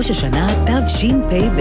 [0.00, 1.60] ראש השנה תשפ"ב,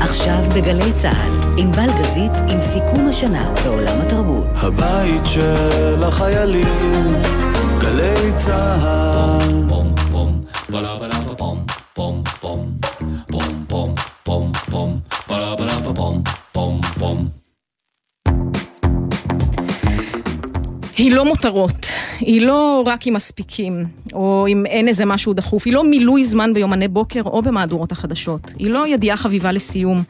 [0.00, 4.46] עכשיו בגלי צה"ל, עם בלגזית עם סיכום השנה בעולם התרבות.
[4.62, 7.14] הבית של החיילים,
[7.78, 9.68] גלי צה"ל.
[9.68, 11.17] פום פום, בלה בלה
[21.08, 21.86] היא לא מותרות,
[22.20, 26.54] היא לא רק עם מספיקים, או אם אין איזה משהו דחוף, היא לא מילוי זמן
[26.54, 30.02] ביומני בוקר או במהדורות החדשות, היא לא ידיעה חביבה לסיום,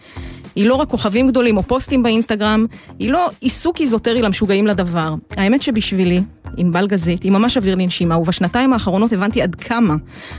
[0.59, 2.67] היא לא רק כוכבים גדולים או פוסטים באינסטגרם,
[2.99, 5.15] היא לא עיסוק איזוטרי למשוגעים לדבר.
[5.37, 6.23] האמת שבשבילי,
[6.57, 9.95] ענבל גזית, היא ממש אוויר לנשימה, ובשנתיים האחרונות הבנתי עד כמה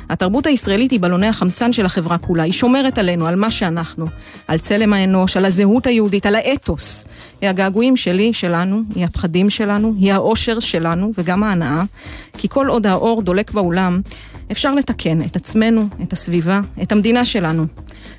[0.09, 2.43] התרבות הישראלית היא בלוני החמצן של החברה כולה.
[2.43, 4.05] היא שומרת עלינו, על מה שאנחנו,
[4.47, 7.03] על צלם האנוש, על הזהות היהודית, על האתוס.
[7.41, 11.83] היא הגעגועים שלי, שלנו, היא הפחדים שלנו, היא האושר שלנו וגם ההנאה.
[12.37, 14.01] כי כל עוד האור דולק באולם,
[14.51, 17.65] אפשר לתקן את עצמנו, את הסביבה, את המדינה שלנו.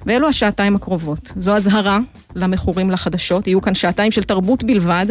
[0.07, 1.33] ואלו השעתיים הקרובות.
[1.37, 1.99] זו אזהרה
[2.35, 5.07] למכורים לחדשות, יהיו כאן שעתיים של תרבות בלבד,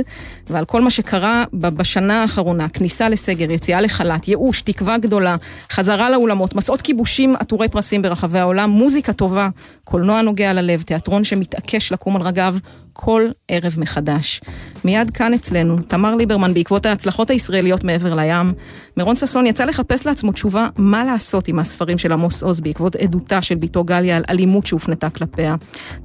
[0.49, 5.35] ועל כל מה שקרה בשנה האחרונה, כניסה לסגר, יציאה לחל"ת, ייאוש, תקווה גדולה,
[5.71, 9.49] חזרה לאולמות, מסעות כיבושים עטורי פרסים ברחבי העולם, מוזיקה טובה,
[9.83, 12.55] קולנוע נוגע ללב, תיאטרון שמתעקש לקום על רגליו
[13.01, 14.41] כל ערב מחדש.
[14.85, 18.53] מיד כאן אצלנו, תמר ליברמן, בעקבות ההצלחות הישראליות מעבר לים,
[18.97, 23.41] מירון ששון יצא לחפש לעצמו תשובה מה לעשות עם הספרים של עמוס עוז בעקבות עדותה
[23.41, 25.55] של בתו גליה על אלימות שהופנתה כלפיה.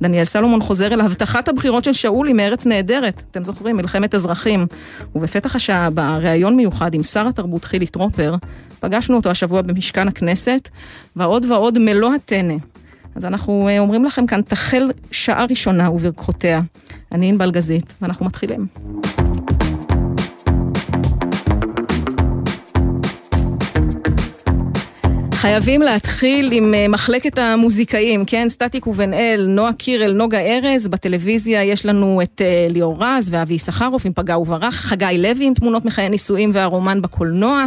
[0.02, 4.66] דניאל סלומון חוזר אל הבטחת הבחירות של שאולי מארץ נהדרת, אתם זוכרים, מלחמת אזרחים.
[5.14, 8.34] ובפתח השעה הבאה, ראיון מיוחד עם שר התרבות חילי טרופר,
[8.80, 10.68] פגשנו אותו השבוע במשכן הכנסת,
[11.16, 12.54] ועוד ועוד מלוא הטנא.
[13.14, 16.60] אז אנחנו אה, אומרים לכם כאן, תחל שעה ראשונה וברכותיה.
[17.12, 18.66] אני ענבל גזית, ואנחנו מתחילים.
[25.44, 28.48] חייבים להתחיל עם אה, מחלקת המוזיקאים, כן?
[28.48, 33.54] סטטיק ובן אל, נועה קירל, נוגה ארז, בטלוויזיה יש לנו את אה, ליאור רז ואבי
[33.54, 37.64] יששכרוף עם פגע וברח, חגי לוי עם תמונות מחיי נישואים והרומן בקולנוע,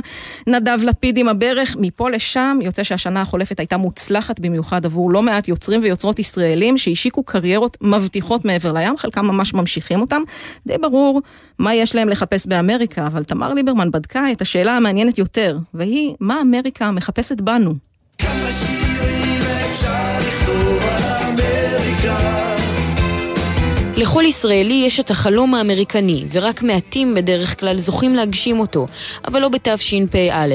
[0.47, 5.47] נדב לפיד עם הברך, מפה לשם, יוצא שהשנה החולפת הייתה מוצלחת במיוחד עבור לא מעט
[5.47, 10.21] יוצרים ויוצרות ישראלים שהשיקו קריירות מבטיחות מעבר לים, חלקם ממש ממשיכים אותם.
[10.67, 11.21] די ברור
[11.59, 16.41] מה יש להם לחפש באמריקה, אבל תמר ליברמן בדקה את השאלה המעניינת יותר, והיא, מה
[16.41, 17.66] אמריקה מחפשת בנו?
[23.97, 28.87] לכל ישראלי יש את החלום האמריקני, ורק מעטים בדרך כלל זוכים להגשים אותו,
[29.25, 30.47] אבל לא בתשפ"א.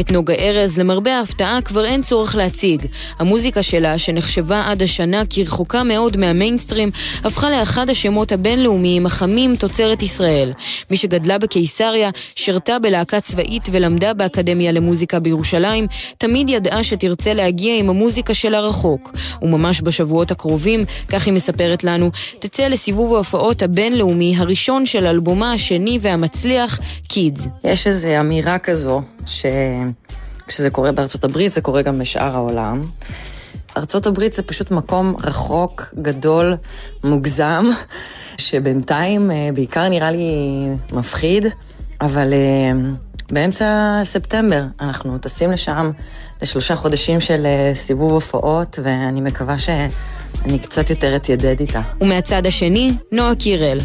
[0.00, 2.86] את נוגה ארז, למרבה ההפתעה, כבר אין צורך להציג.
[3.18, 6.90] המוזיקה שלה, שנחשבה עד השנה כרחוקה מאוד מהמיינסטרים,
[7.24, 10.52] הפכה לאחד השמות הבינלאומיים החמים תוצרת ישראל.
[10.90, 15.86] מי שגדלה בקיסריה, שירתה בלהקה צבאית ולמדה באקדמיה למוזיקה בירושלים,
[16.18, 19.12] תמיד ידעה שתרצה להגיע עם המוזיקה שלה רחוק.
[19.42, 25.98] וממש בשבועות הקרובים, כך היא מספרת לנו, תצא לסיבוב ההופעות הבינלאומי הראשון של אלבומה השני
[26.00, 27.48] והמצליח, קידס.
[27.64, 29.46] יש איזו אמירה כזו, ש...
[30.46, 32.86] כשזה קורה בארצות הברית, זה קורה גם בשאר העולם.
[33.76, 36.56] ארצות הברית זה פשוט מקום רחוק, גדול,
[37.04, 37.66] מוגזם,
[38.38, 40.28] שבינתיים אה, בעיקר נראה לי
[40.92, 41.46] מפחיד,
[42.00, 42.72] אבל אה,
[43.30, 45.90] באמצע ספטמבר אנחנו טסים לשם
[46.42, 51.80] לשלושה חודשים של אה, סיבוב הופעות, ואני מקווה שאני קצת יותר אתיידד איתה.
[52.00, 53.78] ומהצד השני, נועה קירל.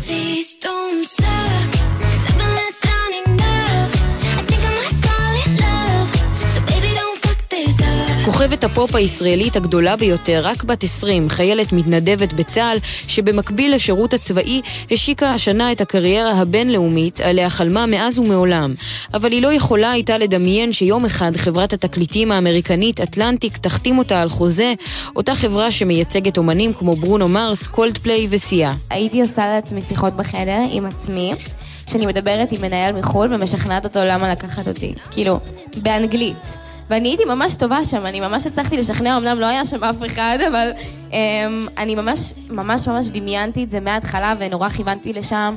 [8.42, 15.30] כוכבת הפופ הישראלית הגדולה ביותר, רק בת 20, חיילת מתנדבת בצה"ל, שבמקביל לשירות הצבאי השיקה
[15.34, 18.74] השנה את הקריירה הבינלאומית עליה חלמה מאז ומעולם.
[19.14, 24.30] אבל היא לא יכולה הייתה לדמיין שיום אחד חברת התקליטים האמריקנית אטלנטיק תחתים אותה על
[24.30, 24.74] חוזה,
[25.16, 28.74] אותה חברה שמייצגת אומנים כמו ברונו מרס, קולד פליי וסיה.
[28.90, 31.34] הייתי עושה לעצמי שיחות בחדר עם עצמי.
[31.88, 34.94] שאני מדברת עם מנהל מחו"ל ומשכנעת אותו למה לקחת אותי.
[35.12, 35.40] כאילו,
[35.78, 36.71] באנגלית.
[36.92, 40.38] ואני הייתי ממש טובה שם, אני ממש הצלחתי לשכנע, אמנם לא היה שם אף אחד,
[40.52, 40.70] אבל
[41.10, 41.14] um,
[41.78, 45.56] אני ממש, ממש ממש דמיינתי את זה מההתחלה ונורא כיוונתי לשם.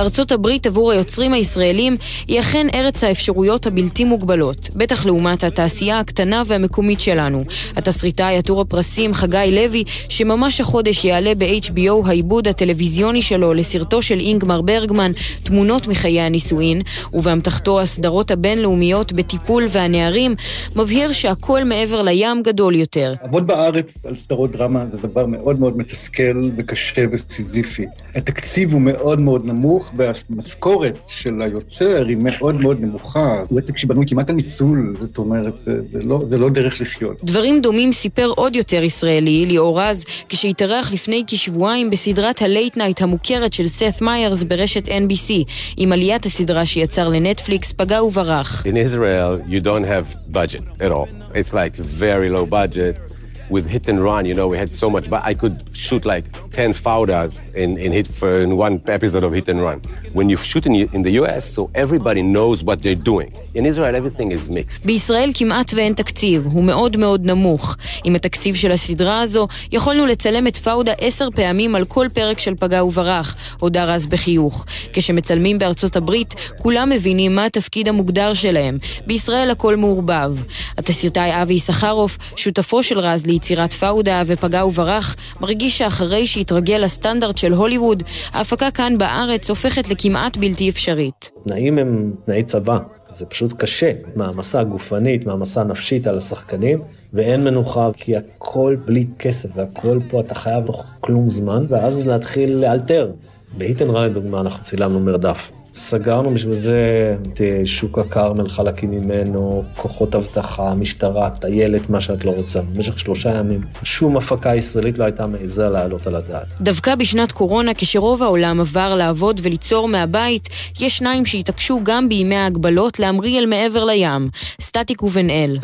[0.00, 1.96] ארצות הברית עבור היוצרים הישראלים
[2.28, 7.44] היא אכן ארץ האפשרויות הבלתי מוגבלות, בטח לעומת התעשייה הקטנה והמקומית שלנו.
[7.76, 14.62] התסריטאי עטור הפרסים חגי לוי, שממש החודש יעלה ב-HBO העיבוד הטלוויזיוני שלו לסרטו של אינגמר
[14.62, 16.82] ברגמן, תמונות מחיי הנישואין,
[17.12, 20.34] ובאמתחתו הסדרות הבינלאומיות בטיפול והנערים,
[20.76, 23.14] מבהיר שהכל מעבר לים גדול יותר.
[23.22, 27.86] לעבוד בארץ על סדרות דרמה זה דבר מאוד מאוד מתסכל וקשה וסיזיפי.
[28.14, 33.42] התקציב הוא מאוד מאוד נמוך, והמשכורת של היוצר היא מאוד מאוד נמוכה.
[33.48, 37.24] הוא עסק שבנוי כמעט על ניצול, זאת אומרת, זה, זה, לא, זה לא דרך לחיות.
[37.24, 43.02] דברים דומים סיפר עוד יוצר ישראלי, ליאור רז, כשהתארח לפני כשבועיים בסדרת ה late night
[43.02, 45.32] המוכרת של סת מיירס ברשת NBC,
[45.76, 48.66] עם עליית הסדרה שיצר לנטפליקס, פגע וברח.
[48.66, 51.08] In Israel, you don't have budget at all.
[51.34, 53.10] It's like very low budget.
[53.50, 56.24] With hit and run, you know, we had so much, but I could shoot like
[56.52, 59.80] 10 fouders in, in hit for in one episode of hit and run.
[60.12, 63.30] When you shoot in, in the US, so everybody knows what they're doing.
[63.54, 64.86] In Israel, everything is mixed.
[64.86, 67.76] בישראל כמעט ואין תקציב, הוא מאוד מאוד נמוך.
[68.04, 72.54] עם התקציב של הסדרה הזו, יכולנו לצלם את פאודה עשר פעמים על כל פרק של
[72.54, 74.64] פגע וברח, הודה רז בחיוך.
[74.92, 78.78] כשמצלמים בארצות הברית, כולם מבינים מה התפקיד המוגדר שלהם.
[79.06, 80.36] בישראל הכל מעורבב.
[80.78, 87.52] התסריטאי אבי יששכרוף, שותפו של רז ליצירת פאודה ופגע וברח, מרגיש שאחרי שהתרגל לסטנדרט של
[87.52, 88.02] הוליווד,
[88.32, 91.30] ההפקה כאן בארץ הופכת לכמעט בלתי אפשרית.
[91.44, 92.78] תנאים הם תנאי צבא,
[93.12, 93.92] זה פשוט קשה.
[94.16, 96.82] מעמסה גופנית, מעמסה נפשית על השחקנים,
[97.12, 102.52] ואין מנוחה, כי הכל בלי כסף, והכל פה אתה חייב תוך כלום זמן, ואז להתחיל
[102.52, 103.10] לאלתר.
[103.58, 105.50] בהיטן ראי, לדוגמה, אנחנו צילמנו מרדף.
[105.74, 112.24] סגרנו בשביל זה את אה, שוק הכרמל, חלקים ממנו, כוחות אבטחה, משטרה, טיילת, מה שאת
[112.24, 112.60] לא רוצה.
[112.60, 116.46] במשך שלושה ימים שום הפקה ישראלית לא הייתה מעיזה לעלות על הדעת.
[116.60, 120.48] דווקא בשנת קורונה, כשרוב העולם עבר לעבוד וליצור מהבית,
[120.80, 124.28] יש שניים שהתעקשו גם בימי ההגבלות להמריא אל מעבר לים,
[124.60, 125.58] סטטיק ובן אל.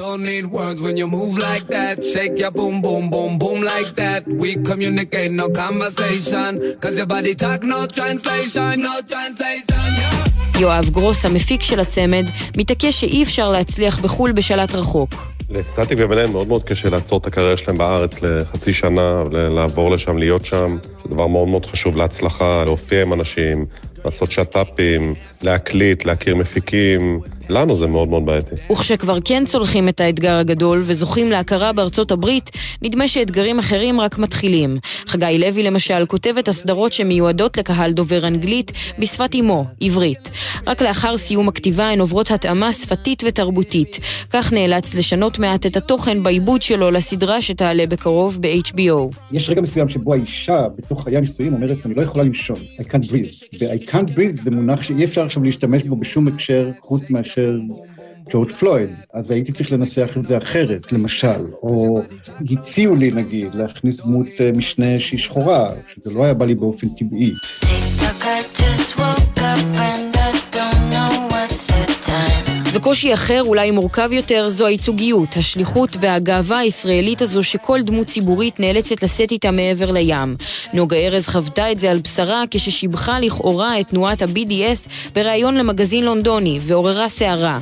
[10.61, 12.25] יואב גרוס, המפיק של הצמד,
[12.57, 15.11] מתעקש שאי אפשר להצליח בחו"ל בשלט רחוק.
[15.51, 20.45] לסטטיק ובן מאוד מאוד קשה לעצור את הקריירה שלהם בארץ לחצי שנה, לעבור לשם, להיות
[20.45, 20.77] שם.
[21.03, 23.67] זה דבר מאוד מאוד חשוב להצלחה, להופיע עם אנשים,
[24.05, 27.19] לעשות שת"פים, להקליט, להכיר מפיקים.
[27.49, 28.55] לנו זה מאוד מאוד בעייתי.
[28.73, 32.51] וכשכבר כן צולחים את האתגר הגדול וזוכים להכרה בארצות הברית,
[32.83, 34.79] נדמה שאתגרים אחרים רק מתחילים.
[35.07, 40.31] חגי לוי למשל כותב את הסדרות שמיועדות לקהל דובר אנגלית בשפת אמו, עברית.
[40.67, 43.99] רק לאחר סיום הכתיבה הן עוברות התאמה שפתית ותרבותית.
[44.33, 49.17] כך נאלץ לשנות מעט את התוכן בעיבוד שלו לסדרה שתעלה בקרוב ב-HBO.
[49.33, 53.11] יש רגע מסוים שבו האישה בתוך חיי הנישואים אומרת, אני לא יכולה לנשום, I can't
[53.11, 53.61] breathe.
[53.61, 57.59] ו-I can't breathe זה מונח שאי אפשר עכשיו להשתמש בו בשום הקשר חוץ מאשר
[58.31, 62.03] ג'ורג' פלויד, אז הייתי צריך לנסח את זה אחרת, למשל, או
[62.51, 66.89] הציעו לי נגיד להכניס דמות אה, משנה שהיא שחורה, שזה לא היה בא לי באופן
[66.89, 67.33] טבעי.
[72.77, 79.03] וקושי אחר, אולי מורכב יותר, זו הייצוגיות, השליחות והגאווה הישראלית הזו שכל דמות ציבורית נאלצת
[79.03, 80.37] לשאת איתה מעבר לים.
[80.75, 86.59] נוגה ארז חוותה את זה על בשרה כששיבחה לכאורה את תנועת ה-BDS בריאיון למגזין לונדוני,
[86.63, 87.59] ועוררה סערה.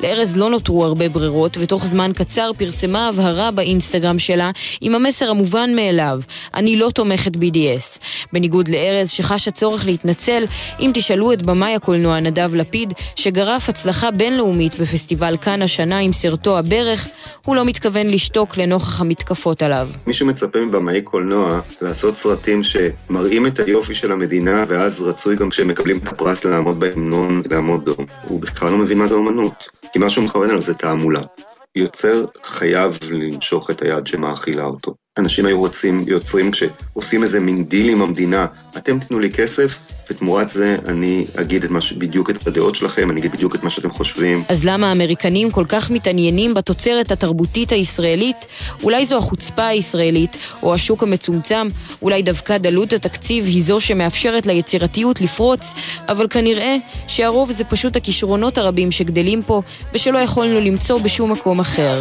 [0.00, 4.50] לארז לא נותרו הרבה ברירות, ותוך זמן קצר פרסמה הבהרה באינסטגרם שלה
[4.80, 6.20] עם המסר המובן מאליו,
[6.54, 7.98] אני לא תומכת BDS.
[8.32, 10.44] בניגוד לארז, שחש הצורך להתנצל,
[10.80, 16.12] אם תשאלו את במאי הקולנוע נדב לפיד, שגרף הצלחה בינלאומית הבינלאומית בפסטיבל קאן השנה עם
[16.12, 17.08] סרטו הברך,
[17.46, 19.88] הוא לא מתכוון לשתוק לנוכח המתקפות עליו.
[20.06, 25.68] מי שמצפה מבמאי קולנוע לעשות סרטים שמראים את היופי של המדינה, ואז רצוי גם כשהם
[25.68, 28.06] מקבלים את הפרס לעמוד בהמנון, לעמוד דום.
[28.28, 29.68] הוא בכלל לא מבין מה זה אומנות.
[29.92, 31.20] כי מה שהוא מכוון עליו זה תעמולה.
[31.76, 34.94] יוצר חייב לנשוך את היד שמאכילה אותו.
[35.18, 39.78] אנשים היו רוצים, יוצרים כשעושים איזה מין דיל עם המדינה, אתם תיתנו לי כסף,
[40.10, 43.70] ותמורת זה אני אגיד את מה, בדיוק את הדעות שלכם, אני אגיד בדיוק את מה
[43.70, 44.42] שאתם חושבים.
[44.48, 48.46] אז למה האמריקנים כל כך מתעניינים בתוצרת התרבותית הישראלית?
[48.82, 51.68] אולי זו החוצפה הישראלית, או השוק המצומצם,
[52.02, 55.72] אולי דווקא דלות התקציב היא זו שמאפשרת ליצירתיות לפרוץ,
[56.08, 56.76] אבל כנראה
[57.08, 61.96] שהרוב זה פשוט הכישרונות הרבים שגדלים פה, ושלא יכולנו למצוא בשום מקום אחר.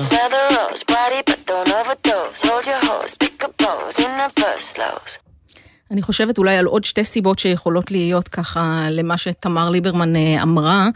[5.93, 10.87] אני חושבת אולי על עוד שתי סיבות שיכולות להיות ככה למה שתמר ליברמן אה, אמרה.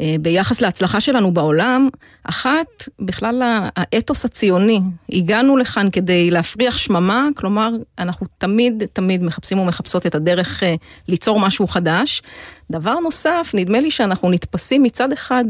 [0.00, 1.88] אה, ביחס להצלחה שלנו בעולם,
[2.24, 3.42] אחת, בכלל
[3.76, 4.80] האתוס הציוני.
[5.12, 10.74] הגענו לכאן כדי להפריח שממה, כלומר, אנחנו תמיד תמיד מחפשים ומחפשות את הדרך אה,
[11.08, 12.22] ליצור משהו חדש.
[12.70, 15.44] דבר נוסף, נדמה לי שאנחנו נתפסים מצד אחד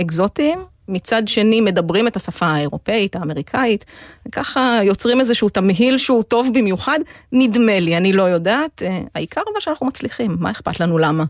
[0.00, 0.58] אקזוטיים,
[0.88, 3.84] מצד שני מדברים את השפה האירופאית, האמריקאית,
[4.28, 6.98] וככה יוצרים איזשהו תמהיל שהוא טוב במיוחד,
[7.32, 11.24] נדמה לי, אני לא יודעת, אה, העיקר אבל שאנחנו מצליחים, מה אכפת לנו למה.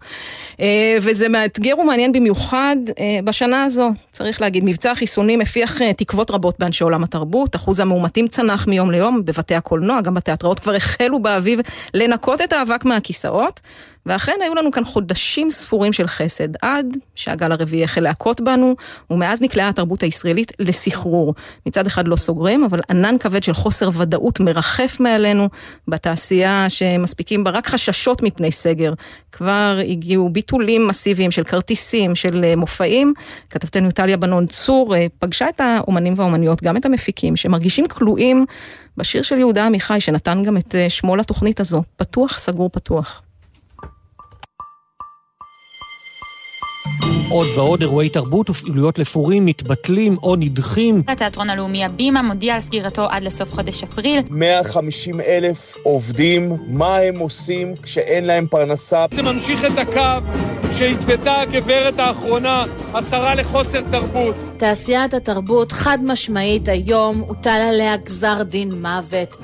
[0.60, 6.58] אה, וזה מאתגר ומעניין במיוחד אה, בשנה הזו, צריך להגיד, מבצע החיסונים הפיח תקוות רבות
[6.58, 11.60] באנשי עולם התרבות, אחוז המאומתים צנח מיום ליום בבתי הקולנוע, גם בתיאטראות כבר החלו באביב
[11.94, 13.60] לנקות את האבק מהכיסאות.
[14.08, 18.76] ואכן היו לנו כאן חודשים ספורים של חסד, עד שהגל הרביעי החל להכות בנו,
[19.10, 21.34] ומאז נקלעה התרבות הישראלית לסחרור.
[21.66, 25.48] מצד אחד לא סוגרים, אבל ענן כבד של חוסר ודאות מרחף מעלינו
[25.88, 28.92] בתעשייה שמספיקים בה רק חששות מפני סגר.
[29.32, 33.14] כבר הגיעו ביטולים מסיביים של כרטיסים, של אה, מופעים.
[33.50, 38.46] כתבתנו טליה בנון צור אה, פגשה את האומנים והאומניות, גם את המפיקים, שמרגישים כלואים
[38.96, 43.22] בשיר של יהודה עמיחי, שנתן גם את אה, שמו לתוכנית הזו, פתוח, סגור, פתוח.
[47.30, 51.02] עוד ועוד אירועי תרבות ופעילויות לפורים מתבטלים או נדחים.
[51.08, 54.20] התיאטרון הלאומי הבימה מודיע על סגירתו עד לסוף חודש אפריל.
[54.30, 59.06] 150 אלף עובדים, מה הם עושים כשאין להם פרנסה?
[59.10, 60.26] זה ממשיך את הקו
[60.72, 64.34] שהתוותה הגברת האחרונה, השרה לחוסר תרבות.
[64.56, 69.36] תעשיית התרבות חד משמעית היום הוטל עליה גזר דין מוות.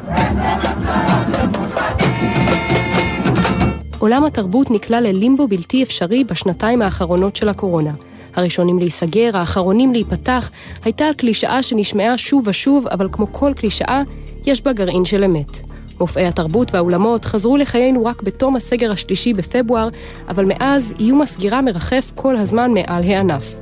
[3.98, 7.92] עולם התרבות נקלע ללימבו בלתי אפשרי בשנתיים האחרונות של הקורונה.
[8.34, 10.50] הראשונים להיסגר, האחרונים להיפתח,
[10.84, 14.02] הייתה הקלישאה שנשמעה שוב ושוב, אבל כמו כל קלישאה,
[14.46, 15.60] יש בה גרעין של אמת.
[16.00, 19.88] מופעי התרבות והאולמות חזרו לחיינו רק בתום הסגר השלישי בפברואר,
[20.28, 23.54] אבל מאז איום הסגירה מרחף כל הזמן מעל הענף.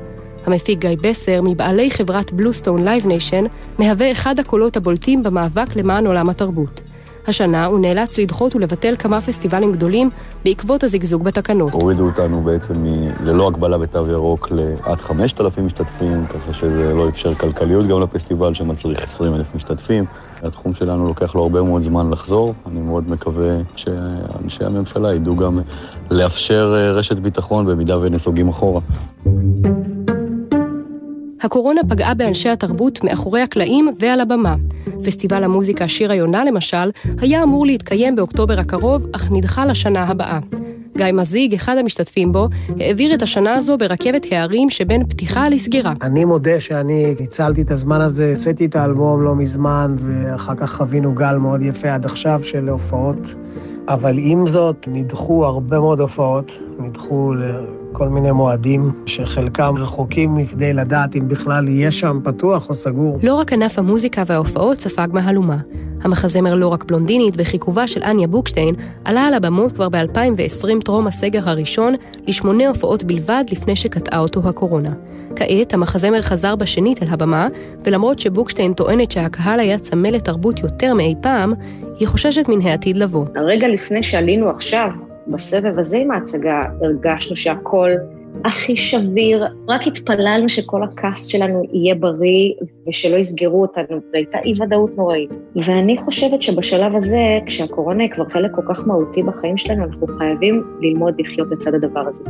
[0.47, 3.45] המפיק גיא בסר, מבעלי חברת Bluestone Live Nation,
[3.79, 6.81] מהווה אחד הקולות הבולטים במאבק למען עולם התרבות.
[7.27, 10.11] השנה הוא נאלץ לדחות ולבטל כמה פסטיבלים גדולים
[10.45, 11.73] בעקבות הזיגזוג בתקנות.
[11.73, 12.75] הורידו אותנו בעצם
[13.21, 19.03] ללא הגבלה בתו ירוק לעד 5,000 משתתפים, ככה שזה לא אפשר כלכליות גם לפסטיבל שמצריך
[19.03, 20.05] 20,000 משתתפים.
[20.43, 25.61] התחום שלנו לוקח לו הרבה מאוד זמן לחזור, אני מאוד מקווה שאנשי הממשלה ידעו גם
[26.11, 28.81] לאפשר אה, רשת ביטחון במידה ונסוגים אחורה.
[31.43, 34.55] הקורונה פגעה באנשי התרבות מאחורי הקלעים ועל הבמה.
[35.05, 40.39] פסטיבל המוזיקה שיר היונה, למשל, היה אמור להתקיים באוקטובר הקרוב, אך נדחה לשנה הבאה.
[40.97, 42.49] גיא מזיג, אחד המשתתפים בו,
[42.81, 45.93] העביר את השנה הזו ברכבת הערים שבין פתיחה לסגירה.
[46.03, 51.15] אני מודה שאני ניצלתי את הזמן הזה, עשיתי את האלבום לא מזמן, ואחר כך חווינו
[51.15, 53.35] גל מאוד יפה עד עכשיו של הופעות.
[53.89, 57.33] אבל עם זאת, נדחו הרבה מאוד הופעות, נדחו
[57.93, 63.19] כל מיני מועדים שחלקם רחוקים מכדי לדעת אם בכלל יהיה שם פתוח או סגור.
[63.23, 65.57] לא רק ענף המוזיקה וההופעות ספג מהלומה.
[66.03, 71.49] המחזמר לא רק בלונדינית בחיכובה של אניה בוקשטיין עלה על הבמות כבר ב-2020 טרום הסגר
[71.49, 71.95] הראשון
[72.27, 74.93] לשמונה הופעות בלבד לפני שקטעה אותו הקורונה.
[75.37, 77.49] כעת המחזמר חזר בשנית אל הבמה,
[77.85, 81.53] ולמרות שבוקשטיין טוענת שהקהל היה צמא לתרבות יותר מאי פעם,
[81.99, 83.27] היא חוששת מן העתיד לבוא.
[83.37, 84.89] הרגע לפני שעלינו עכשיו,
[85.29, 87.91] בסבב הזה עם ההצגה הרגשנו שהכל
[88.45, 92.53] הכי שביר, רק התפללנו שכל הקאסט שלנו יהיה בריא
[92.89, 95.37] ושלא יסגרו אותנו, זו הייתה אי ודאות נוראית.
[95.57, 100.63] ואני חושבת שבשלב הזה, כשהקורונה היא כבר חלק כל כך מהותי בחיים שלנו, אנחנו חייבים
[100.81, 102.25] ללמוד לחיות לצד הדבר הזה.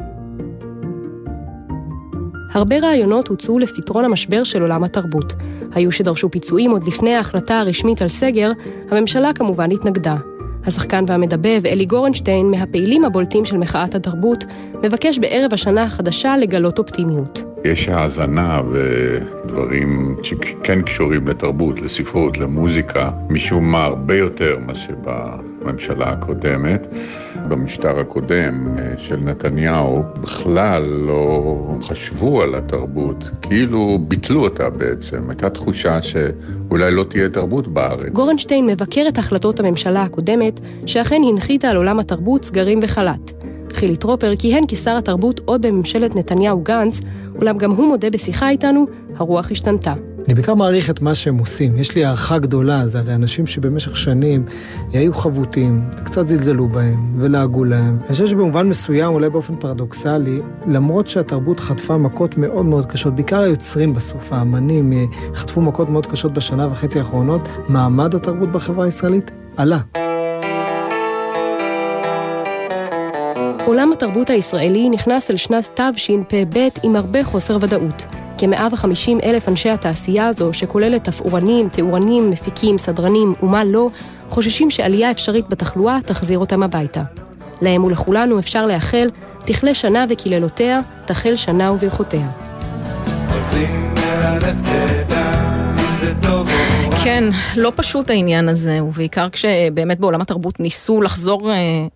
[2.55, 5.33] הרבה רעיונות הוצאו לפתרון המשבר של עולם התרבות.
[5.75, 8.51] היו שדרשו פיצויים עוד לפני ההחלטה הרשמית על סגר,
[8.91, 10.17] הממשלה כמובן התנגדה.
[10.67, 14.45] השחקן והמדבב אלי גורנשטיין, מהפעילים הבולטים של מחאת התרבות,
[14.83, 17.45] מבקש בערב השנה החדשה לגלות אופטימיות.
[17.65, 26.87] יש האזנה ודברים שכן קשורים לתרבות, לספרות, למוזיקה, משום מה הרבה יותר מאשר בממשלה הקודמת.
[27.49, 35.31] במשטר הקודם אה, של נתניהו בכלל לא חשבו על התרבות, כאילו ביטלו אותה בעצם.
[35.31, 38.13] הייתה תחושה שאולי לא תהיה תרבות בארץ.
[38.13, 43.33] גורנשטיין מבקר את החלטות הממשלה הקודמת, שאכן הנחיתה על עולם התרבות סגרים וחל"ת.
[43.73, 47.01] חילי טרופר כיהן כשר התרבות עוד בממשלת נתניהו-גנץ,
[47.41, 49.95] אולם גם הוא מודה בשיחה איתנו, הרוח השתנתה.
[50.27, 51.77] אני בעיקר מעריך את מה שהם עושים.
[51.77, 54.45] יש לי הערכה גדולה, זה הרי אנשים שבמשך שנים
[54.93, 57.99] היו חבוטים, וקצת זלזלו בהם, ולעגו להם.
[58.01, 63.39] אני חושב שבמובן מסוים, אולי באופן פרדוקסלי, למרות שהתרבות חטפה מכות מאוד מאוד קשות, בעיקר
[63.39, 69.31] היוצרים בסוף, האמנים, אה, חטפו מכות מאוד קשות בשנה וחצי האחרונות, מעמד התרבות בחברה הישראלית
[69.57, 69.79] עלה.
[73.65, 78.07] עולם התרבות הישראלי נכנס אל שנת תשפ"ב עם הרבה חוסר ודאות.
[78.39, 83.89] כ-150 אלף אנשי התעשייה הזו, שכוללת תפאורנים, תאורנים, מפיקים, סדרנים ומה לא,
[84.31, 87.03] חוששים שעלייה אפשרית בתחלואה תחזיר אותם הביתה.
[87.63, 89.11] להם ולכולנו אפשר לאחל,
[89.45, 92.27] תכלה שנה וקללותיה, תחל שנה וברכותיה.
[97.05, 97.25] כן,
[97.57, 101.87] לא פשוט העניין הזה, ובעיקר כשבאמת בעולם התרבות ניסו לחזור אה,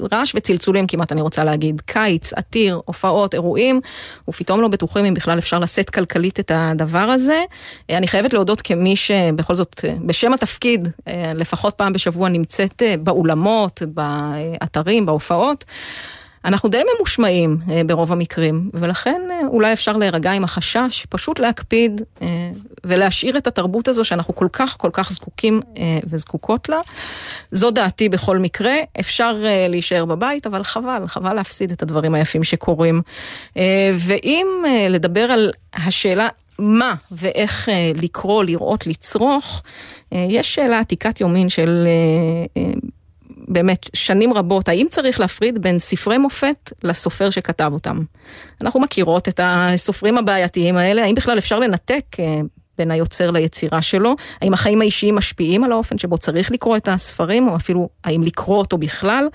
[0.00, 3.80] ברעש וצלצולים כמעט, אני רוצה להגיד, קיץ, עתיר, הופעות, אירועים,
[4.28, 7.44] ופתאום לא בטוחים אם בכלל אפשר לשאת כלכלית את הדבר הזה.
[7.90, 12.82] אה, אני חייבת להודות כמי שבכל זאת, אה, בשם התפקיד, אה, לפחות פעם בשבוע נמצאת
[12.82, 15.64] אה, באולמות, באתרים, בהופעות.
[16.44, 22.02] אנחנו די ממושמעים אה, ברוב המקרים, ולכן אה, אולי אפשר להירגע עם החשש, פשוט להקפיד
[22.22, 22.50] אה,
[22.84, 25.60] ולהשאיר את התרבות הזו שאנחנו כל כך כל כך זקוקים
[26.06, 26.80] וזקוקות לה.
[27.50, 29.36] זו דעתי בכל מקרה, אפשר
[29.68, 33.02] להישאר בבית, אבל חבל, חבל להפסיד את הדברים היפים שקורים.
[33.94, 34.46] ואם
[34.90, 39.62] לדבר על השאלה מה ואיך לקרוא, לראות, לצרוך,
[40.12, 41.86] יש שאלה עתיקת יומין של
[43.52, 47.98] באמת שנים רבות, האם צריך להפריד בין ספרי מופת לסופר שכתב אותם?
[48.62, 52.40] אנחנו מכירות את הסופרים הבעייתיים האלה, האם בכלל אפשר לנתק אה,
[52.78, 57.48] בין היוצר ליצירה שלו, האם החיים האישיים משפיעים על האופן שבו צריך לקרוא את הספרים,
[57.48, 59.28] או אפילו האם לקרוא אותו בכלל.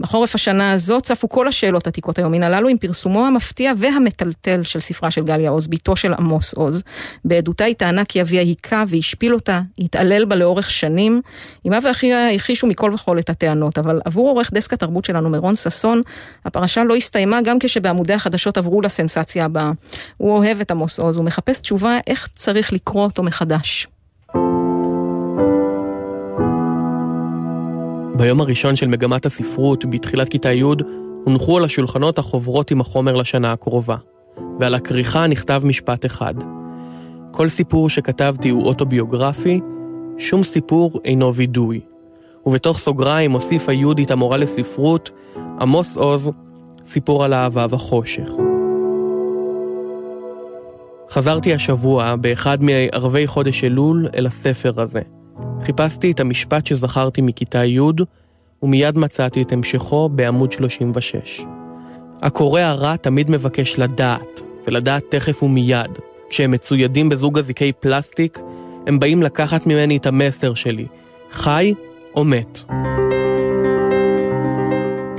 [0.00, 5.10] בחורף השנה הזאת צפו כל השאלות עתיקות היומין הללו עם פרסומו המפתיע והמטלטל של ספרה
[5.10, 6.82] של גליה עוז, בתו של עמוס עוז.
[7.24, 11.20] בעדותה היא טענה כי אביה היכה והשפיל אותה, התעלל בה לאורך שנים.
[11.68, 16.02] אמה ואחיה הכחישו מכל וכול את הטענות, אבל עבור עורך דסק התרבות שלנו, מירון ששון,
[16.44, 19.70] הפרשה לא הסתיימה גם כשבעמודי החדשות עברו לסנסציה הבאה.
[20.16, 23.86] הוא אוהב את עמוס עוז, הוא מחפש תשובה איך צריך לקרוא אותו מחדש.
[28.16, 30.62] ביום הראשון של מגמת הספרות, בתחילת כיתה י',
[31.24, 33.96] הונחו על השולחנות החוברות עם החומר לשנה הקרובה,
[34.60, 36.34] ועל הכריכה נכתב משפט אחד:
[37.30, 39.60] כל סיפור שכתבתי הוא אוטוביוגרפי,
[40.18, 41.80] שום סיפור אינו וידוי.
[42.46, 45.10] ובתוך סוגריים הוסיפה יהודית המורה לספרות,
[45.60, 46.30] עמוס עוז,
[46.86, 48.53] סיפור על אהבה וחושך.
[51.10, 55.00] חזרתי השבוע, באחד מערבי חודש אלול, אל הספר הזה.
[55.62, 57.80] חיפשתי את המשפט שזכרתי מכיתה י',
[58.62, 61.40] ומיד מצאתי את המשכו בעמוד 36.
[62.22, 65.90] הקורא הרע תמיד מבקש לדעת, ולדעת תכף ומיד.
[66.30, 68.38] כשהם מצוידים בזוג אזיקי פלסטיק,
[68.86, 70.86] הם באים לקחת ממני את המסר שלי,
[71.30, 71.74] חי
[72.16, 72.58] או מת.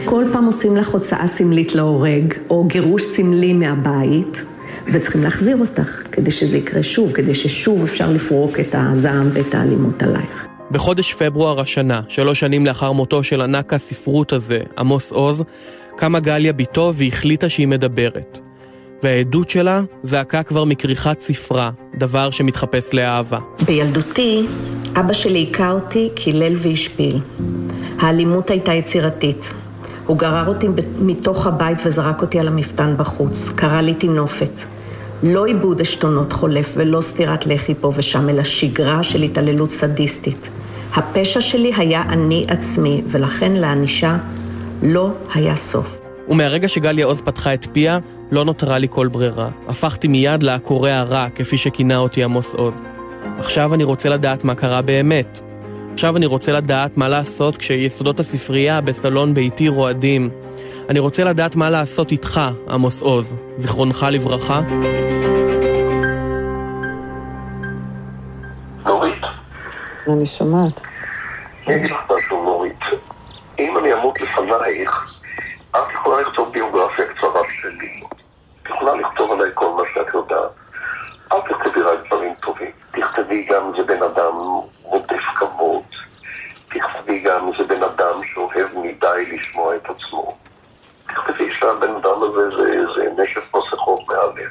[0.06, 4.46] כל פעם עושים לך הוצאה סמלית להורג, או גירוש סמלי מהבית,
[4.94, 10.04] וצריכים להחזיר אותך, כדי שזה יקרה שוב, כדי ששוב אפשר לפרוק את הזעם ואת האלימות
[10.04, 10.48] עלייך.
[10.72, 15.44] בחודש פברואר השנה, שלוש שנים לאחר מותו של ענק הספרות הזה, עמוס עוז,
[15.96, 18.40] קמה גליה בתו והחליטה שהיא מדברת.
[19.04, 23.40] והעדות שלה זעקה כבר מכריכת ספרה, דבר שמתחפש לאהבה.
[23.66, 24.46] בילדותי,
[25.00, 27.20] אבא שלי היכה אותי, קילל והשפיל.
[28.00, 29.54] האלימות הייתה יצירתית.
[30.06, 30.68] הוא גרר אותי
[31.00, 33.50] מתוך הבית וזרק אותי על המפתן בחוץ.
[33.56, 34.60] קרא לי תינופת.
[35.24, 40.50] לא עיבוד עשתונות חולף ולא סטירת לחי פה ושם, אלא שגרה של התעללות סדיסטית.
[40.94, 44.18] הפשע שלי היה אני עצמי, ולכן לענישה
[44.84, 45.98] לא היה סוף.
[46.30, 48.00] ומהרגע שגליה עוז פתחה את פיה,
[48.32, 49.50] לא נותרה לי כל ברירה.
[49.68, 52.76] הפכתי מיד לקורא הרע, כפי שכינה אותי עמוס עוז.
[53.40, 55.40] עכשיו אני רוצה לדעת מה קרה באמת.
[55.96, 60.30] עכשיו אני רוצה לדעת מה לעשות כשיסודות הספרייה בסלון ביתי רועדים.
[60.90, 63.36] אני רוצה לדעת מה לעשות איתך, עמוס עוז.
[63.58, 64.62] זיכרונך לברכה.
[68.86, 69.24] נורית.
[70.08, 70.82] אני שומעת.
[71.68, 72.84] אני אגיד לך משהו, נורית.
[73.60, 75.16] אם אני אמות לפנייך,
[75.72, 78.02] את יכולה לכתוב ביוגרפיה קצרה שלי.
[78.64, 80.52] את יכולה לכתוב עליי כל מה שאת יודעת.
[81.34, 82.72] אל תכתבי רק דברים טובים.
[82.92, 84.34] תכתבי גם זה בן אדם
[84.84, 85.55] רודף כבוד.
[86.80, 90.38] תכתבי גם זה בן אדם שאוהב מדי לשמוע את עצמו.
[91.08, 94.50] תכתבי שהבן אדם הזה זה, זה נשף מסכות מהלב.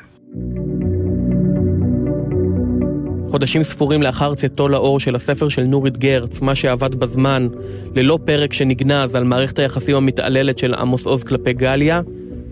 [3.30, 7.48] חודשים ספורים לאחר צאתו לאור של הספר של נורית גרץ, מה שעבד בזמן,
[7.94, 12.00] ללא פרק שנגנז על מערכת היחסים המתעללת של עמוס עוז כלפי גליה,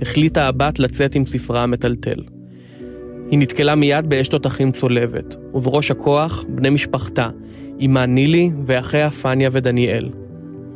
[0.03, 2.23] החליטה הבת לצאת עם ספרה המטלטל.
[3.31, 7.29] היא נתקלה מיד באש תותחים צולבת, ובראש הכוח, בני משפחתה,
[7.85, 10.09] אמה נילי ואחיה פניה ודניאל.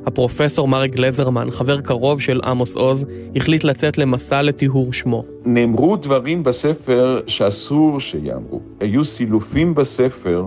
[0.06, 3.04] הפרופסור מריק גלזרמן, חבר קרוב של עמוס עוז,
[3.36, 5.24] החליט לצאת למסע לטיהור שמו.
[5.44, 8.60] נאמרו דברים בספר שאסור שיאמרו.
[8.80, 10.44] היו סילופים בספר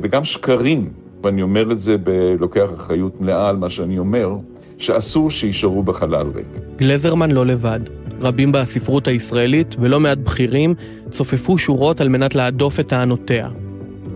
[0.00, 0.88] וגם שקרים,
[1.24, 4.36] ואני אומר את זה בלוקח אחריות מלאה על מה שאני אומר,
[4.78, 6.46] שאסור שיישארו בחלל ריק.
[6.76, 7.80] גלזרמן לא לבד.
[8.20, 10.74] רבים בספרות הישראלית, ולא מעט בכירים,
[11.10, 13.48] צופפו שורות על מנת להדוף את טענותיה.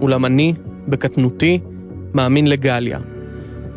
[0.00, 0.54] אולם אני,
[0.88, 1.58] בקטנותי,
[2.14, 2.98] מאמין לגליה.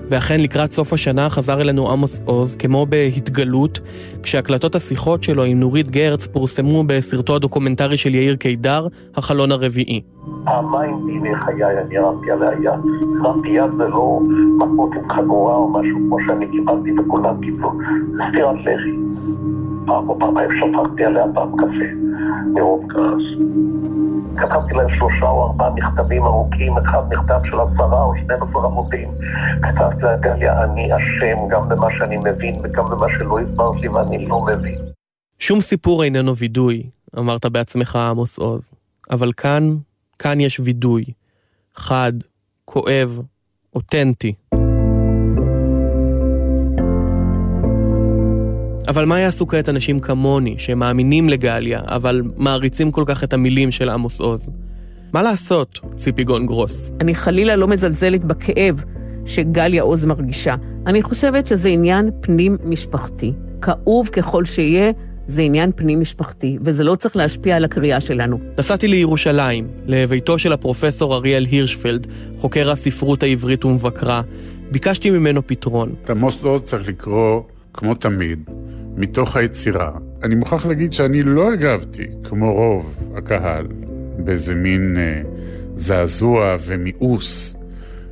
[0.10, 3.80] ואכן לקראת סוף השנה חזר אלינו עמוס עוז, כמו בהתגלות,
[4.24, 10.02] כשהקלטות השיחות שלו עם נורית גרץ פורסמו בסרטו הדוקומנטרי של יאיר קידר, החלון הרביעי.
[10.46, 12.80] פעמיים בימי חיי אני הרמתי עליה יד.
[13.24, 14.20] הרמתי יד זה לא
[14.58, 17.72] מכות עם חגורה או משהו כמו שאני קיבלתי וכולם קיבלו.
[18.14, 18.96] זה סטירת לחי.
[19.86, 21.90] פעם או פעמיים שפכתי עליה פעם קפה,
[22.54, 23.24] מרוב כעס.
[24.38, 29.10] כתבתי להם שלושה או ארבעה מכתבים ארוכים, אחד מכתב של עשרה או שני עשרה עמודים.
[29.62, 34.26] כתבתי לה, גליה, אני אשם גם במה שאני מבין וגם במה שלא הסברת לי ואני
[34.26, 34.78] לא מבין.
[35.40, 36.84] שום סיפור איננו וידוי,
[37.18, 38.70] אמרת בעצמך עמוס עוז.
[39.12, 39.76] אבל כאן,
[40.20, 41.06] כאן יש וידוי.
[41.76, 42.14] חד,
[42.66, 43.20] כואב,
[43.76, 44.34] אותנטי.
[48.88, 53.90] אבל מה יעשו כעת אנשים כמוני, שמאמינים לגליה, אבל מעריצים כל כך את המילים של
[53.90, 54.50] עמוס עוז?
[55.14, 56.92] מה לעשות, ציפי גון גרוס?
[57.02, 58.84] אני חלילה לא מזלזלת בכאב
[59.26, 60.56] שגליה עוז מרגישה.
[60.88, 63.34] אני חושבת שזה עניין פנים-משפחתי.
[63.62, 64.92] כאוב ככל שיהיה,
[65.28, 68.40] זה עניין פנים-משפחתי, וזה לא צריך להשפיע על הקריאה שלנו.
[68.58, 72.08] נסעתי לירושלים, לביתו של הפרופסור אריאל הירשפלד,
[72.38, 74.22] חוקר הספרות העברית ומבקרה.
[74.72, 75.94] ביקשתי ממנו פתרון.
[76.04, 77.42] את עמוס עוז צריך לקרוא,
[77.74, 78.50] כמו תמיד,
[78.98, 79.92] מתוך היצירה.
[80.24, 83.68] אני מוכרח להגיד שאני לא הגבתי, כמו רוב הקהל,
[84.18, 85.22] באיזה מין אה,
[85.76, 87.55] זעזוע ומיאוס.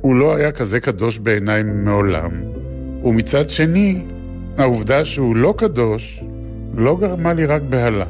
[0.04, 2.30] הוא לא היה כזה קדוש בעיניי מעולם.
[3.04, 4.02] ומצד שני,
[4.58, 6.20] העובדה שהוא לא קדוש,
[6.74, 8.04] לא גרמה לי רק בהלה,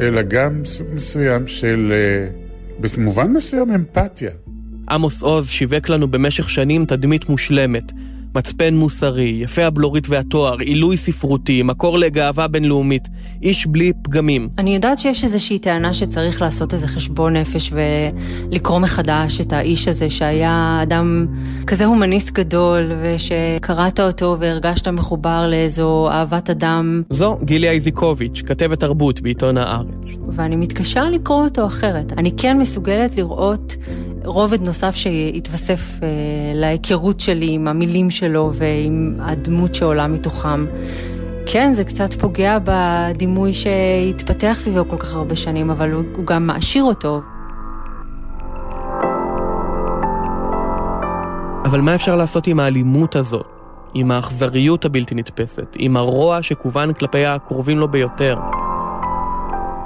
[0.00, 2.30] אלא גם סוג מסוים של, אה,
[2.80, 4.30] במובן מסוים, אמפתיה.
[4.90, 7.92] עמוס עוז שיווק לנו במשך שנים תדמית מושלמת.
[8.34, 13.08] מצפן מוסרי, יפה הבלורית והתואר, עילוי ספרותי, מקור לגאווה בינלאומית,
[13.42, 14.48] איש בלי פגמים.
[14.58, 20.10] אני יודעת שיש איזושהי טענה שצריך לעשות איזה חשבון נפש ולקרוא מחדש את האיש הזה
[20.10, 21.26] שהיה אדם
[21.66, 27.02] כזה הומניסט גדול, ושקראת אותו והרגשת מחובר לאיזו אהבת אדם.
[27.10, 30.18] זו גילי איזיקוביץ', כתבת תרבות בעיתון הארץ.
[30.28, 32.12] ואני מתקשה לקרוא אותו אחרת.
[32.12, 33.76] אני כן מסוגלת לראות
[34.24, 36.08] רובד נוסף שהתווסף אה,
[36.54, 40.66] להיכרות שלי עם המילים שלו ועם הדמות שעולה מתוכם.
[41.46, 46.46] כן, זה קצת פוגע בדימוי שהתפתח סביבו כל כך הרבה שנים, אבל הוא, הוא גם
[46.46, 47.20] מעשיר אותו.
[51.64, 53.46] אבל מה אפשר לעשות עם האלימות הזאת?
[53.94, 55.76] עם האכזריות הבלתי נתפסת?
[55.78, 58.36] עם הרוע שכוון כלפי הקרובים לו ביותר?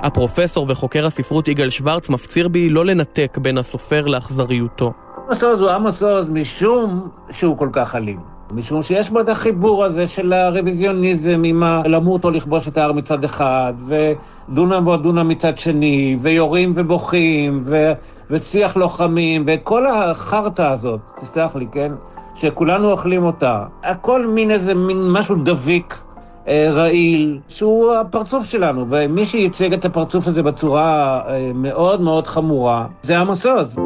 [0.04, 4.92] הפרופסור וחוקר הספרות יגאל שוורץ מפציר בי לא לנתק בין הסופר לאכזריותו.
[5.24, 8.18] עמוס עוז הוא עמוס עוז משום שהוא כל כך אלים.
[8.52, 11.82] משום שיש בו את החיבור הזה של הרוויזיוניזם עם ה...
[11.86, 17.92] למות או לכבוש את ההר מצד אחד, ודונם ועוד דונם מצד שני, ויורים ובוכים, ו...
[18.30, 21.92] ושיח לוחמים, וכל החרטא הזאת, תסלח לי, כן?
[22.34, 23.64] שכולנו אוכלים אותה.
[23.82, 25.98] הכל מין איזה מין משהו דביק
[26.48, 33.18] רעיל, שהוא הפרצוף שלנו, ומי שייצג את הפרצוף הזה בצורה אה, מאוד מאוד חמורה, זה
[33.18, 33.76] עמוס עוז.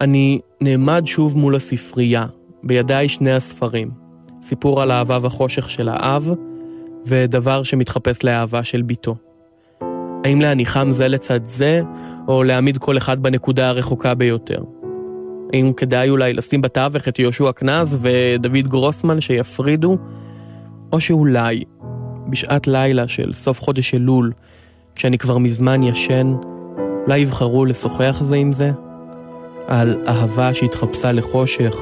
[0.00, 2.26] אני נעמד שוב מול הספרייה,
[2.62, 3.90] בידיי שני הספרים.
[4.42, 6.30] סיפור על אהבה וחושך של האב,
[7.06, 9.16] ודבר שמתחפש לאהבה של בתו.
[10.26, 11.82] האם להניחם זה לצד זה,
[12.28, 14.62] או להעמיד כל אחד בנקודה הרחוקה ביותר?
[15.52, 19.98] האם כדאי אולי לשים בתווך את יהושע קנז ודוד גרוסמן שיפרידו?
[20.92, 21.64] או שאולי,
[22.30, 24.32] בשעת לילה של סוף חודש אלול,
[24.94, 26.34] כשאני כבר מזמן ישן,
[27.04, 28.70] אולי יבחרו לשוחח זה עם זה?
[29.66, 31.76] על אהבה שהתחפשה לחושך,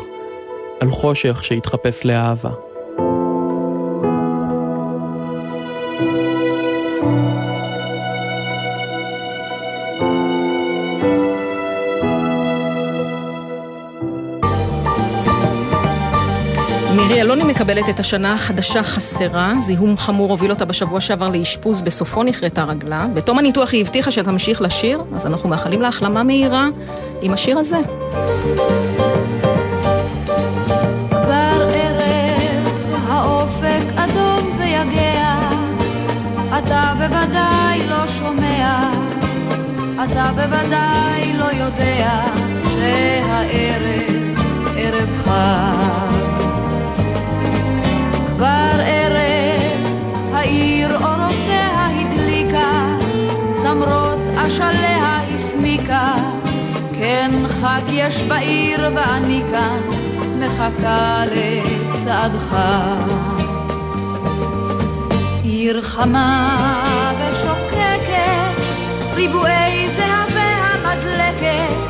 [0.80, 2.50] על חושך שהתחפש לאהבה.
[17.54, 23.06] מקבלת את השנה החדשה חסרה, זיהום חמור הוביל אותה בשבוע שעבר לאשפוז, בסופו נכרתה רגלה.
[23.14, 26.68] בתום הניתוח היא הבטיחה שתמשיך לשיר, אז אנחנו מאחלים לה החלמה מהירה
[27.22, 27.76] עם השיר הזה.
[31.12, 31.54] לא
[40.04, 42.20] אתה בוודאי לא יודע
[42.62, 44.24] שהערב
[44.76, 46.23] ערב חג.
[50.44, 52.96] העיר אורותיה הדליקה,
[53.62, 56.12] צמרות אשליה הסמיקה,
[56.98, 59.80] כן חג יש בעיר ואני כאן
[60.38, 62.56] מחכה לצעדך.
[65.42, 68.62] עיר חמה ושוקקת,
[69.14, 71.83] ריבועי זהב והמדלקת,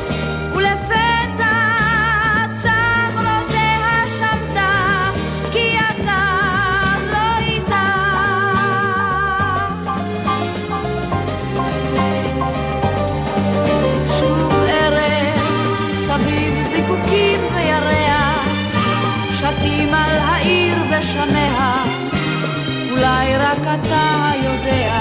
[23.05, 24.99] אולי רק אתה יודע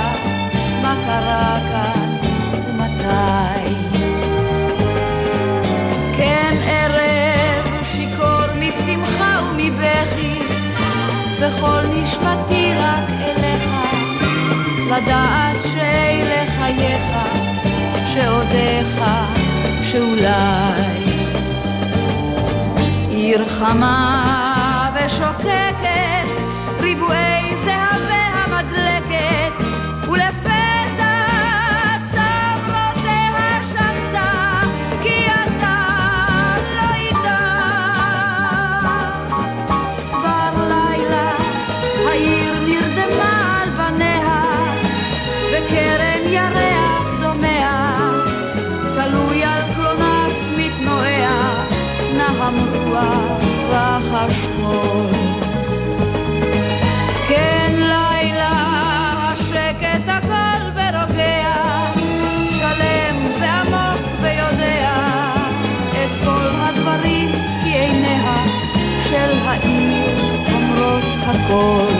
[0.82, 2.16] מה קרה כאן
[2.68, 3.74] ומתי.
[6.16, 10.38] כן ערב שיכור משמחה ומבכי,
[11.40, 13.70] וכל נשמתי רק אליך,
[14.86, 17.02] לדעת שאלה חייך,
[18.12, 19.04] שעודיך,
[19.82, 21.04] שאולי.
[23.08, 26.28] עיר חמה ושוקקת,
[26.80, 27.33] ריבועי
[71.48, 71.93] cold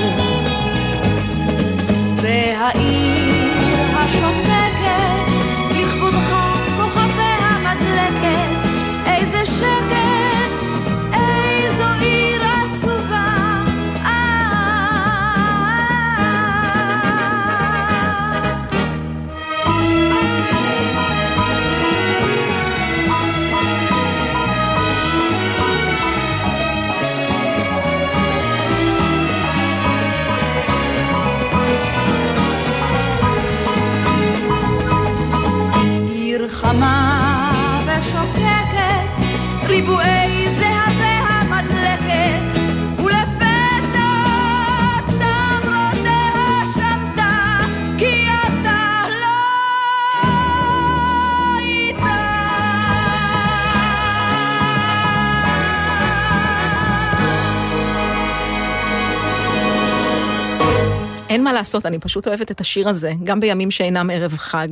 [61.44, 64.68] מה לעשות, אני פשוט אוהבת את השיר הזה, גם בימים שאינם ערב חג.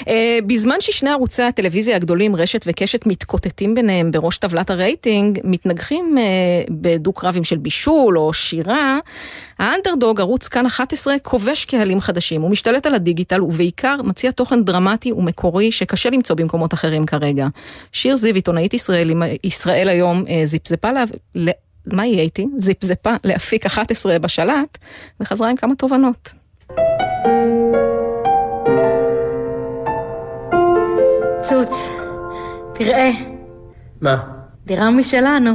[0.00, 0.04] Uh,
[0.46, 7.44] בזמן ששני ערוצי הטלוויזיה הגדולים, רשת וקשת, מתקוטטים ביניהם בראש טבלת הרייטינג, מתנגחים uh, בדו-קרבים
[7.44, 8.98] של בישול או שירה,
[9.58, 12.42] האנדרדוג, ערוץ כאן 11, כובש קהלים חדשים.
[12.42, 17.46] הוא משתלט על הדיגיטל ובעיקר מציע תוכן דרמטי ומקורי שקשה למצוא במקומות אחרים כרגע.
[17.92, 19.10] שיר זיו, עיתונאית ישראל,
[19.44, 20.88] ישראל היום, uh, זיפזפה
[21.34, 21.52] לה...
[21.92, 22.46] מה יהיה איתי?
[22.58, 24.78] זיפזפה לאפיק 11 בשלט,
[25.20, 26.32] וחזרה עם כמה תובנות.
[31.40, 31.76] צוץ,
[32.74, 33.10] תראה,
[34.00, 34.16] מה?
[34.66, 35.52] דירה משלנו.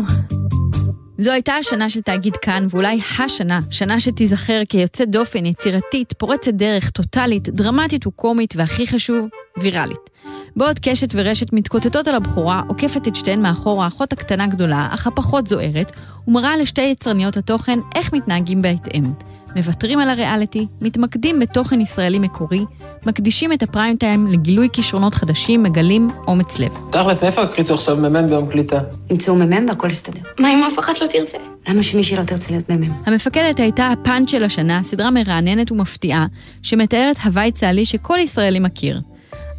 [1.17, 6.89] זו הייתה השנה של תאגיד כאן, ואולי השנה, שנה שתיזכר כיוצאת דופן, יצירתית, פורצת דרך,
[6.89, 10.09] טוטאלית, דרמטית וקומית, והכי חשוב, ויראלית.
[10.55, 15.47] בעוד קשת ורשת מתקוטטות על הבכורה, עוקפת את שתיהן מאחור האחות הקטנה גדולה, אך הפחות
[15.47, 15.91] זוהרת,
[16.27, 19.03] ומראה לשתי יצרניות התוכן איך מתנהגים בהתאם.
[19.55, 22.65] מוותרים על הריאליטי, מתמקדים בתוכן ישראלי מקורי,
[23.05, 26.71] מקדישים את הפריים טיים לגילוי כישרונות חדשים, מגלים אומץ לב.
[26.91, 28.79] תכל'ס, מאיפה הקריצו עכשיו מ"מ ביום קליטה?
[29.09, 30.21] ימצאו מ"מ והכל יסתדר.
[30.39, 31.37] מה אם אף אחת לא תרצה?
[31.69, 32.91] למה שמישהי לא תרצה להיות מ"מ?
[33.05, 36.25] המפקדת הייתה הפאנץ' של השנה, סדרה מרעננת ומפתיעה,
[36.63, 39.01] שמתארת הוואי צה"לי שכל ישראלי מכיר.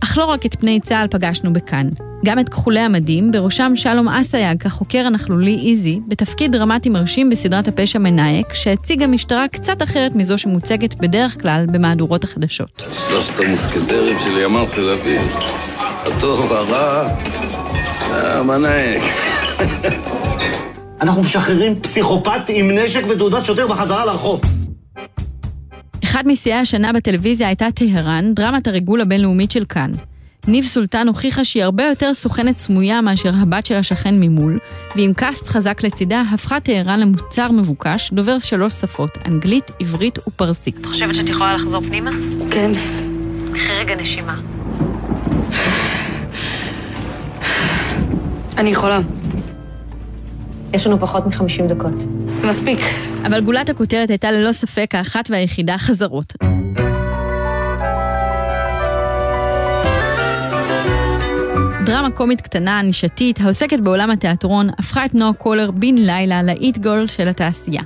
[0.04, 1.88] אך לא רק את פני צה"ל פגשנו בכאן,
[2.24, 7.98] גם את כחולי המדים, בראשם שלום אסייג, החוקר הנכלולי איזי, בתפקיד דרמטי מרשים בסדרת הפשע
[7.98, 12.82] מנאייק, שהציגה משטרה קצת אחרת מזו שמוצגת בדרך כלל במהדורות החדשות.
[13.08, 15.36] שלושת המוסקטרים של ימ"ר תל אביב.
[16.06, 17.08] הטוב, הרע,
[18.10, 19.02] והמנהיג.
[21.00, 24.40] אנחנו משחררים פסיכופת עם נשק ותעודת שוטר בחזרה לרחוב.
[26.04, 29.90] אחד משיאי השנה בטלוויזיה הייתה טהרן, דרמת הריגול הבינלאומית של כאן.
[30.46, 34.58] ניב סולטן הוכיחה שהיא הרבה יותר סוכנת סמויה מאשר הבת של השכן ממול,
[34.96, 40.78] ועם קאסט חזק לצידה, הפכה טהרן למוצר מבוקש, דובר שלוש שפות, אנגלית, עברית ופרסית.
[40.78, 42.10] את חושבת שאת יכולה לחזור פנימה?
[42.50, 42.70] כן.
[43.52, 44.40] קחי רגע נשימה.
[48.58, 49.00] אני יכולה.
[50.74, 51.94] יש לנו פחות מ-50 דקות.
[52.44, 52.78] מספיק.
[53.26, 56.32] אבל גולת הכותרת הייתה ללא ספק האחת והיחידה חזרות.
[61.84, 67.06] דרמה קומית קטנה, נישתית, העוסקת בעולם התיאטרון, הפכה את נועה קולר בן לילה לאיט גול
[67.06, 67.82] של התעשייה.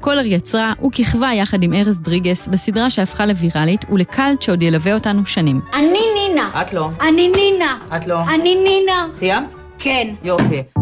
[0.00, 5.60] קולר יצרה וכיכבה יחד עם ארז דריגס בסדרה שהפכה לוויראלית ולקאלט שעוד ילווה אותנו שנים.
[5.74, 6.62] אני נינה.
[6.62, 6.90] את לא.
[7.00, 7.78] אני נינה.
[7.96, 8.20] את לא.
[8.34, 9.06] אני נינה.
[9.14, 9.54] סיימת?
[9.78, 10.14] כן.
[10.24, 10.77] יופי.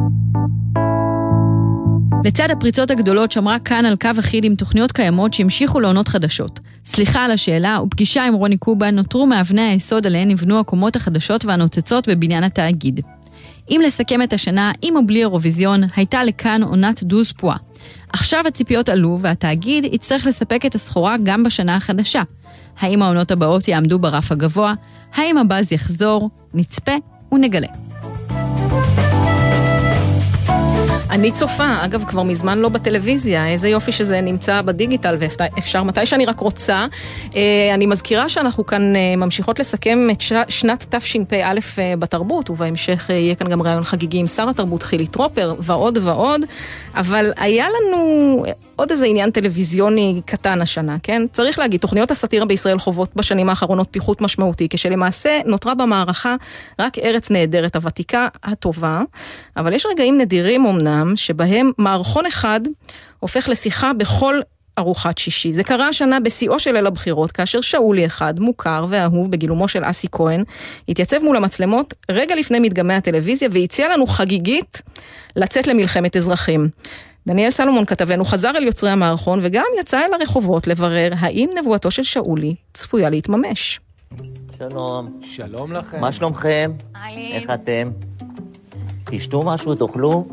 [2.25, 6.61] לצד הפריצות הגדולות שמרה כאן על קו אחיד עם תוכניות קיימות שהמשיכו לעונות חדשות.
[6.85, 12.09] סליחה על השאלה ופגישה עם רוני קובה נותרו מאבני היסוד עליהן נבנו הקומות החדשות והנוצצות
[12.09, 13.01] בבניין התאגיד.
[13.71, 17.57] אם לסכם את השנה, עם או בלי אירוויזיון, הייתה לכאן עונת דוז פואה.
[18.13, 22.23] עכשיו הציפיות עלו והתאגיד יצטרך לספק את הסחורה גם בשנה החדשה.
[22.79, 24.75] האם העונות הבאות יעמדו ברף הגבוה?
[25.15, 26.31] האם הבאז יחזור?
[26.55, 26.95] נצפה
[27.33, 27.69] ונגלה.
[31.17, 36.27] אני צופה, אגב, כבר מזמן לא בטלוויזיה, איזה יופי שזה נמצא בדיגיטל ואפשר מתי שאני
[36.27, 36.87] רק רוצה.
[37.37, 43.35] אה, אני מזכירה שאנחנו כאן אה, ממשיכות לסכם את שנת תשפ"א אה, בתרבות, ובהמשך יהיה
[43.35, 46.41] כאן גם ראיון חגיגי עם שר התרבות חילי טרופר, ועוד ועוד,
[46.95, 48.45] אבל היה לנו
[48.77, 51.23] עוד איזה עניין טלוויזיוני קטן השנה, כן?
[51.33, 56.37] צריך להגיד, תוכניות הסאטירה בישראל חוות בשנים האחרונות פיחות משמעותי, כשלמעשה נותרה במערכה
[56.79, 59.03] רק ארץ נהדרת הוותיקה הטובה,
[59.57, 61.06] אבל יש רגעים נדירים אמנם.
[61.07, 62.61] בעולם שבהם מערכון אחד
[63.21, 64.41] הופך לשיחה בכל
[64.79, 65.53] ארוחת שישי.
[65.53, 70.07] זה קרה השנה בשיאו של ליל הבחירות, כאשר שאולי אחד, מוכר ואהוב בגילומו של אסי
[70.13, 70.45] כהן,
[70.89, 74.83] התייצב מול המצלמות רגע לפני מדגמי הטלוויזיה והציע לנו חגיגית
[75.37, 76.69] לצאת למלחמת אזרחים.
[77.27, 82.03] דניאל סלומון כתבנו חזר אל יוצרי המערכון וגם יצא אל הרחובות לברר האם נבואתו של
[82.03, 83.81] שאולי צפויה להתממש.
[84.59, 85.21] שלום.
[85.23, 86.01] שלום לכם.
[86.01, 86.73] מה שלומכם?
[86.95, 87.33] היי.
[87.33, 87.91] איך אתם?
[89.05, 90.27] תשתו משהו, תאכלו?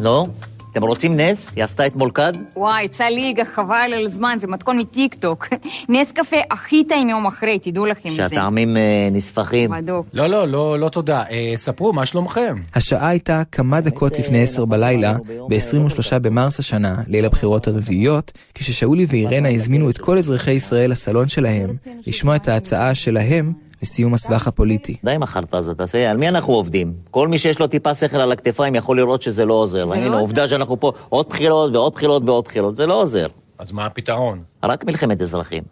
[0.00, 0.26] לא?
[0.72, 1.52] אתם רוצים נס?
[1.56, 2.32] היא עשתה אתמול כד?
[2.56, 5.48] וואי, צליגה, חבל על הזמן, זה מתכון מטיקטוק.
[5.88, 8.28] נס קפה הכי טעים יום אחרי, תדעו לכם את זה.
[8.28, 9.70] שהטעמים אה, נספחים.
[9.70, 10.06] בדוק.
[10.12, 11.22] לא, לא, לא, לא תודה.
[11.30, 12.56] אה, ספרו, מה שלומכם?
[12.74, 15.16] השעה הייתה כמה דקות לפני עשר בלילה,
[15.48, 21.76] ב-23 במרס השנה, ליל הבחירות הרביעיות, כששאולי ואירנה הזמינו את כל אזרחי ישראל לסלון שלהם,
[22.06, 24.96] לשמוע את ההצעה שלהם לסיום הסבך הפוליטי.
[25.04, 26.92] די עם החרטא הזאת, תעשה, על מי אנחנו עובדים?
[27.10, 29.86] כל מי שיש לו טיפה שכל על הכתפיים יכול לראות שזה לא עוזר.
[29.86, 30.20] זה לא.
[30.20, 33.26] עובדה שאנחנו פה עוד בחירות ועוד בחירות ועוד בחירות, זה לא עוזר.
[33.58, 34.42] אז מה הפתרון?
[34.62, 35.62] רק מלחמת אזרחים.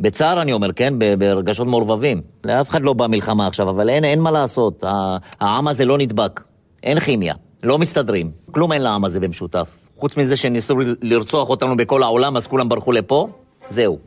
[0.00, 0.94] בצער אני אומר, כן?
[1.18, 2.20] ברגשות מעורבבים.
[2.44, 4.84] לאף אחד לא בא מלחמה עכשיו, אבל אין, אין מה לעשות.
[5.40, 6.40] העם הזה לא נדבק.
[6.82, 7.34] אין כימיה.
[7.62, 8.30] לא מסתדרים.
[8.52, 9.76] כלום אין לעם הזה במשותף.
[9.96, 13.28] חוץ מזה שניסו לרצוח אותנו בכל העולם, אז כולם ברחו לפה,
[13.70, 13.98] זהו.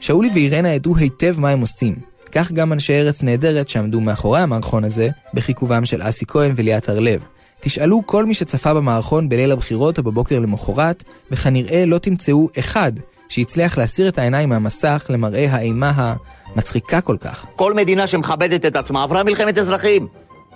[0.00, 1.94] שאולי ואירנה ידעו היטב מה הם עושים.
[2.32, 7.24] כך גם אנשי ארץ נהדרת שעמדו מאחורי המערכון הזה, בחיכובם של אסי כהן וליאת הרלב.
[7.60, 12.92] תשאלו כל מי שצפה במערכון בליל הבחירות או בבוקר למחרת, וכנראה לא תמצאו אחד
[13.28, 16.14] שהצליח להסיר את העיניים מהמסך למראה האימה
[16.54, 17.46] המצחיקה כל כך.
[17.56, 20.06] כל מדינה שמכבדת את עצמה עברה מלחמת אזרחים.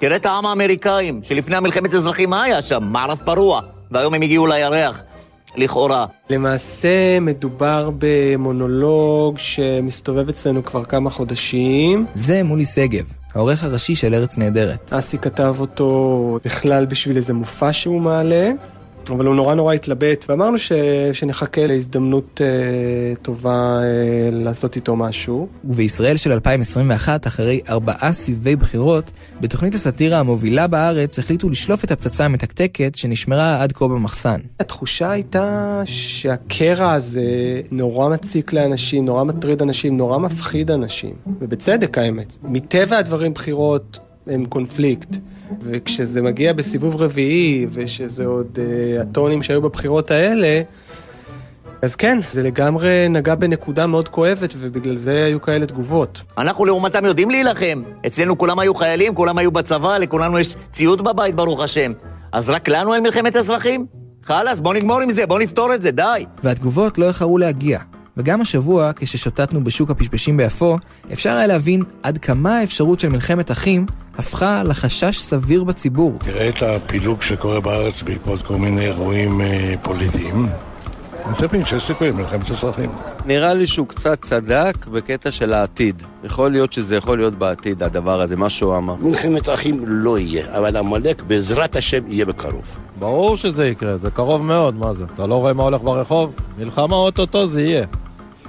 [0.00, 2.82] תראה את העם האמריקאים, שלפני המלחמת אזרחים מה היה שם?
[2.82, 3.60] מערב פרוע.
[3.90, 5.02] והיום הם הגיעו לירח,
[5.56, 6.06] לכאורה.
[6.30, 12.06] למעשה מדובר במונולוג שמסתובב אצלנו כבר כמה חודשים.
[12.14, 14.92] זה מולי שגב, העורך הראשי של ארץ נהדרת.
[14.92, 18.50] אסי כתב אותו בכלל בשביל איזה מופע שהוא מעלה,
[19.10, 20.72] אבל הוא נורא נורא התלבט, ואמרנו ש...
[21.12, 25.48] שנחכה להזדמנות אה, טובה אה, לעשות איתו משהו.
[25.64, 32.24] ובישראל של 2021, אחרי ארבעה סבבי בחירות, בתוכנית הסאטירה המובילה בארץ החליטו לשלוף את הפצצה
[32.24, 34.40] המתקתקת שנשמרה עד כה במחסן.
[34.60, 41.14] התחושה הייתה שהקרע הזה נורא מציק לאנשים, נורא מטריד אנשים, נורא מפחיד אנשים.
[41.40, 42.38] ובצדק האמת.
[42.42, 45.16] מטבע הדברים בחירות הם קונפליקט.
[45.60, 50.62] וכשזה מגיע בסיבוב רביעי, ושזה עוד uh, הטונים שהיו בבחירות האלה,
[51.82, 56.22] אז כן, זה לגמרי נגע בנקודה מאוד כואבת, ובגלל זה היו כאלה תגובות.
[56.38, 57.82] אנחנו לעומתם יודעים להילחם.
[58.06, 61.92] אצלנו כולם היו חיילים, כולם היו בצבא, לכולנו יש ציוד בבית, ברוך השם.
[62.32, 63.86] אז רק לנו אין מלחמת אזרחים?
[64.24, 66.24] חלאס, בוא נגמור עם זה, בוא נפתור את זה, די.
[66.42, 67.78] והתגובות לא איחרו להגיע.
[68.16, 70.78] וגם השבוע, כששוטטנו בשוק הפשפשים ביפו,
[71.12, 73.86] אפשר היה להבין עד כמה האפשרות של מלחמת אחים
[74.18, 76.18] הפכה לחשש סביר בציבור.
[76.18, 80.46] תראה את הפילוג שקורה בארץ בעקבות כל מיני אירועים אה, פוליטיים.
[81.26, 82.90] אני חושב שיש סיכוי למלחמת אזרחים.
[83.26, 86.02] נראה לי שהוא קצת צדק בקטע של העתיד.
[86.24, 88.94] יכול להיות שזה יכול להיות בעתיד, הדבר הזה, מה שהוא אמר.
[88.94, 92.64] מלחמת אחים לא יהיה, אבל עמלק בעזרת השם יהיה בקרוב.
[92.98, 95.04] ברור שזה יקרה, זה קרוב מאוד, מה זה?
[95.14, 96.32] אתה לא רואה מה הולך ברחוב?
[96.58, 97.86] מלחמה אוטוטו זה יהיה.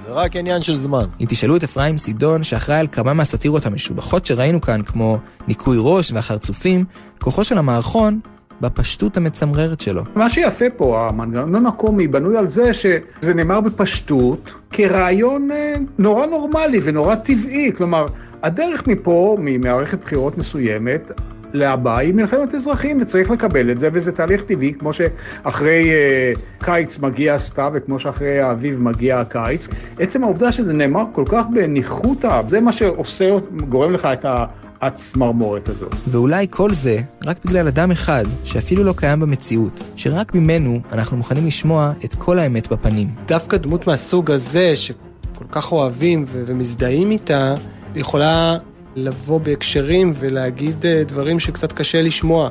[0.06, 1.04] זה רק עניין של זמן.
[1.20, 5.18] אם תשאלו את אפרים סידון, שאחראי על כמה מהסאטירות המשובחות שראינו כאן, כמו
[5.48, 6.84] ניקוי ראש והחרצופים,
[7.20, 8.20] כוחו של המערכון
[8.60, 10.02] בפשטות המצמררת שלו.
[10.14, 16.80] מה שיפה פה, המנגנון הקומי בנוי על זה שזה נאמר בפשטות כרעיון אה, נורא נורמלי
[16.84, 17.72] ונורא טבעי.
[17.76, 18.06] כלומר,
[18.42, 21.10] הדרך מפה, ממערכת בחירות מסוימת,
[21.54, 26.98] להבא היא מלחמת אזרחים, וצריך לקבל את זה, וזה תהליך טבעי, כמו שאחרי uh, קיץ
[26.98, 29.68] מגיע הסתיו, וכמו שאחרי האביב מגיע הקיץ.
[29.98, 33.36] עצם העובדה שזה נאמר כל כך בניחותא, זה מה שעושה,
[33.68, 34.44] גורם לך את ה...
[34.86, 35.94] הצמרמורת הזאת.
[36.08, 41.46] ואולי כל זה רק בגלל אדם אחד, שאפילו לא קיים במציאות, שרק ממנו אנחנו מוכנים
[41.46, 43.08] לשמוע את כל האמת בפנים.
[43.26, 47.54] דווקא דמות מהסוג הזה, שכל כך אוהבים ו- ומזדהים איתה,
[47.94, 48.56] יכולה
[48.96, 52.48] לבוא בהקשרים ולהגיד אה, דברים שקצת קשה לשמוע.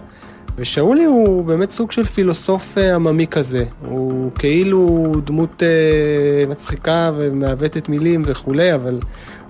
[0.56, 3.66] ושאולי הוא באמת סוג של פילוסוף אה, עממי כזה.
[3.86, 9.00] הוא כאילו דמות אה, מצחיקה ומעוותת מילים וכולי, אבל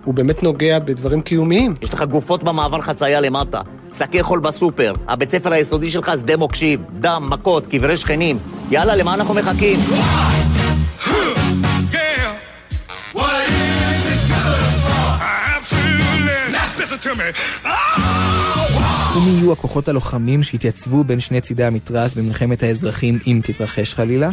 [0.03, 1.73] הוא באמת נוגע בדברים קיומיים.
[1.81, 3.61] יש לך גופות במעבר חצייה למטה,
[3.93, 8.39] שקי חול בסופר, הבית ספר היסודי שלך שדה מוקשים, דם, מכות, קברי שכנים.
[8.71, 9.79] יאללה, למה אנחנו מחכים?
[19.15, 24.29] ומי יהיו הכוחות הלוחמים שהתייצבו בין שני צידי המתרס במלחמת האזרחים אם תתרחש חלילה?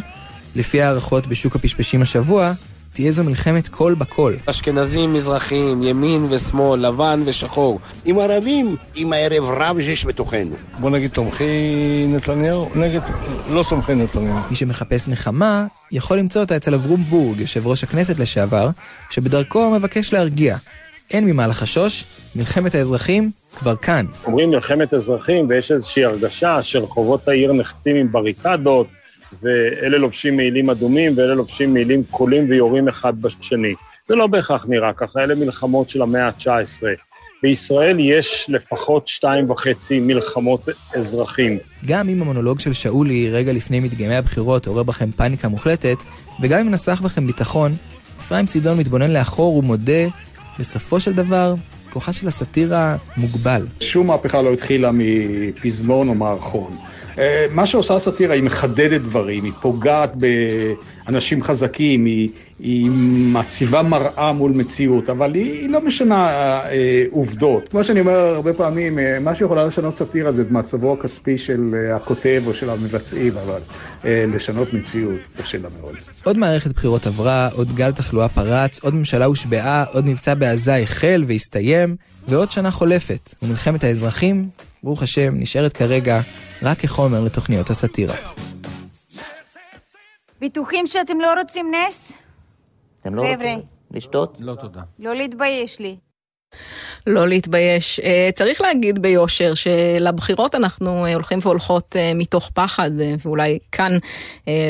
[0.56, 2.52] לפי הערכות בשוק הפשפשים השבוע,
[2.92, 4.36] תהיה זו מלחמת קול בקול.
[4.46, 7.80] אשכנזים, מזרחים, ימין ושמאל, לבן ושחור.
[8.04, 10.56] עם ערבים, עם הערב רב שיש בתוכנו.
[10.80, 13.00] בוא נגיד תומכי נתניהו, נגד
[13.50, 14.38] לא סומכי נתניהו.
[14.50, 18.68] מי שמחפש נחמה, יכול למצוא אותה אצל אברום בורג, יושב ראש הכנסת לשעבר,
[19.10, 20.56] שבדרכו מבקש להרגיע.
[21.10, 22.04] אין ממה לחשוש,
[22.36, 24.06] מלחמת האזרחים כבר כאן.
[24.24, 28.86] אומרים מלחמת אזרחים ויש איזושהי הרגשה שרחובות העיר נחצים עם בריקדות,
[29.42, 33.74] ואלה לובשים מעילים אדומים ואלה לובשים מעילים כחולים ויורים אחד בשני.
[34.08, 36.82] זה לא בהכרח נראה ככה, אלה מלחמות של המאה ה-19.
[37.42, 41.58] בישראל יש לפחות שתיים וחצי מלחמות אזרחים.
[41.86, 45.96] גם אם המונולוג של שאולי רגע לפני מדגמי הבחירות עורר בכם פאניקה מוחלטת,
[46.42, 47.74] וגם אם נסח בכם ביטחון,
[48.20, 50.08] אפרים סידון מתבונן לאחור ומודה,
[50.58, 51.54] בסופו של דבר,
[51.92, 53.66] כוחה של הסאטירה מוגבל.
[53.80, 56.76] שום מהפכה לא התחילה מפזמון או מערכון.
[57.18, 62.90] אה, מה שעושה הסאטירה, היא מחדדת דברים, היא פוגעת באנשים חזקים, היא, היא
[63.32, 66.28] מציבה מראה מול מציאות, אבל היא, היא לא משנה
[66.70, 67.68] אה, עובדות.
[67.68, 71.74] כמו שאני אומר הרבה פעמים, אה, מה שיכולה לשנות סאטירה זה את מצבו הכספי של
[71.74, 73.60] אה, הכותב או של המבצעים, אבל
[74.04, 75.94] אה, לשנות מציאות קשה לה מאוד.
[76.24, 81.24] עוד מערכת בחירות עברה, עוד גל תחלואה פרץ, עוד ממשלה הושבעה, עוד מבצע בעזה החל
[81.26, 81.96] והסתיים,
[82.28, 84.48] ועוד שנה חולפת, ומלחמת האזרחים,
[84.82, 86.20] ברוך השם, נשארת כרגע
[86.62, 88.16] רק כחומר לתוכניות הסאטירה.
[90.40, 92.16] בטוחים שאתם לא רוצים נס?
[93.00, 93.22] אתם לא.
[93.22, 93.60] רוצים
[93.90, 94.36] לשתות?
[94.38, 94.80] לא תודה.
[94.98, 95.96] לא להתבייש לי.
[97.06, 98.00] לא להתבייש.
[98.00, 102.90] אה, צריך להגיד ביושר שלבחירות אנחנו אה, הולכים והולכות אה, מתוך פחד,
[103.24, 103.98] ואולי כאן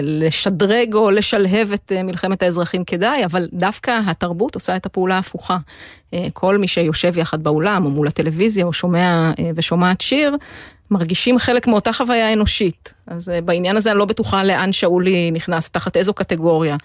[0.02, 5.56] לשדרג או לשלהב את מלחמת האזרחים כדאי, אבל דווקא התרבות עושה את הפעולה ההפוכה.
[6.32, 10.36] כל מי שיושב יחד באולם או מול הטלוויזיה או שומע ושומעת שיר,
[10.90, 12.94] מרגישים חלק מאותה חוויה אנושית.
[13.06, 16.76] אז בעניין הזה אני לא בטוחה לאן שאולי נכנס, תחת איזו קטגוריה.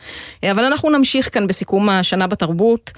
[0.52, 2.92] אבל אנחנו נמשיך כאן בסיכום השנה בתרבות.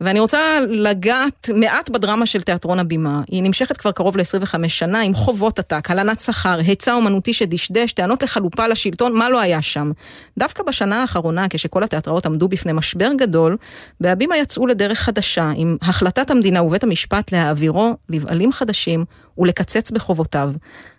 [0.00, 0.38] ואני רוצה
[0.68, 3.22] לגעת מעט בדרמה של תיאטרון הבימה.
[3.28, 8.22] היא נמשכת כבר קרוב ל-25 שנה עם חובות עתק, הלנת שכר, היצע אומנותי שדשדש, טענות
[8.22, 9.92] לחלופה לשלטון, מה לא היה שם.
[10.38, 13.56] דווקא בשנה האחרונה, כשכל התיאטראות עמדו בפני משבר גדול,
[14.00, 19.04] בהבימה יצאו לדרך חדשה עם החלטת המדינה ובית המשפט להעבירו לבעלים חדשים
[19.38, 20.52] ולקצץ בחובותיו.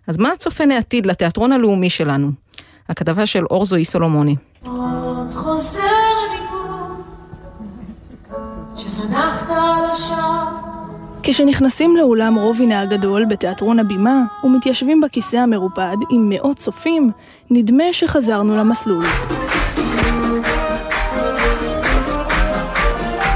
[0.08, 2.32] אז מה צופן העתיד לתיאטרון הלאומי שלנו?
[2.90, 4.36] הכתבה של אור זוהי סולומוני.
[4.66, 6.01] עוד חוזר
[11.24, 17.12] כשנכנסים לאולם רובינה הגדול בתיאטרון הבימה ומתיישבים בכיסא המרופד עם מאות צופים,
[17.50, 19.06] נדמה שחזרנו למסלול.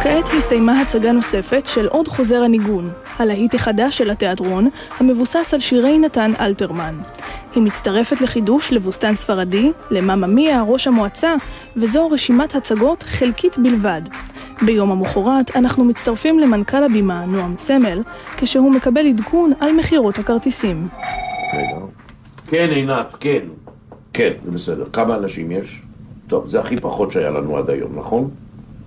[0.04, 6.00] כעת הסתיימה הצגה נוספת של עוד חוזר הניגון, הלהיט החדש של התיאטרון, המבוסס על שירי
[6.00, 6.96] נתן אלתרמן.
[7.56, 11.36] היא מצטרפת לחידוש לבוסתן ספרדי, למאמה מיה, ראש המועצה,
[11.76, 14.02] וזו רשימת הצגות חלקית בלבד.
[14.62, 18.02] ביום המחרת אנחנו מצטרפים למנכ"ל הבימה, נועם סמל,
[18.38, 20.88] כשהוא מקבל עדכון על מכירות הכרטיסים.
[22.48, 23.40] כן, עינת, כן.
[24.14, 24.86] כן, זה בסדר.
[24.94, 25.82] כמה אנשים יש?
[26.28, 28.30] טוב, זה הכי פחות שהיה לנו עד היום, נכון?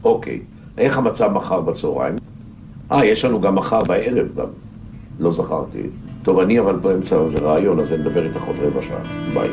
[0.05, 0.41] אוקיי.
[0.79, 2.15] איך המצב מחר בצהריים?
[2.93, 4.47] אה, יש לנו גם מחר בערב גם.
[5.21, 5.83] לא זכרתי.
[6.23, 9.03] טוב, אני אבל באמצע איזה רעיון, אז אני אדבר איתך עוד רבע שעה.
[9.35, 9.49] ביי.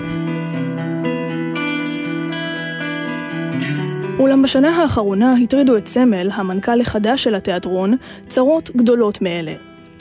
[4.20, 7.97] אולם בשנה האחרונה הטרידו את סמל, המנכ"ל החדש של התיאטרון,
[8.28, 9.53] צרות גדולות מאלה.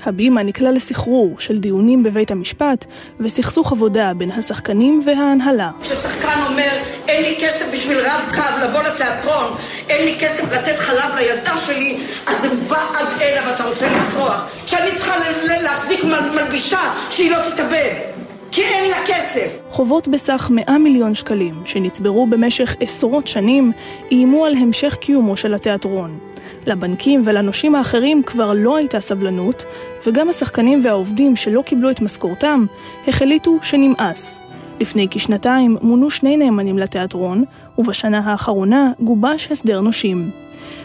[0.04, 2.84] הבימה נקלע לסחרור של דיונים בבית המשפט
[3.20, 5.70] וסכסוך עבודה בין השחקנים וההנהלה.
[5.80, 6.70] כששחקן אומר,
[7.08, 9.56] אין לי כסף בשביל רב קו לבוא לתיאטרון,
[9.88, 14.48] אין לי כסף לתת חלב לילדה שלי, אז זה בא עד הנה ואתה רוצה לצרוח.
[14.66, 15.12] שאני צריכה
[15.62, 16.00] להחזיק
[16.34, 18.13] מלבישה שהיא לא תתאבד.
[18.54, 19.60] כי אין לה כסף.
[19.70, 23.72] חובות בסך 100 מיליון שקלים, שנצברו במשך עשרות שנים,
[24.10, 26.18] איימו על המשך קיומו של התיאטרון.
[26.66, 29.64] לבנקים ולנושים האחרים כבר לא הייתה סבלנות,
[30.06, 32.66] וגם השחקנים והעובדים שלא קיבלו את משכורתם,
[33.08, 34.40] החליטו שנמאס.
[34.80, 37.44] לפני כשנתיים מונו שני נאמנים לתיאטרון,
[37.78, 40.30] ובשנה האחרונה גובש הסדר נושים.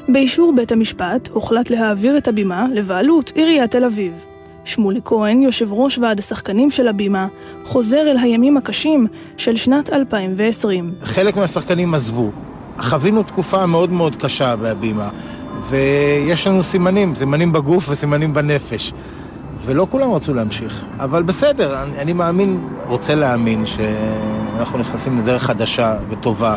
[0.07, 4.25] באישור בית המשפט הוחלט להעביר את הבימה לבעלות עיריית תל אביב.
[4.69, 7.27] שמולי כהן, יושב ראש ועד השחקנים של הבימה,
[7.65, 9.07] חוזר אל הימים הקשים
[9.37, 10.93] של שנת 2020.
[11.03, 12.31] חלק מהשחקנים עזבו.
[12.81, 15.09] חווינו תקופה מאוד מאוד קשה בהבימה.
[15.69, 18.93] ויש לנו סימנים, סימנים בגוף וסימנים בנפש.
[19.65, 20.83] ולא כולם רצו להמשיך.
[20.99, 26.55] אבל בסדר, אני, אני מאמין, רוצה להאמין, שאנחנו נכנסים לדרך חדשה וטובה.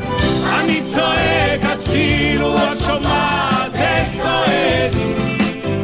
[0.60, 3.31] אני צועק, הצילו, את שומעת.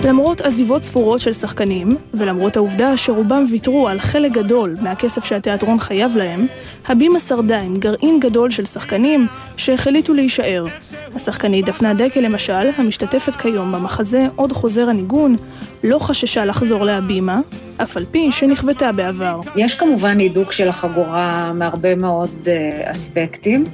[0.08, 6.16] למרות עזיבות ספורות של שחקנים, ולמרות העובדה שרובם ויתרו על חלק גדול מהכסף שהתיאטרון חייב
[6.16, 6.46] להם,
[6.86, 10.66] הבימה שרדה עם גרעין גדול של שחקנים שהחליטו להישאר.
[11.14, 15.36] השחקנית דפנה דקל למשל, המשתתפת כיום במחזה עוד חוזר הניגון,
[15.84, 17.40] לא חששה לחזור להבימה,
[17.76, 19.40] אף על פי שנכוותה בעבר.
[19.56, 22.48] יש כמובן הידוק של החגורה מהרבה מאוד uh,
[22.90, 23.64] אספקטים.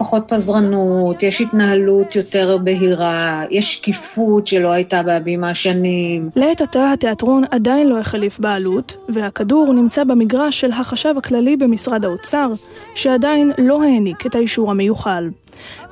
[0.00, 6.30] פחות פזרנות, יש התנהלות יותר בהירה, יש שקיפות שלא הייתה בהבימה שנים.
[6.36, 12.52] לעת עתה התיאטרון עדיין לא החליף בעלות, והכדור נמצא במגרש של החשב הכללי במשרד האוצר,
[12.94, 15.30] שעדיין לא העניק את האישור המיוחל.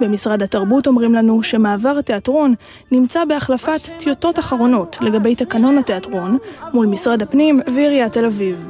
[0.00, 2.54] במשרד התרבות אומרים לנו שמעבר התיאטרון
[2.92, 6.38] נמצא בהחלפת טיוטות אחרונות לגבי תקנון התיאטרון
[6.72, 8.68] מול משרד הפנים ועיריית תל אביב.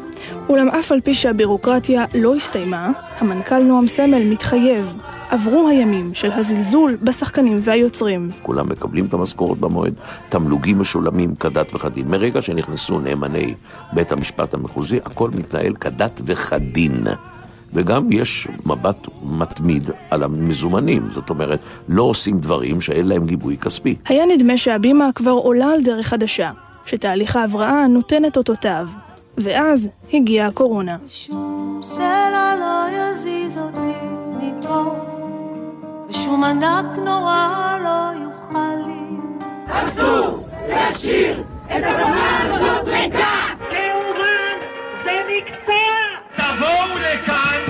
[0.48, 4.96] אולם אף על פי שהבירוקרטיה לא הסתיימה, המנכ"ל נועם סמל מתחייב
[5.28, 8.30] עברו הימים של הזלזול בשחקנים והיוצרים.
[8.42, 9.94] כולם מקבלים את המשכורת במועד,
[10.28, 12.08] תמלוגים משולמים כדת וכדין.
[12.08, 13.54] מרגע שנכנסו נאמני
[13.92, 17.04] בית המשפט המחוזי, הכל מתנהל כדת וכדין.
[17.72, 23.96] וגם יש מבט מתמיד על המזומנים, זאת אומרת, לא עושים דברים שאין להם גיבוי כספי.
[24.06, 26.50] היה נדמה שהבימה כבר עולה על דרך חדשה,
[26.84, 28.88] שתהליך ההבראה נותן את אותותיו.
[29.38, 30.96] ואז הגיעה הקורונה.
[31.08, 33.94] שום סלע לא יזיז אותי
[34.40, 35.07] מפה
[36.08, 39.16] ושום ענק נורא לא יוכל לי.
[39.68, 43.34] אסור להשאיר את הבמה הזאת ריקה!
[43.58, 44.56] כמובן,
[45.04, 45.94] זה מקצוע!
[46.34, 47.60] תבואו לכאן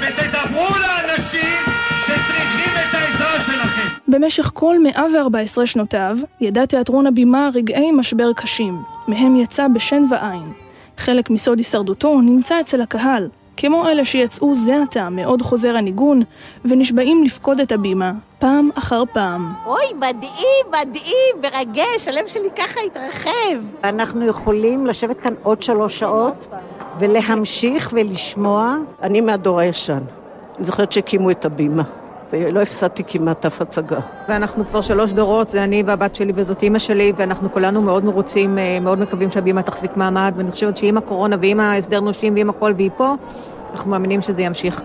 [0.00, 1.62] ותדברו לאנשים
[1.98, 3.88] שצריכים את העזרה שלכם.
[4.08, 10.52] במשך כל 114 שנותיו, ידע תיאטרון הבימה רגעי משבר קשים, מהם יצא בשן ועין.
[10.98, 16.22] חלק מסוד הישרדותו נמצא אצל הקהל, כמו אלה שיצאו זה עתה מעוד חוזר הניגון,
[16.64, 19.48] ונשבעים לפקוד את הבימה, פעם אחר פעם.
[19.66, 23.56] אוי, מדהים, מדהים, מרגש, הלב שלי ככה התרחב.
[23.84, 26.48] אנחנו יכולים לשבת כאן עוד שלוש שעות
[26.98, 28.76] ולהמשיך ולשמוע.
[29.02, 30.00] אני מהדור הישן.
[30.56, 31.82] אני זוכרת שהקימו את הבימה.
[32.32, 33.98] ולא הפסדתי כמעט אף הצגה.
[34.28, 38.58] ואנחנו כבר שלוש דורות, זה אני והבת שלי וזאת אימא שלי, ואנחנו כולנו מאוד מרוצים,
[38.58, 42.72] אה, מאוד מקווים שהבימה תחזיק מעמד, ואני חושבת שעם הקורונה ועם ההסדר נושים ועם הכל
[42.76, 43.14] והיא פה,
[43.72, 44.82] אנחנו מאמינים שזה ימשיך.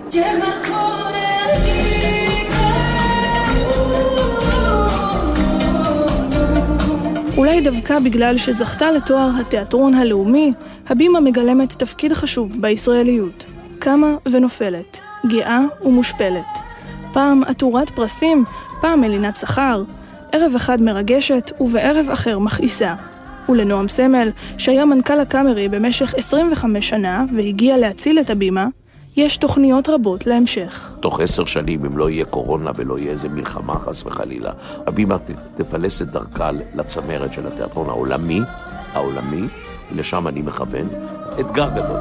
[7.37, 10.53] אולי דווקא בגלל שזכתה לתואר התיאטרון הלאומי,
[10.89, 13.45] הבימה מגלמת תפקיד חשוב בישראליות.
[13.79, 16.70] קמה ונופלת, גאה ומושפלת.
[17.13, 18.43] פעם עטורת פרסים,
[18.81, 19.83] פעם מלינת שכר.
[20.31, 22.95] ערב אחד מרגשת ובערב אחר מכעיסה.
[23.49, 28.67] ולנועם סמל, שהיה מנכ"ל הקאמרי במשך 25 שנה והגיע להציל את הבימה,
[29.17, 30.91] יש תוכניות רבות להמשך.
[30.99, 34.51] תוך עשר שנים, אם לא יהיה קורונה ולא יהיה איזה מלחמה חס וחלילה,
[34.87, 35.17] הבימה
[35.55, 38.39] תפלס את דרכה לצמרת של התיאטרון העולמי,
[38.93, 39.47] העולמי,
[39.91, 40.87] לשם אני מכוון,
[41.39, 41.99] אתגר גדול.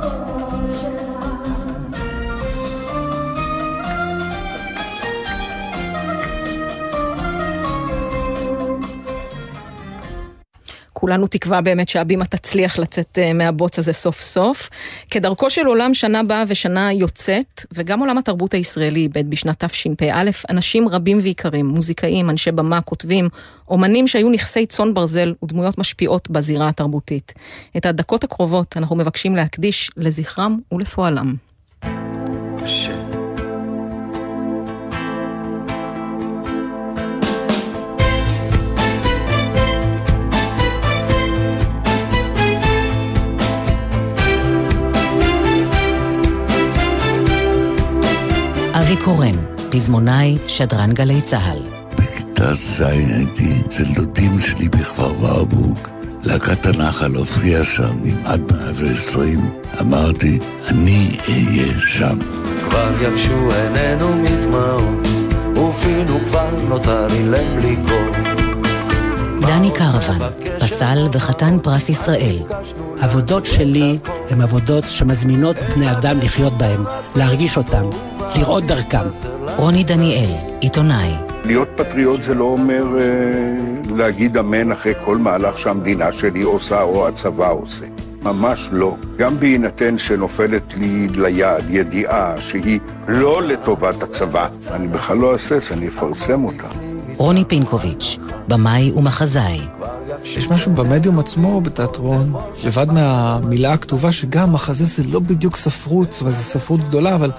[11.01, 14.71] כולנו תקווה באמת שהבימה תצליח לצאת אה, מהבוץ הזה סוף סוף.
[15.11, 20.89] כדרכו של עולם שנה באה ושנה יוצאת, וגם עולם התרבות הישראלי איבד בשנת תשפ"א אנשים
[20.89, 23.29] רבים ויקרים, מוזיקאים, אנשי במה, כותבים,
[23.69, 27.33] אומנים שהיו נכסי צאן ברזל ודמויות משפיעות בזירה התרבותית.
[27.77, 31.35] את הדקות הקרובות אנחנו מבקשים להקדיש לזכרם ולפועלם.
[48.91, 49.37] אבי קורן,
[49.71, 51.59] פזמונאי, שדרן גלי צה"ל.
[51.99, 55.79] בכיתה ז' הייתי אצל דודים שלי בכפר ורבורג.
[56.25, 59.51] להקת הנחל הופיעה שם עם עד 120.
[59.81, 60.39] אמרתי,
[60.69, 62.19] אני אהיה שם.
[62.65, 65.09] כבר יבשו עינינו מדמעות,
[65.53, 68.30] ופינו כבר נותר אילם בלי קול.
[69.41, 70.19] דני קרוון,
[70.61, 72.39] פסל וחתן פרס ישראל.
[73.01, 73.99] עבודות שלי
[74.31, 76.81] הן עבודות שמזמינות בני אדם לחיות בהן,
[77.17, 77.91] להרגיש אותם,
[78.37, 79.07] לראות דרכם.
[79.57, 80.31] רוני דניאל,
[80.61, 81.11] עיתונאי.
[81.45, 87.09] להיות פטריוט זה לא אומר אה, להגיד אמן אחרי כל מהלך שהמדינה שלי עושה או
[87.09, 87.85] הצבא עושה.
[88.23, 88.97] ממש לא.
[89.17, 95.89] גם בהינתן שנופלת לי ליד ידיעה שהיא לא לטובת הצבא, אני בכלל לא אהסס, אני
[95.89, 96.90] אפרסם אותה.
[97.21, 98.19] רוני פינקוביץ',
[98.49, 99.61] במאי ומחזאי.
[100.25, 102.33] יש משהו במדיום עצמו, בתיאטרון,
[102.65, 107.31] לבד מהמילה הכתובה, שגם מחזה זה לא בדיוק ספרות, זאת אומרת, זו ספרות גדולה, אבל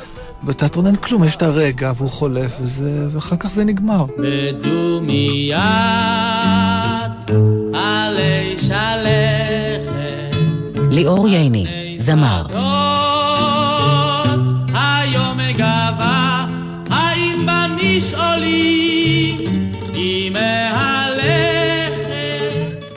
[0.43, 4.05] בתיאטרון אין כלום, יש את הרגע והוא חולף, וזה, ואחר כך זה נגמר.
[4.17, 5.61] בדומיית
[7.73, 10.35] עלי שלכת
[10.91, 12.45] ליאור ייני, זמר.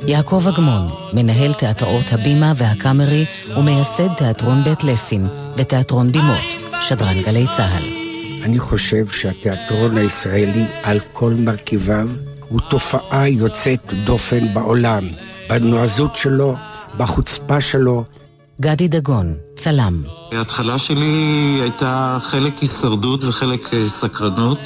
[0.06, 3.26] יעקב אגמון, מנהל תיאטראות הבימה והקאמרי
[3.56, 7.84] ומייסד תיאטרון בית לסין ותיאטרון בימות, שדרן גלי צה"ל.
[8.42, 12.08] אני חושב שהתיאטרון הישראלי על כל מרכיביו
[12.48, 15.08] הוא תופעה יוצאת דופן בעולם,
[15.48, 16.56] בנועזות שלו,
[16.96, 18.04] בחוצפה שלו.
[18.60, 20.02] גדי דגון, צלם.
[20.32, 24.58] ההתחלה שלי הייתה חלק הישרדות וחלק אה, סקרנות.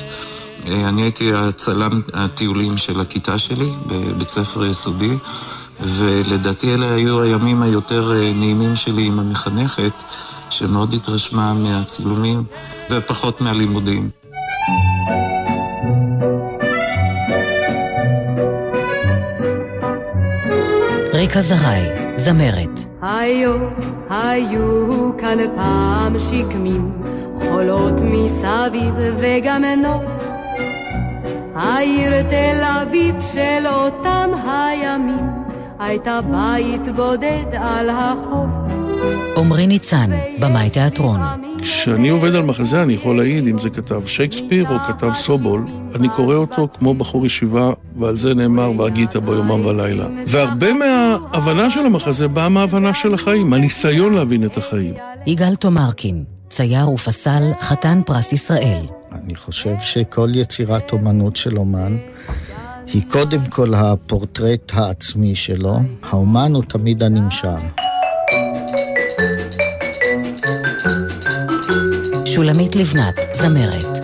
[0.66, 5.18] אה, אני הייתי הצלם הטיולים של הכיתה שלי בבית ספר יסודי,
[5.80, 10.02] ולדעתי אלה היו הימים היותר אה, נעימים שלי עם המחנכת,
[10.50, 12.44] שמאוד התרשמה מהצילומים
[12.90, 14.10] ופחות מהלימודים.
[21.12, 22.80] ריקה זרעי, זמרת.
[23.02, 23.56] היו,
[24.10, 26.92] היו כאן פעם שקמים,
[27.34, 30.17] חולות מסביב וגם נוף.
[31.58, 35.24] העיר תל אביב של אותם הימים,
[35.78, 38.50] הייתה בית בודד על החוף.
[39.36, 41.20] עמרי ניצן, במאי תיאטרון.
[41.62, 46.08] כשאני עובד על מחזה, אני יכול להעיד אם זה כתב שייקספיר או כתב סובול, אני
[46.08, 50.06] קורא אותו כמו בחור ישיבה, ועל זה נאמר והגית בו יומם ולילה.
[50.26, 54.94] והרבה מההבנה של המחזה באה מההבנה של החיים, מהניסיון להבין את החיים.
[55.26, 58.86] יגאל תומרקין, צייר ופסל, חתן פרס ישראל.
[59.12, 61.96] אני חושב שכל יצירת אומנות של אומן
[62.86, 65.76] היא קודם כל הפורטרט העצמי שלו.
[66.02, 67.48] האומן הוא תמיד הנמשל.
[72.24, 73.97] שולמית לבנת, זמרת.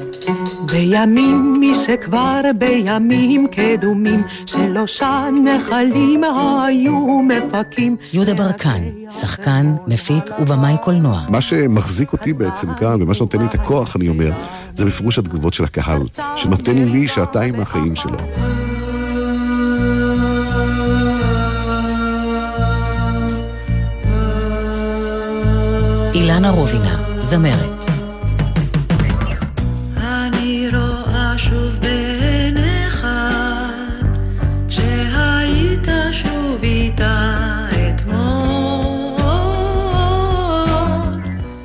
[0.74, 8.82] בימים מי שכבר בימים קדומים שלושה נחלים היו מפקים יהודה ברקן,
[9.20, 11.20] שחקן, מפיק ובמאי קולנוע.
[11.28, 14.30] מה שמחזיק אותי בעצם כאן, ומה שנותן לי את הכוח, אני אומר,
[14.74, 16.02] זה בפירוש התגובות של הקהל,
[16.36, 18.16] שנותן לי שעתיים מהחיים שלו.
[26.14, 27.93] אילנה רובינה, זמרת.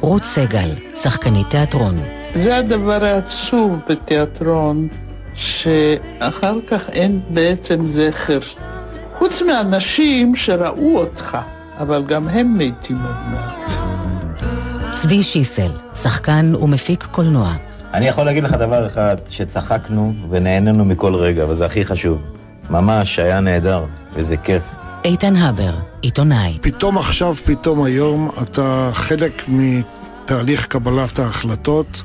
[0.09, 1.95] רות סגל, שחקנית תיאטרון.
[2.35, 4.87] זה הדבר העצוב בתיאטרון,
[5.35, 8.39] שאחר כך אין בעצם זכר.
[9.17, 11.37] חוץ מאנשים שראו אותך,
[11.79, 14.41] אבל גם הם מתים עוד מעט.
[15.01, 17.53] צבי שיסל, שחקן ומפיק קולנוע.
[17.93, 22.21] אני יכול להגיד לך דבר אחד, שצחקנו ונהנינו מכל רגע, וזה הכי חשוב.
[22.69, 24.63] ממש היה נהדר, וזה כיף.
[25.05, 26.57] איתן הבר, עיתונאי.
[26.61, 29.43] פתאום עכשיו, פתאום היום, אתה חלק
[30.31, 32.03] מתהליך קבלת ההחלטות,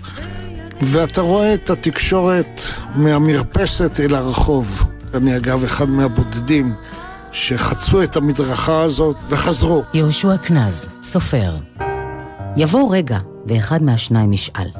[0.82, 2.60] ואתה רואה את התקשורת
[2.94, 4.82] מהמרפסת אל הרחוב.
[5.14, 6.74] אני אגב אחד מהבודדים
[7.32, 9.82] שחצו את המדרכה הזאת וחזרו.
[9.94, 11.56] יהושע קנז, סופר.
[12.56, 14.70] יבוא רגע, ואחד מהשניים ישאל,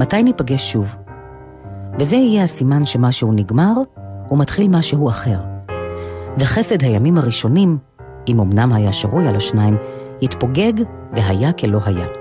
[0.00, 0.94] מתי ניפגש שוב?
[1.98, 3.72] וזה יהיה הסימן שמשהו נגמר,
[4.30, 5.38] ומתחיל משהו אחר.
[6.38, 7.78] וחסד הימים הראשונים,
[8.28, 9.76] אם אמנם היה שרוי על השניים,
[10.22, 10.72] התפוגג
[11.14, 12.19] והיה כלא היה.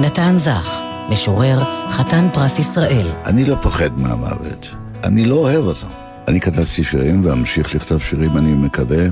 [0.00, 1.58] נתן זך, משורר,
[1.90, 3.06] חתן פרס ישראל.
[3.24, 4.68] אני לא פוחד מהמוות,
[5.04, 5.86] אני לא אוהב אותו.
[6.28, 9.06] אני כתבתי שירים ואמשיך לכתוב שירים, אני מקווה,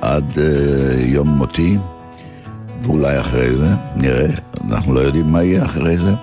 [0.00, 0.40] עד uh,
[0.98, 1.78] יום מותי,
[2.82, 4.26] ואולי אחרי זה, נראה,
[4.70, 6.14] אנחנו לא יודעים מה יהיה אחרי זה.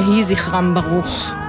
[0.00, 1.39] יהי זכרם ברוך.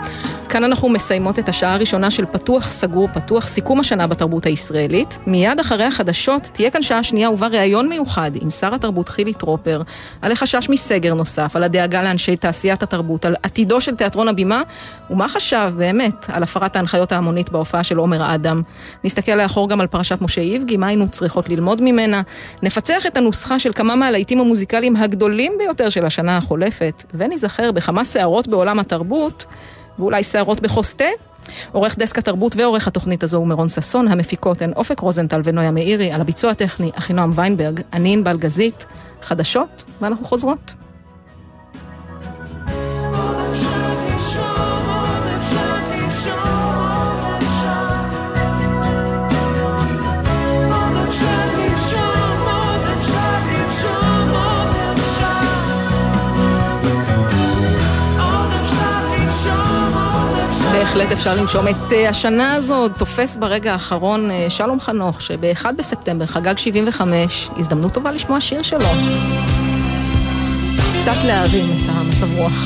[0.52, 5.18] כאן אנחנו מסיימות את השעה הראשונה של פתוח סגור פתוח, סיכום השנה בתרבות הישראלית.
[5.28, 9.82] מיד אחרי החדשות תהיה כאן שעה שנייה ובה ראיון מיוחד עם שר התרבות חילי טרופר,
[10.22, 14.62] על החשש מסגר נוסף, על הדאגה לאנשי תעשיית התרבות, על עתידו של תיאטרון הבימה,
[15.10, 18.62] ומה חשב באמת על הפרת ההנחיות ההמונית בהופעה של עומר אדם.
[19.04, 22.22] נסתכל לאחור גם על פרשת משה איבגי, מה היינו צריכות ללמוד ממנה.
[22.64, 28.48] נפצח את הנוסחה של כמה מהלהיטים המוזיקליים הגדולים ביותר של השנה החולפת, וניזכר בכמה סערות
[28.48, 29.46] בעולם התרבות.
[30.02, 31.06] ואולי שערות בחוסטה.
[31.72, 36.12] עורך דסק התרבות ועורך התוכנית הזו הוא מרון ששון, המפיקות הן אופק רוזנטל ונויה מאירי,
[36.12, 38.86] על הביצוע הטכני אחינועם ויינברג, אני ענבל גזית,
[39.22, 40.74] חדשות, ואנחנו חוזרות.
[61.02, 61.68] בהחלט אפשר לנשום.
[61.68, 67.94] את אה, השנה הזאת תופס ברגע האחרון אה, שלום חנוך, שב-1 בספטמבר חגג 75, הזדמנות
[67.94, 68.80] טובה לשמוע שיר שלו.
[71.02, 72.66] קצת להרים את המצב רוח.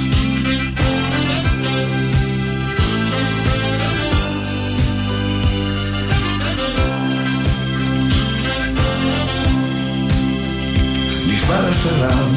[11.27, 12.29] נשבר השלם,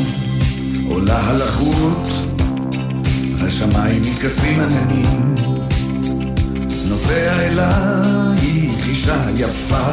[0.89, 2.09] עולה הלחות,
[3.47, 5.58] השמיים מתכסים עננים.
[7.09, 9.91] נוסע אלייך אישה יפה,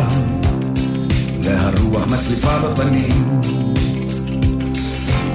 [1.43, 3.41] והרוח מצליפה בפנים.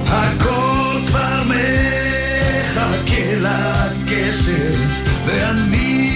[0.07, 4.73] הכל כבר מחכה לקשר,
[5.25, 6.11] ואני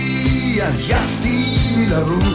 [0.62, 1.56] עייפתי
[1.90, 2.26] לרוץ.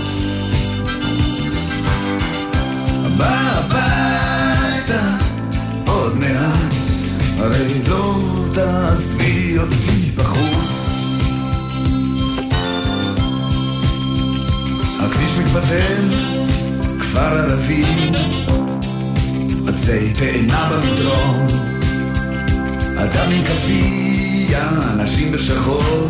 [3.20, 5.02] הביתה
[5.86, 6.74] עוד מעט,
[7.38, 8.14] הרי לא
[8.54, 10.79] תעזבי אותי בחוץ.
[15.20, 16.02] הכביש מתפתל,
[17.00, 17.84] כפר ערבי,
[19.68, 21.46] עצי תאנה במדרון,
[22.98, 26.08] אדם עם כפייה, אנשים בשחור,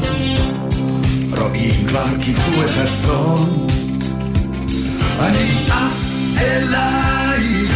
[1.38, 3.44] רואים כבר קיפו את הצאן.
[5.20, 6.04] אני עף
[6.38, 7.72] אלייך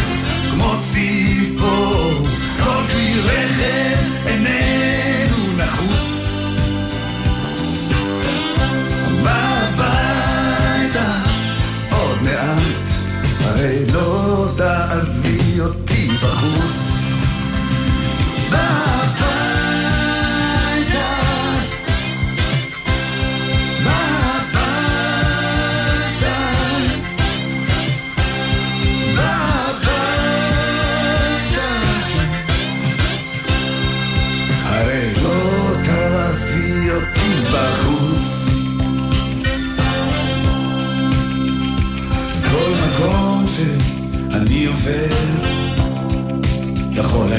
[0.51, 2.23] כמו ציפור,
[2.63, 4.04] כל כלי רכב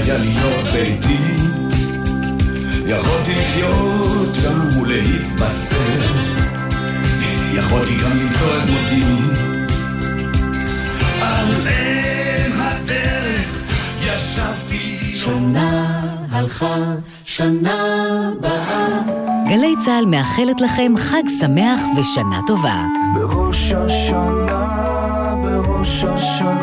[0.06, 1.36] היה להיות ביתי
[2.86, 5.76] יכולתי לחיות שם ולהתבצר
[7.54, 9.02] יכולתי גם למצוא את מותי
[11.22, 15.96] על אם הדרך ישבתי שנה
[16.30, 16.76] הלכה,
[17.24, 19.00] שנה באה.
[19.48, 22.82] גלי צה"ל מאחלת לכם חג שמח ושנה טובה.
[23.14, 26.55] בראש השנה, בראש השנה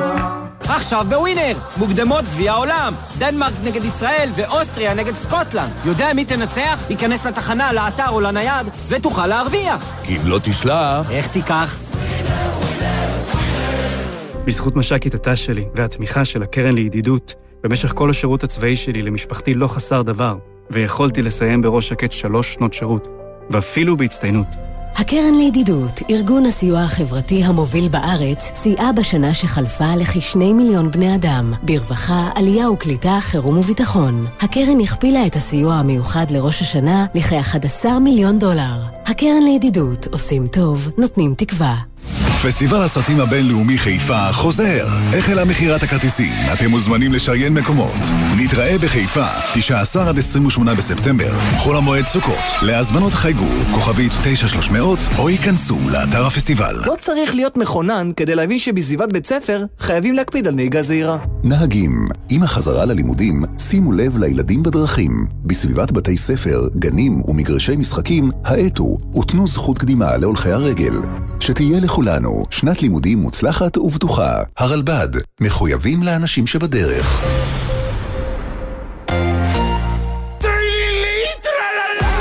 [0.75, 1.57] עכשיו בווינר!
[1.77, 2.93] מוקדמות גביע העולם!
[3.17, 5.71] דנמרק נגד ישראל ואוסטריה נגד סקוטלנד.
[5.85, 6.83] יודע מי תנצח?
[6.89, 9.95] ייכנס לתחנה, לאתר או לנייד, ותוכל להרוויח.
[10.03, 11.11] כי אם לא תשלח...
[11.11, 11.79] איך תיקח?
[14.45, 19.67] בזכות מש"קית הת"ש שלי והתמיכה של הקרן לידידות, במשך כל השירות הצבאי שלי למשפחתי לא
[19.67, 20.35] חסר דבר,
[20.69, 23.07] ויכולתי לסיים בראש שקט שלוש שנות שירות,
[23.49, 24.72] ואפילו בהצטיינות.
[24.95, 32.29] הקרן לידידות, ארגון הסיוע החברתי המוביל בארץ, סייעה בשנה שחלפה לכשני מיליון בני אדם, ברווחה,
[32.35, 34.25] עלייה וקליטה, חירום וביטחון.
[34.41, 38.81] הקרן הכפילה את הסיוע המיוחד לראש השנה לכ-11 מיליון דולר.
[39.05, 41.75] הקרן לידידות, עושים טוב, נותנים תקווה.
[42.47, 44.87] פסטיבל הסרטים הבינלאומי חיפה חוזר.
[45.17, 47.99] החלה מכירת הכרטיסים, אתם מוזמנים לשריין מקומות.
[48.37, 52.43] נתראה בחיפה, 19 עד 28 בספטמבר, חול המועד סוכות.
[52.61, 56.75] להזמנות חייגו, כוכבית 9300, או ייכנסו לאתר הפסטיבל.
[56.85, 61.17] לא צריך להיות מכונן כדי להבין שבסביבת בית ספר חייבים להקפיד על נהיגה זהירה.
[61.43, 65.27] נהגים, עם החזרה ללימודים, שימו לב לילדים בדרכים.
[65.45, 70.93] בסביבת בתי ספר, גנים ומגרשי משחקים, האטו ותנו זכות קדימה להולכי הרגל.
[71.39, 74.43] שתהיה לכולנו שנת לימודים מוצלחת ובטוחה.
[74.57, 75.09] הרלב"ד,
[75.41, 77.23] מחויבים לאנשים שבדרך.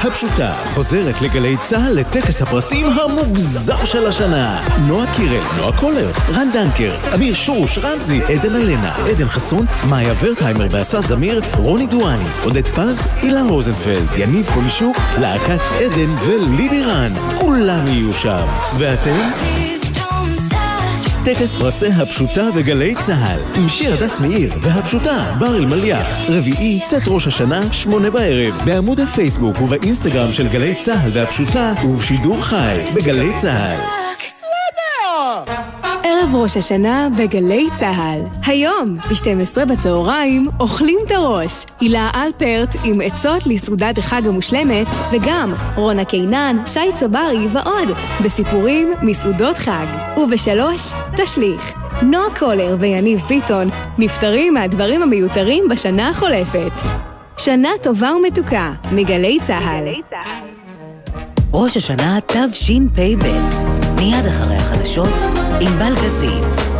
[0.04, 4.62] הפשוטה חוזרת לגלי צה"ל לטקס הפרסים המוגזר של השנה.
[4.88, 10.66] נועה קירל, נועה קולר, רן דנקר, אמיר שוש, רמזי, עדן אלנה, עדן חסון, מאיה ורטהיימר
[10.70, 17.12] ואסף זמיר, רוני דואני, עודד פז, אילן רוזנפלד, יניב קומישוק, להקת עדן וליבי רן.
[17.38, 18.46] כולם יהיו שם.
[18.78, 19.81] ואתם?
[21.24, 26.18] טקס פרסי הפשוטה וגלי צה"ל עם שיר הדס מאיר והפשוטה בר אלמליח.
[26.28, 28.54] רביעי צאת ראש השנה שמונה בערב.
[28.64, 34.11] בעמוד הפייסבוק ובאינסטגרם של גלי צה"ל והפשוטה ובשידור חי בגלי צה"ל
[36.04, 38.20] ערב ראש השנה בגלי צה"ל.
[38.46, 41.66] היום, ב-12 בצהריים, אוכלים את הראש.
[41.80, 47.88] הילה אלפרט עם עצות לסעודת החג המושלמת, וגם רונה קינן, שי צברי ועוד,
[48.24, 49.86] בסיפורים מסעודות חג.
[50.16, 51.72] ובשלוש, תשליך.
[52.02, 56.72] נועה קולר ויניב ביטון נפטרים מהדברים המיותרים בשנה החולפת.
[57.36, 59.88] שנה טובה ומתוקה, מגלי צה"ל.
[61.52, 63.26] ראש השנה תשפ"ב,
[64.02, 65.22] מיד אחרי החדשות,
[65.60, 66.72] עם בלגזית.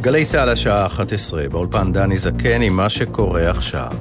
[0.00, 3.92] גלי צה"ל השעה 11, באולפן דני זקן עם מה שקורה עכשיו.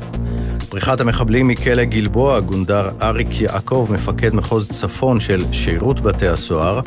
[0.70, 6.80] בריחת המחבלים מכלא גלבוע, גונדר אריק יעקב, מפקד מחוז צפון של שירות בתי הסוהר,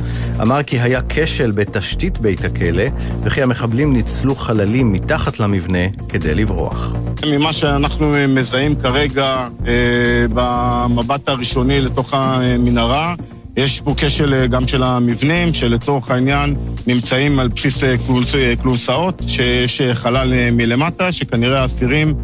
[0.43, 2.85] אמר כי היה כשל בתשתית בית הכלא,
[3.23, 6.93] וכי המחבלים ניצלו חללים מתחת למבנה כדי לברוח.
[7.27, 9.73] ממה שאנחנו מזהים כרגע אה,
[10.35, 13.15] במבט הראשוני לתוך המנהרה,
[13.57, 16.55] יש פה כשל גם של המבנים, שלצורך העניין
[16.87, 17.85] נמצאים על בסיס
[18.63, 22.15] כלונסאות, שיש חלל מלמטה, שכנראה האסירים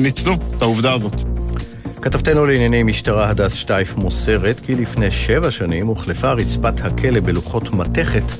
[0.00, 1.22] ניצלו את העובדה הזאת.
[2.02, 8.32] כתבתנו לענייני משטרה הדס שטייף מוסרת כי לפני שבע שנים הוחלפה רצפת הכלא בלוחות מתכת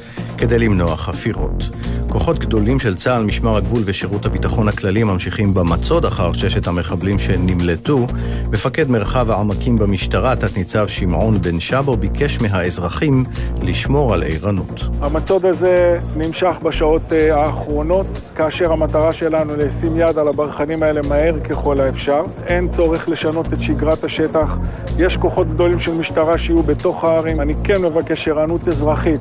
[0.45, 1.65] כדי למנוע חפירות.
[2.09, 8.07] כוחות גדולים של צה"ל, משמר הגבול ושירות הביטחון הכללי ממשיכים במצוד אחר ששת המחבלים שנמלטו.
[8.51, 13.25] מפקד מרחב העמקים במשטרה, תת-ניצב שמעון בן שבו, ביקש מהאזרחים
[13.63, 14.83] לשמור על ערנות.
[15.01, 21.81] המצוד הזה נמשך בשעות האחרונות, כאשר המטרה שלנו לשים יד על הברחנים האלה מהר ככל
[21.81, 22.23] האפשר.
[22.47, 24.57] אין צורך לשנות את שגרת השטח.
[24.99, 27.41] יש כוחות גדולים של משטרה שיהיו בתוך הערים.
[27.41, 29.21] אני כן מבקש ערנות אזרחית.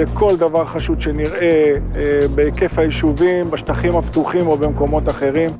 [0.00, 1.72] לכל דבר חשוד שנראה
[2.34, 5.50] בהיקף היישובים, בשטחים הפתוחים או במקומות אחרים.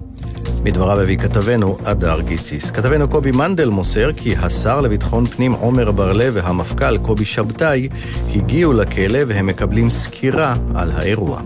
[0.64, 2.70] מדבריו הביא כתבנו אדר גיציס.
[2.70, 7.88] כתבנו קובי מנדל מוסר כי השר לביטחון פנים עומר בר-לב והמפכ"ל קובי שבתאי
[8.34, 11.41] הגיעו לכלא והם מקבלים סקירה על האירוע.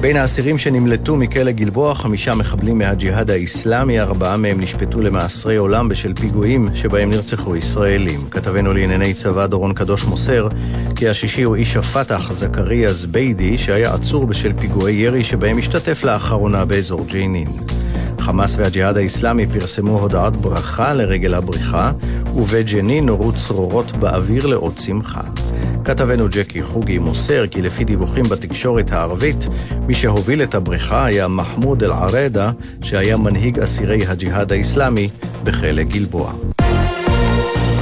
[0.00, 6.14] בין האסירים שנמלטו מכלא גלבוע, חמישה מחבלים מהג'יהאד האיסלאמי, ארבעה מהם נשפטו למאסרי עולם בשל
[6.14, 8.30] פיגועים שבהם נרצחו ישראלים.
[8.30, 10.48] כתבנו לענייני צבא דורון קדוש מוסר
[10.96, 16.64] כי השישי הוא איש הפת"ח, זכריה זביידי, שהיה עצור בשל פיגועי ירי שבהם השתתף לאחרונה
[16.64, 17.48] באזור ג'יינין.
[18.20, 21.92] חמאס והג'יהאד האיסלאמי פרסמו הודעת ברכה לרגל הבריחה,
[22.34, 25.22] ובג'נין נורו צרורות באוויר לאות שמחה.
[25.84, 29.46] כתבנו ג'קי חוגי מוסר כי לפי דיווחים בתקשורת הערבית,
[29.86, 32.50] מי שהוביל את הבריחה היה מחמוד אל-ערדה,
[32.82, 35.08] שהיה מנהיג אסירי הג'יהאד האיסלאמי
[35.44, 36.32] בכלא גלבוע.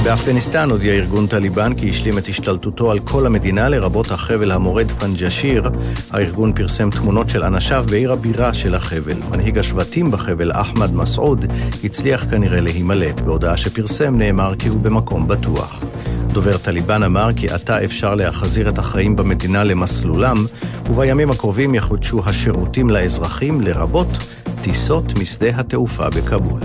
[0.07, 5.69] באפגניסטן הודיע ארגון טליבן כי השלים את השתלטותו על כל המדינה, לרבות החבל המורד פנג'שיר.
[6.11, 9.17] הארגון פרסם תמונות של אנשיו בעיר הבירה של החבל.
[9.31, 11.45] מנהיג השבטים בחבל, אחמד מסעוד,
[11.83, 13.21] הצליח כנראה להימלט.
[13.21, 15.83] בהודעה שפרסם נאמר כי הוא במקום בטוח.
[16.37, 20.45] דובר טליבן אמר כי עתה אפשר להחזיר את החיים במדינה למסלולם,
[20.89, 24.07] ובימים הקרובים יחודשו השירותים לאזרחים, לרבות
[24.61, 26.61] טיסות משדה התעופה בכבול.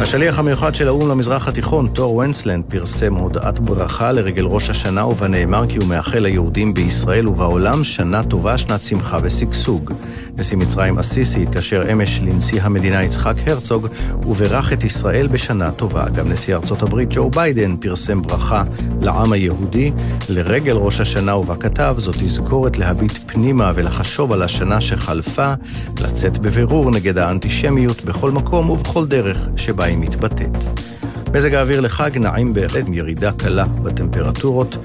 [0.00, 5.28] השליח המיוחד של האו"ם למזרח התיכון, תור ונסלנד, פרסם הודעת ברכה לרגל ראש השנה, ובה
[5.28, 9.92] נאמר כי הוא מאחל ליהודים בישראל ובעולם שנה טובה, שנת שמחה ושגשוג.
[10.36, 13.86] נשיא מצרים א-סיסי התקשר אמש לנשיא המדינה יצחק הרצוג
[14.26, 16.08] וברך את ישראל בשנה טובה.
[16.08, 18.62] גם נשיא ארצות הברית ג'ו ביידן פרסם ברכה
[19.02, 19.90] לעם היהודי
[20.28, 25.52] לרגל ראש השנה ובה כתב, זאת תזכורת להביט פנימה ולחשוב על השנה שחלפה,
[26.00, 30.91] לצאת בבירור נגד האנטישמיות בכל מקום ובכל דרך שבה היא מתבטאת.
[31.34, 34.76] מזג האוויר לחג נעים בהחלט עם ירידה קלה בטמפרטורות.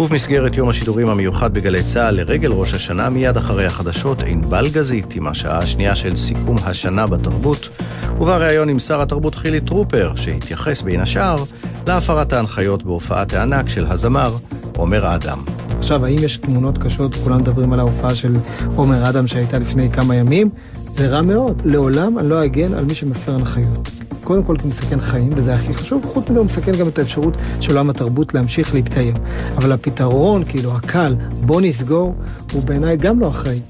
[0.00, 5.26] ובמסגרת יום השידורים המיוחד בגלי צה"ל לרגל ראש השנה, מיד אחרי החדשות, ענבל גזית עם
[5.26, 7.68] השעה השנייה של סיכום השנה בתרבות,
[8.16, 11.44] ובריאיון עם שר התרבות חילי טרופר, שהתייחס בין השאר
[11.86, 14.36] להפרת ההנחיות בהופעת הענק של הזמר
[14.76, 15.38] עומר אדם.
[15.78, 17.16] עכשיו, האם יש תמונות קשות?
[17.24, 18.32] כולם מדברים על ההופעה של
[18.74, 20.50] עומר אדם שהייתה לפני כמה ימים.
[20.94, 21.62] זה רע מאוד.
[21.64, 23.95] לעולם אני לא אגן על מי שמפר הנחיות.
[24.26, 27.36] קודם כל הוא מסכן חיים, וזה הכי חשוב, חוץ מזה הוא מסכן גם את האפשרות
[27.60, 29.14] של עולם התרבות להמשיך להתקיים.
[29.56, 32.14] אבל הפתרון, כאילו, הקל, בוא נסגור,
[32.52, 33.60] הוא בעיניי גם לא אחראי.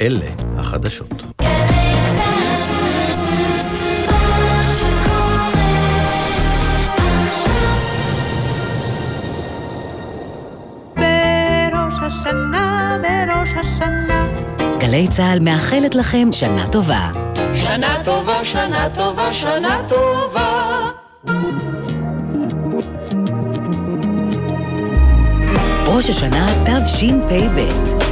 [0.00, 1.22] אלה החדשות.
[14.78, 17.23] גלי צה"ל מאחלת לכם שנה טובה.
[17.74, 20.90] שנה טובה, שנה טובה, שנה טובה.
[25.86, 27.58] ראש השנה תשפ"ב,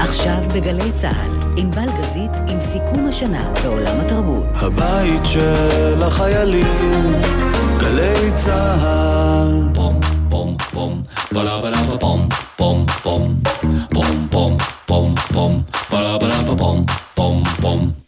[0.00, 4.46] עכשיו בגלי צה"ל, עם בלגזית עם סיכום השנה בעולם התרבות.
[4.62, 7.12] הבית של החיילים,
[7.78, 9.68] גלי צה"ל.
[9.74, 10.00] פום,
[10.30, 11.02] פום, פום,
[11.32, 13.36] בלה בלה פום, פום, פום,
[13.90, 14.56] פום, פום,
[14.86, 16.84] פום, פום, בלה בלה פום,
[17.14, 18.01] פום, פום.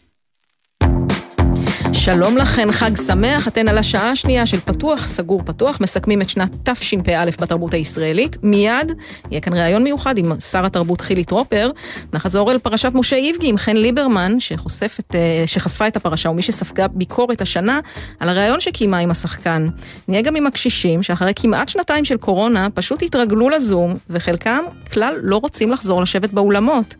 [1.95, 6.69] שלום לכן, חג שמח, אתן על השעה השנייה של פתוח, סגור פתוח, מסכמים את שנת
[6.69, 8.37] תשפ"א בתרבות הישראלית.
[8.43, 8.91] מיד
[9.31, 11.71] יהיה כאן ראיון מיוחד עם שר התרבות חילי טרופר.
[12.13, 16.87] נחזור אל פרשת משה איבגי עם חן ליברמן, שחושפת, אה, שחשפה את הפרשה, ומי שספגה
[16.87, 17.79] ביקורת השנה
[18.19, 19.69] על הראיון שקיימה עם השחקן.
[20.07, 25.37] נהיה גם עם הקשישים, שאחרי כמעט שנתיים של קורונה, פשוט התרגלו לזום, וחלקם כלל לא
[25.37, 26.95] רוצים לחזור לשבת באולמות.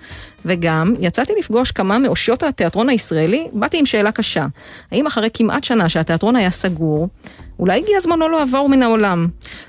[0.45, 4.45] וגם יצאתי לפגוש כמה מאושיות התיאטרון הישראלי, באתי עם שאלה קשה.
[4.91, 7.07] האם אחרי כמעט שנה שהתיאטרון היה סגור,
[7.59, 9.27] אולי הגיע זמנו לעבור מן העולם.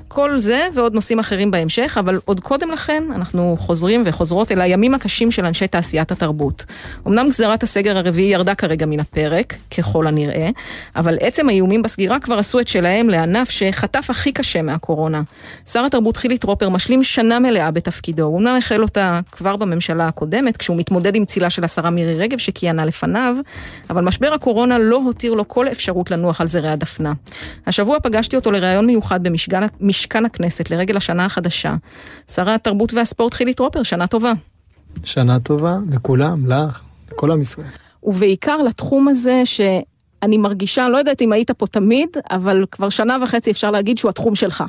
[0.09, 4.95] כל זה ועוד נושאים אחרים בהמשך, אבל עוד קודם לכן אנחנו חוזרים וחוזרות אל הימים
[4.95, 6.65] הקשים של אנשי תעשיית התרבות.
[7.07, 10.49] אמנם גזירת הסגר הרביעי ירדה כרגע מן הפרק, ככל הנראה,
[10.97, 15.23] אבל עצם האיומים בסגירה כבר עשו את שלהם לענף שחטף הכי קשה מהקורונה.
[15.67, 20.57] שר התרבות חילי טרופר משלים שנה מלאה בתפקידו, הוא אמנם החל אותה כבר בממשלה הקודמת,
[20.57, 23.37] כשהוא מתמודד עם צילה של השרה מירי רגב שכיהנה לפניו,
[23.91, 27.13] אבל משבר הקורונה לא הותיר לו כל אפשרות לנוח על זרי הדפנה.
[27.77, 29.21] השבוע פגשתי אותו לראיון מיוחד
[29.81, 31.75] במשכן הכנסת לרגל השנה החדשה.
[32.31, 34.33] שר התרבות והספורט חילי טרופר, שנה טובה.
[35.05, 36.81] שנה טובה לכולם, לך,
[37.13, 37.67] לכל עם ישראל.
[38.03, 43.51] ובעיקר לתחום הזה שאני מרגישה, לא יודעת אם היית פה תמיד, אבל כבר שנה וחצי
[43.51, 44.65] אפשר להגיד שהוא התחום שלך.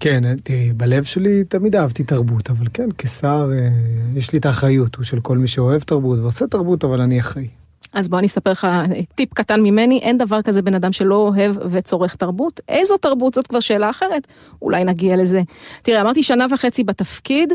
[0.00, 3.68] כן, תראי, בלב שלי תמיד אהבתי תרבות, אבל כן, כשר אה,
[4.14, 7.59] יש לי את האחריות, הוא של כל מי שאוהב תרבות ועושה תרבות, אבל אני אחראי.
[7.92, 8.66] אז בוא אני אספר לך
[9.14, 12.60] טיפ קטן ממני, אין דבר כזה בן אדם שלא אוהב וצורך תרבות.
[12.68, 14.26] איזו תרבות זאת כבר שאלה אחרת,
[14.62, 15.42] אולי נגיע לזה.
[15.82, 17.52] תראה, אמרתי שנה וחצי בתפקיד,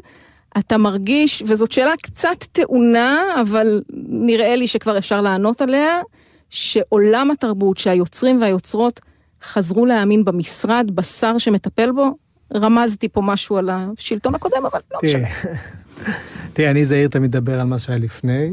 [0.57, 6.01] אתה מרגיש, וזאת שאלה קצת טעונה, אבל נראה לי שכבר אפשר לענות עליה,
[6.49, 8.99] שעולם התרבות, שהיוצרים והיוצרות
[9.43, 12.17] חזרו להאמין במשרד, בשר שמטפל בו,
[12.55, 15.27] רמזתי פה משהו על השלטון הקודם, אבל לא משנה.
[16.53, 18.51] תראה, אני זהיר תמיד מדבר על מה שהיה לפני.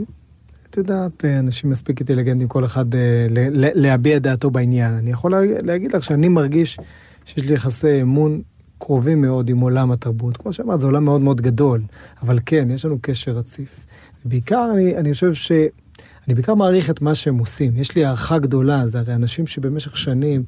[0.72, 2.84] את יודעת, אנשים מספיק אינטליגנטים, כל אחד
[3.74, 4.94] להביע דעתו בעניין.
[4.94, 6.78] אני יכול להגיד לך שאני מרגיש
[7.24, 8.42] שיש לי יחסי אמון
[8.78, 10.36] קרובים מאוד עם עולם התרבות.
[10.36, 11.80] כמו שאמרת, זה עולם מאוד מאוד גדול,
[12.22, 13.86] אבל כן, יש לנו קשר רציף.
[14.24, 15.52] בעיקר, אני, אני חושב ש...
[16.26, 17.76] אני בעיקר מעריך את מה שהם עושים.
[17.76, 20.44] יש לי הערכה גדולה, זה הרי אנשים שבמשך שנים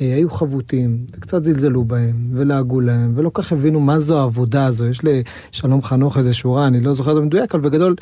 [0.00, 4.86] אה, היו חבוטים, וקצת זלזלו בהם, ולעגו להם, ולא כך הבינו מה זו העבודה הזו.
[4.86, 7.94] יש לשלום חנוך איזה שורה, אני לא זוכר את זה מדויק, אבל בגדול,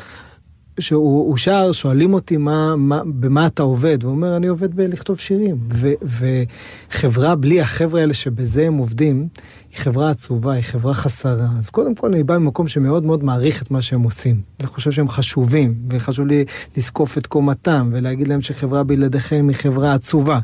[0.81, 5.59] שהוא שר, שואלים אותי מה, מה, במה אתה עובד, והוא אומר, אני עובד בלכתוב שירים.
[5.73, 9.29] ו, וחברה בלי החבר'ה האלה שבזה הם עובדים,
[9.71, 11.49] היא חברה עצובה, היא חברה חסרה.
[11.59, 15.09] אז קודם כל אני בא ממקום שמאוד מאוד מעריך את מה שהם עושים, וחושב שהם
[15.09, 16.45] חשובים, וחשוב לי
[16.77, 20.39] לזקוף את קומתם, ולהגיד להם שחברה בלעדיכם היא חברה עצובה.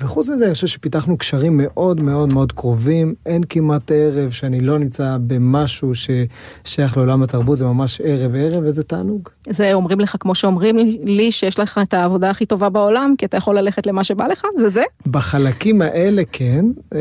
[0.00, 3.14] וחוץ מזה, אני חושב שפיתחנו קשרים מאוד מאוד מאוד קרובים.
[3.26, 8.82] אין כמעט ערב שאני לא נמצא במשהו ששייך לעולם התרבות, זה ממש ערב ערב, וזה
[8.82, 9.28] תענוג.
[9.48, 13.36] זה אומרים לך, כמו שאומרים לי, שיש לך את העבודה הכי טובה בעולם, כי אתה
[13.36, 14.44] יכול ללכת למה שבא לך?
[14.56, 14.82] זה זה?
[15.06, 17.00] בחלקים האלה כן, אה,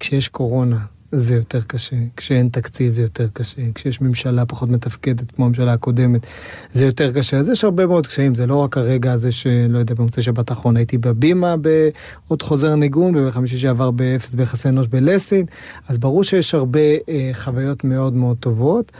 [0.00, 0.78] כשיש קורונה.
[1.12, 6.26] זה יותר קשה, כשאין תקציב זה יותר קשה, כשיש ממשלה פחות מתפקדת כמו הממשלה הקודמת,
[6.72, 7.38] זה יותר קשה.
[7.38, 10.76] אז יש הרבה מאוד קשיים, זה לא רק הרגע הזה שלא יודע, במוצאי שבת האחרון
[10.76, 15.46] הייתי בבימה בעוד חוזר ניגון, ובחמישי שעבר באפס ביחסי אנוש בלסין,
[15.88, 18.92] אז ברור שיש הרבה אה, חוויות מאוד מאוד טובות.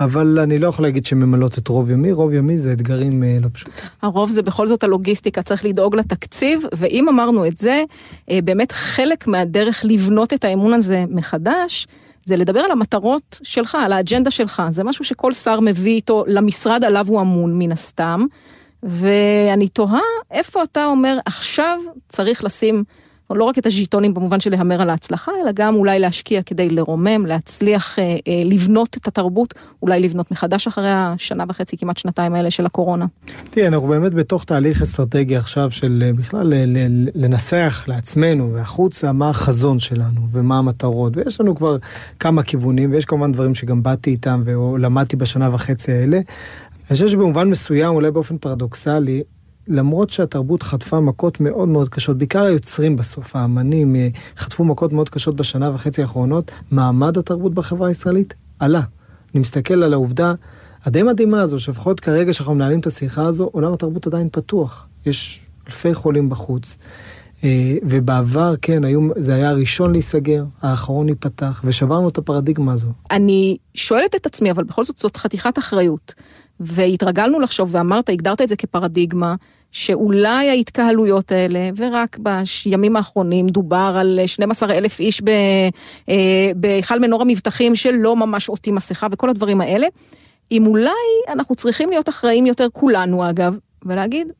[0.00, 3.48] אבל אני לא יכול להגיד שממלאות את רוב ימי, רוב ימי זה אתגרים אה, לא
[3.52, 3.74] פשוטים.
[4.02, 7.84] הרוב זה בכל זאת הלוגיסטיקה, צריך לדאוג לתקציב, ואם אמרנו את זה,
[8.30, 11.86] אה, באמת חלק מהדרך לבנות את האמון הזה מחדש,
[12.24, 14.62] זה לדבר על המטרות שלך, על האג'נדה שלך.
[14.70, 18.26] זה משהו שכל שר מביא איתו למשרד עליו הוא אמון, מן הסתם.
[18.82, 21.78] ואני תוהה איפה אתה אומר, עכשיו
[22.08, 22.84] צריך לשים
[23.30, 27.26] לא רק את הז'יטונים במובן של להמר על ההצלחה, אלא גם אולי להשקיע כדי לרומם,
[27.26, 32.50] להצליח אה, אה, לבנות את התרבות, אולי לבנות מחדש אחרי השנה וחצי, כמעט שנתיים האלה
[32.50, 33.06] של הקורונה.
[33.50, 36.52] תראה, אנחנו באמת בתוך תהליך אסטרטגי עכשיו של אה, בכלל
[37.14, 41.76] לנסח לעצמנו והחוצה מה החזון שלנו ומה המטרות, ויש לנו כבר
[42.20, 46.16] כמה כיוונים, ויש כמובן דברים שגם באתי איתם ולמדתי בשנה וחצי האלה.
[46.16, 49.22] אני חושב שבמובן מסוים, אולי באופן פרדוקסלי,
[49.68, 55.08] למרות שהתרבות חטפה מכות מאוד מאוד קשות, בעיקר היוצרים בסוף, האמנים, אה, חטפו מכות מאוד
[55.08, 58.82] קשות בשנה וחצי האחרונות, מעמד התרבות בחברה הישראלית עלה.
[59.34, 60.34] אני מסתכל על העובדה
[60.84, 64.86] הדי מדהימה הזו, שלפחות כרגע שאנחנו מנהלים את השיחה הזו, עולם התרבות עדיין פתוח.
[65.06, 66.76] יש אלפי חולים בחוץ.
[67.44, 72.88] אה, ובעבר, כן, היו, זה היה הראשון להיסגר, האחרון להיפתח, ושברנו את הפרדיגמה הזו.
[73.10, 76.14] אני שואלת את עצמי, אבל בכל זאת זאת חתיכת אחריות.
[76.60, 79.34] והתרגלנו לחשוב, ואמרת, הגדרת את זה כפרדיגמה,
[79.72, 85.22] שאולי ההתקהלויות האלה, ורק בימים האחרונים דובר על 12 אלף איש
[86.08, 89.86] אה, בהיכל מנור המבטחים שלא ממש עוטים מסכה וכל הדברים האלה,
[90.52, 90.90] אם אולי
[91.28, 94.32] אנחנו צריכים להיות אחראים יותר, כולנו אגב, ולהגיד,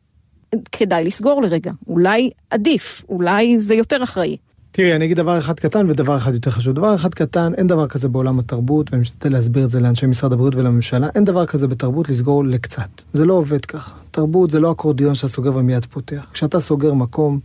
[0.72, 4.36] כדאי לסגור לרגע, אולי עדיף, אולי זה יותר אחראי.
[4.76, 6.74] תראי, אני אגיד דבר אחד קטן ודבר אחד יותר חשוב.
[6.74, 10.32] דבר אחד קטן, אין דבר כזה בעולם התרבות, ואני משתדל להסביר את זה לאנשי משרד
[10.32, 12.88] הבריאות ולממשלה, אין דבר כזה בתרבות לסגור לקצת.
[13.12, 13.94] זה לא עובד ככה.
[14.10, 16.26] תרבות זה לא אקורדיון שאתה סוגר ומיד פותח.
[16.32, 17.40] כשאתה סוגר מקום,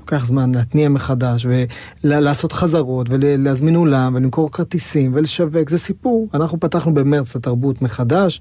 [0.00, 1.46] לוקח זמן להתניע מחדש,
[2.04, 6.28] ולעשות חזרות, ולהזמין אולם, ולמכור כרטיסים, ולשווק, זה סיפור.
[6.34, 8.40] אנחנו פתחנו במרץ את התרבות מחדש.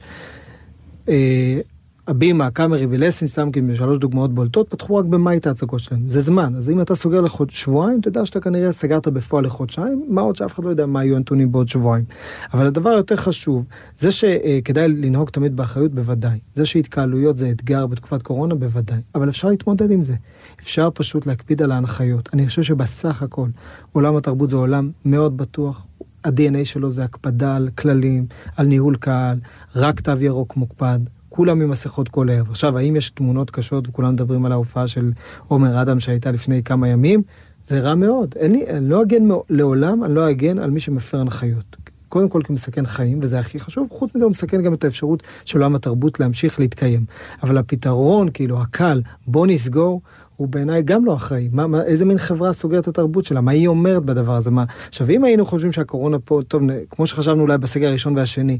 [2.07, 6.09] הבימה, הקאמרי ולסין, סתם שלוש דוגמאות בולטות, פתחו רק במאי את ההצגות שלהם.
[6.09, 10.35] זה זמן, אז אם אתה סוגר לשבועיים, תדע שאתה כנראה סגרת בפועל לחודשיים, מה עוד
[10.35, 12.05] שאף אחד לא יודע מה יהיו הנתונים בעוד שבועיים.
[12.53, 13.65] אבל הדבר היותר חשוב,
[13.97, 16.39] זה שכדאי לנהוג תמיד באחריות, בוודאי.
[16.53, 18.99] זה שהתקהלויות זה אתגר בתקופת קורונה, בוודאי.
[19.15, 20.15] אבל אפשר להתמודד עם זה.
[20.59, 22.29] אפשר פשוט להקפיד על ההנחיות.
[22.33, 23.47] אני חושב שבסך הכל,
[23.91, 25.85] עולם התרבות זה עולם מאוד בטוח,
[26.23, 28.25] ה-DNA שלו זה הקפדה על כללים,
[28.57, 29.37] על ניהול קהל,
[29.75, 30.99] רק תו ירוק מוקפד,
[31.35, 32.49] כולם עם מסכות כל ערב.
[32.49, 35.11] עכשיו, האם יש תמונות קשות וכולם מדברים על ההופעה של
[35.47, 37.21] עומר אדם שהייתה לפני כמה ימים?
[37.67, 38.35] זה רע מאוד.
[38.41, 41.75] אני, אני לא אגן לעולם, אני לא אגן על מי שמפר הנחיות.
[42.09, 44.83] קודם כל כי הוא מסכן חיים, וזה הכי חשוב, חוץ מזה הוא מסכן גם את
[44.83, 47.05] האפשרות של עולם התרבות להמשיך להתקיים.
[47.43, 50.01] אבל הפתרון, כאילו, הקל, בוא נסגור,
[50.35, 51.49] הוא בעיניי גם לא אחראי.
[51.51, 53.41] מה, מה, איזה מין חברה סוגרת את התרבות שלה?
[53.41, 54.51] מה היא אומרת בדבר הזה?
[54.51, 54.63] מה...
[54.87, 58.59] עכשיו, אם היינו חושבים שהקורונה פה, טוב, כמו שחשבנו אולי בסגר הראשון והשני,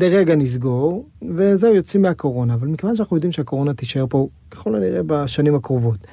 [0.00, 2.54] לרגע נסגור, וזהו, יוצאים מהקורונה.
[2.54, 6.06] אבל מכיוון שאנחנו יודעים שהקורונה תישאר פה ככל הנראה בשנים הקרובות,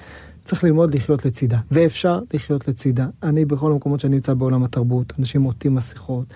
[0.45, 3.07] צריך ללמוד לחיות לצידה, ואפשר לחיות לצידה.
[3.23, 6.33] אני, בכל המקומות שאני נמצא בעולם התרבות, אנשים עוטים מסכות.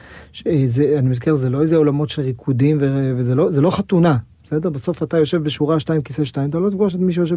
[0.65, 2.77] זה, אני מזכיר, זה לא איזה עולמות של ריקודים,
[3.17, 4.17] וזה לא, לא חתונה.
[4.47, 4.69] בסדר?
[4.69, 7.35] בסוף אתה יושב בשורה 2, כיסא 2, אתה לא תפגוש את מי שיושב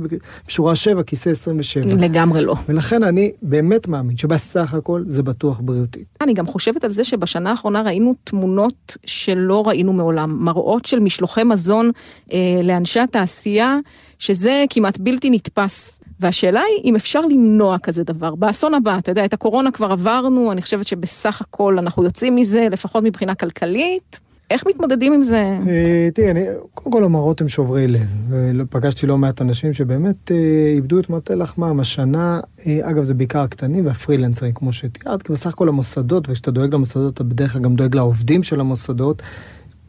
[0.48, 1.84] בשורה 7, כיסא 27.
[1.98, 2.54] לגמרי לא.
[2.68, 6.04] ולכן אני באמת מאמין שבסך הכל זה בטוח בריאותית.
[6.20, 11.44] אני גם חושבת על זה שבשנה האחרונה ראינו תמונות שלא ראינו מעולם, מראות של משלוחי
[11.44, 11.90] מזון
[12.32, 13.78] אה, לאנשי התעשייה,
[14.18, 16.00] שזה כמעט בלתי נתפס.
[16.20, 18.34] והשאלה היא אם אפשר למנוע כזה דבר.
[18.34, 22.66] באסון הבא, אתה יודע, את הקורונה כבר עברנו, אני חושבת שבסך הכל אנחנו יוצאים מזה,
[22.70, 24.29] לפחות מבחינה כלכלית.
[24.50, 25.58] איך מתמודדים עם זה?
[25.68, 26.44] אה, תראי, אני,
[26.74, 28.66] קודם כל המראות הם שוברי לב.
[28.70, 30.36] פגשתי לא מעט אנשים שבאמת אה,
[30.74, 31.80] איבדו את מטה לחמם.
[31.80, 36.74] השנה, אה, אגב, זה בעיקר הקטנים והפרילנסרים, כמו שתיארת, כי בסך הכל המוסדות, וכשאתה דואג
[36.74, 39.22] למוסדות, אתה בדרך כלל גם דואג לעובדים של המוסדות.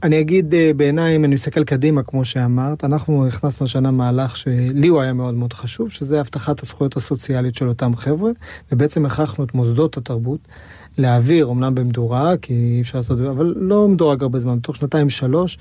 [0.04, 5.02] אני אגיד בעיניי, אם אני מסתכל קדימה, כמו שאמרת, אנחנו הכנסנו השנה מהלך שלי הוא
[5.02, 8.32] היה מאוד מאוד חשוב, שזה הבטחת הזכויות הסוציאליות של אותם חבר'ה,
[8.72, 10.48] ובעצם הכרחנו את מוסדות התרבות.
[10.98, 15.58] להעביר, אמנם במדורג, כי אי אפשר לעשות, אבל לא מדורג הרבה זמן, תוך שנתיים שלוש,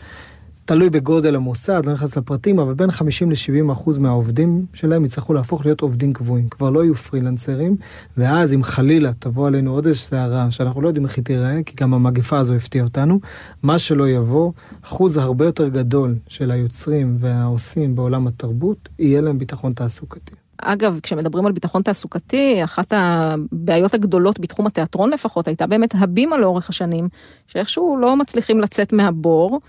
[0.65, 5.65] תלוי בגודל המוסד, לא נכנס לפרטים, אבל בין 50 ל-70 אחוז מהעובדים שלהם יצטרכו להפוך
[5.65, 7.77] להיות עובדים קבועים, כבר לא יהיו פרילנסרים,
[8.17, 11.77] ואז אם חלילה תבוא עלינו עוד איזו סערה, שאנחנו לא יודעים איך היא תיראה, כי
[11.77, 13.21] גם המגפה הזו הפתיעה אותנו,
[13.63, 14.53] מה שלא יבוא,
[14.83, 20.35] אחוז הרבה יותר גדול של היוצרים והעושים בעולם התרבות, יהיה להם ביטחון תעסוקתי.
[20.63, 26.69] אגב, כשמדברים על ביטחון תעסוקתי, אחת הבעיות הגדולות בתחום התיאטרון לפחות, הייתה באמת הבימה לאורך
[26.69, 27.09] השנים,
[27.47, 29.61] שאיכשהו לא מצליחים לצאת מהבור.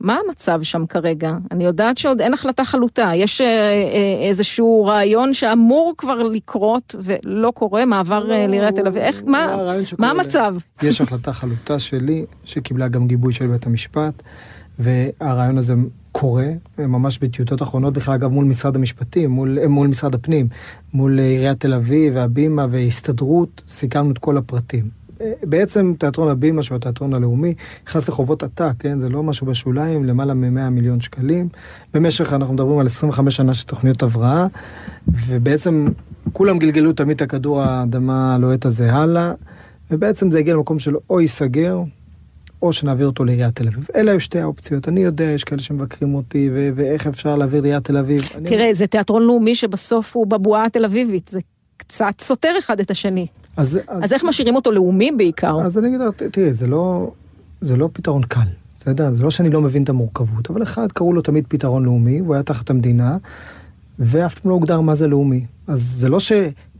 [0.00, 1.32] מה המצב שם כרגע?
[1.50, 7.50] אני יודעת שעוד אין החלטה חלוטה, יש אה, אה, איזשהו רעיון שאמור כבר לקרות ולא
[7.50, 9.56] קורה, מעבר לא, לעיריית תל אביב, איך, מה,
[9.98, 10.54] מה המצב?
[10.82, 14.22] יש החלטה חלוטה שלי, שקיבלה גם גיבוי של בית המשפט,
[14.78, 15.74] והרעיון הזה
[16.20, 20.48] קורה, ממש בטיוטות אחרונות, בכלל אגב מול משרד המשפטים, מול, מול משרד הפנים,
[20.94, 24.88] מול עיריית תל אביב והבימה והסתדרות, סיכמנו את כל הפרטים.
[25.42, 27.54] בעצם תיאטרון הבימה, שהוא התיאטרון הלאומי,
[27.88, 29.00] נכנס לחובות עתק, כן?
[29.00, 31.48] זה לא משהו בשוליים, למעלה מ-100 מיליון שקלים.
[31.94, 34.46] במשך, אנחנו מדברים על 25 שנה של תוכניות הבראה,
[35.08, 35.88] ובעצם
[36.32, 39.32] כולם גלגלו תמיד את הכדור האדמה הלוהט הזה הלאה,
[39.90, 41.82] ובעצם זה הגיע למקום של או ייסגר,
[42.62, 43.86] או שנעביר אותו לעיריית תל אביב.
[43.94, 44.88] אלה היו שתי האופציות.
[44.88, 48.20] אני יודע, יש כאלה שמבקרים אותי, ו- ואיך אפשר להעביר לעיריית תל אביב.
[48.44, 48.74] תראה, אני...
[48.74, 51.40] זה תיאטרון לאומי שבסוף הוא בבועה התל אביבית, זה
[51.76, 53.26] קצת סותר אחד את השני.
[53.56, 55.60] אז, אז, אז איך משאירים אותו לאומי בעיקר?
[55.60, 57.10] אז אני אגיד לך, תראי, זה לא,
[57.60, 58.40] זה לא פתרון קל.
[58.78, 59.12] בסדר?
[59.12, 62.34] זה לא שאני לא מבין את המורכבות, אבל אחד, קראו לו תמיד פתרון לאומי, הוא
[62.34, 63.16] היה תחת המדינה,
[63.98, 65.44] ואף פעם לא הוגדר מה זה לאומי.
[65.66, 66.18] אז זה לא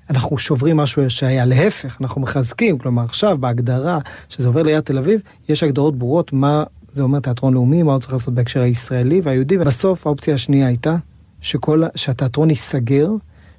[0.08, 3.98] שאנחנו שוברים משהו שהיה, להפך, אנחנו מחזקים, כלומר עכשיו בהגדרה
[4.28, 8.00] שזה עובר ליד תל אביב, יש הגדרות ברורות מה זה אומר תיאטרון לאומי, מה הוא
[8.00, 10.96] צריך לעשות בהקשר הישראלי והיהודי, ובסוף האופציה השנייה הייתה
[11.40, 13.10] שכל, שהתיאטרון ייסגר,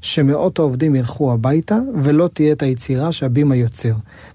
[0.01, 3.93] שמאות העובדים ילכו הביתה ולא תהיה את היצירה שהבימה יוצר.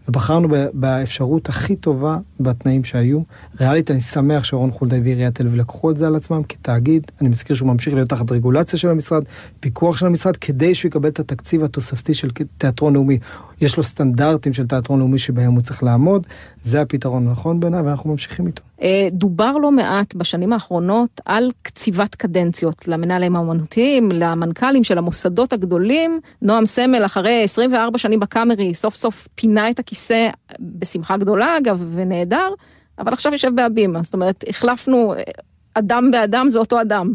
[0.09, 3.21] ובחרנו באפשרות הכי טובה בתנאים שהיו.
[3.61, 7.11] ריאלית, אני שמח שרון חולדאי ועיריית תל אביב לקחו את זה על עצמם כתאגיד.
[7.21, 9.25] אני מזכיר שהוא ממשיך להיות תחת רגולציה של המשרד,
[9.61, 13.19] פיקוח של המשרד, כדי שהוא יקבל את התקציב התוספתי של תיאטרון לאומי.
[13.61, 16.27] יש לו סטנדרטים של תיאטרון לאומי שבהם הוא צריך לעמוד.
[16.63, 18.63] זה הפתרון הנכון בעיניי, ואנחנו ממשיכים איתו.
[18.83, 26.21] אה, דובר לא מעט בשנים האחרונות על קציבת קדנציות למנהלים האומנותיים, למנכ"לים של המוסדות הגדולים.
[26.43, 30.29] נועם סמל, אחרי 24 שנים בקאמרי, סוף סוף פינה את הכיסא,
[30.61, 32.49] בשמחה גדולה אגב, ונהדר,
[32.99, 34.03] אבל עכשיו יושב בהבימה.
[34.03, 35.15] זאת אומרת, החלפנו
[35.75, 37.13] אדם באדם, זה אותו אדם.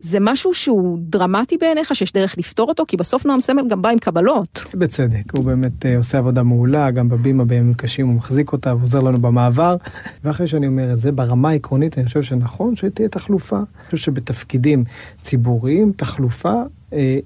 [0.00, 2.84] זה משהו שהוא דרמטי בעיניך, שיש דרך לפתור אותו?
[2.88, 4.64] כי בסוף נועם סמל גם בא עם קבלות.
[4.74, 9.00] בצדק, הוא באמת uh, עושה עבודה מעולה, גם בבימה בימים קשים הוא מחזיק אותה ועוזר
[9.00, 9.76] לנו במעבר.
[10.24, 13.56] ואחרי שאני אומר את זה, ברמה העקרונית אני חושב שנכון שתהיה תחלופה.
[13.56, 14.84] אני חושב שבתפקידים
[15.20, 16.62] ציבוריים, תחלופה אה,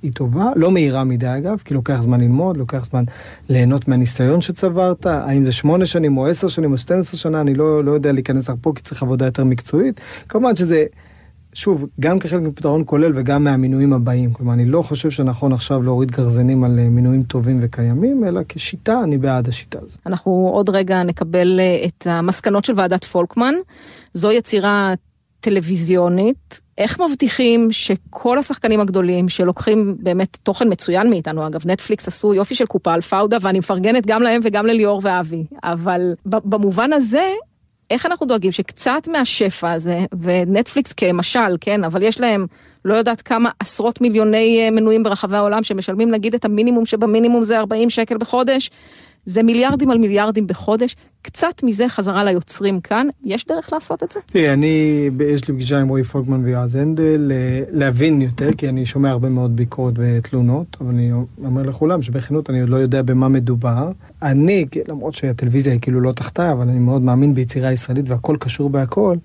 [0.02, 3.04] היא טובה, לא מהירה מדי אגב, כי לוקח זמן ללמוד, לוקח זמן
[3.48, 7.84] ליהנות מהניסיון שצברת, האם זה שמונה שנים או עשר שנים או 12 שנה, אני לא,
[7.84, 10.00] לא יודע להיכנס לך פה כי צריך עבודה יותר מקצועית.
[10.28, 10.84] כמובן שזה...
[11.54, 14.32] שוב, גם כחלק מפתרון כולל וגם מהמינויים הבאים.
[14.32, 19.00] כלומר, אני לא חושב שנכון עכשיו להוריד גרזנים על אה, מינויים טובים וקיימים, אלא כשיטה,
[19.02, 19.98] אני בעד השיטה הזאת.
[20.06, 23.54] אנחנו עוד רגע נקבל אה, את המסקנות של ועדת פולקמן.
[24.14, 24.94] זו יצירה
[25.40, 26.60] טלוויזיונית.
[26.78, 32.66] איך מבטיחים שכל השחקנים הגדולים שלוקחים באמת תוכן מצוין מאיתנו, אגב, נטפליקס עשו יופי של
[32.66, 37.32] קופה על פאודה, ואני מפרגנת גם להם וגם לליאור ואבי, אבל במובן הזה,
[37.90, 42.46] איך אנחנו דואגים שקצת מהשפע הזה, ונטפליקס כמשל, כן, אבל יש להם
[42.84, 47.58] לא יודעת כמה עשרות מיליוני אה, מנויים ברחבי העולם שמשלמים נגיד את המינימום שבמינימום זה
[47.58, 48.70] 40 שקל בחודש,
[49.24, 54.20] זה מיליארדים על מיליארדים בחודש, קצת מזה חזרה ליוצרים כאן, יש דרך לעשות את זה?
[54.26, 58.86] תראי, אני, יש לי פגישה עם רועי פולקמן ויועז הנדל, אה, להבין יותר, כי אני
[58.86, 61.12] שומע הרבה מאוד ביקורת ותלונות, אבל אני
[61.44, 63.90] אומר לכולם שבכנות אני עוד לא יודע במה מדובר.
[64.22, 68.70] אני, למרות שהטלוויזיה היא כאילו לא תחתיי, אבל אני מאוד מאמין ביצירה ישראלית והכל קשור
[68.70, 69.16] בהכל.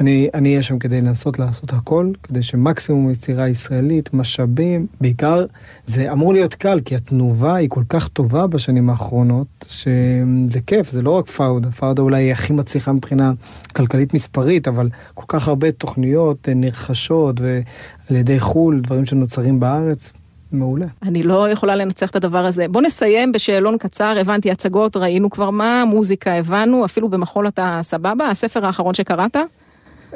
[0.00, 5.44] אני אהיה שם כדי לנסות לעשות הכל, כדי שמקסימום יצירה ישראלית, משאבים, בעיקר
[5.86, 11.02] זה אמור להיות קל, כי התנובה היא כל כך טובה בשנים האחרונות, שזה כיף, זה
[11.02, 13.32] לא רק פאודה, פאודה אולי היא הכי מצליחה מבחינה
[13.72, 20.12] כלכלית מספרית, אבל כל כך הרבה תוכניות נרכשות ועל ידי חו"ל, דברים שנוצרים בארץ.
[20.52, 20.86] מעולה.
[21.02, 22.68] אני לא יכולה לנצח את הדבר הזה.
[22.68, 28.28] בוא נסיים בשאלון קצר, הבנתי הצגות, ראינו כבר מה, מוזיקה הבנו, אפילו במחול אתה סבבה,
[28.30, 29.36] הספר האחרון שקראת?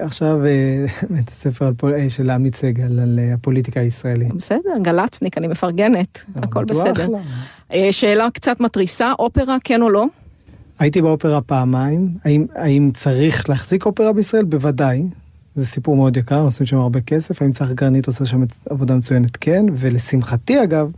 [0.00, 0.86] עכשיו אה,
[1.20, 4.34] את הספר אה, של עמית סגל על אה, הפוליטיקה הישראלית.
[4.34, 7.06] בסדר, גלצניק, אני מפרגנת, הכל בסדר.
[7.90, 10.06] שאלה קצת מתריסה, אופרה כן או לא?
[10.78, 14.44] הייתי באופרה פעמיים, האם, האם צריך להחזיק אופרה בישראל?
[14.44, 15.02] בוודאי.
[15.54, 19.36] זה סיפור מאוד יקר, עושים שם הרבה כסף, האם צריך גרנית עושה שם עבודה מצוינת?
[19.36, 20.90] כן, ולשמחתי אגב,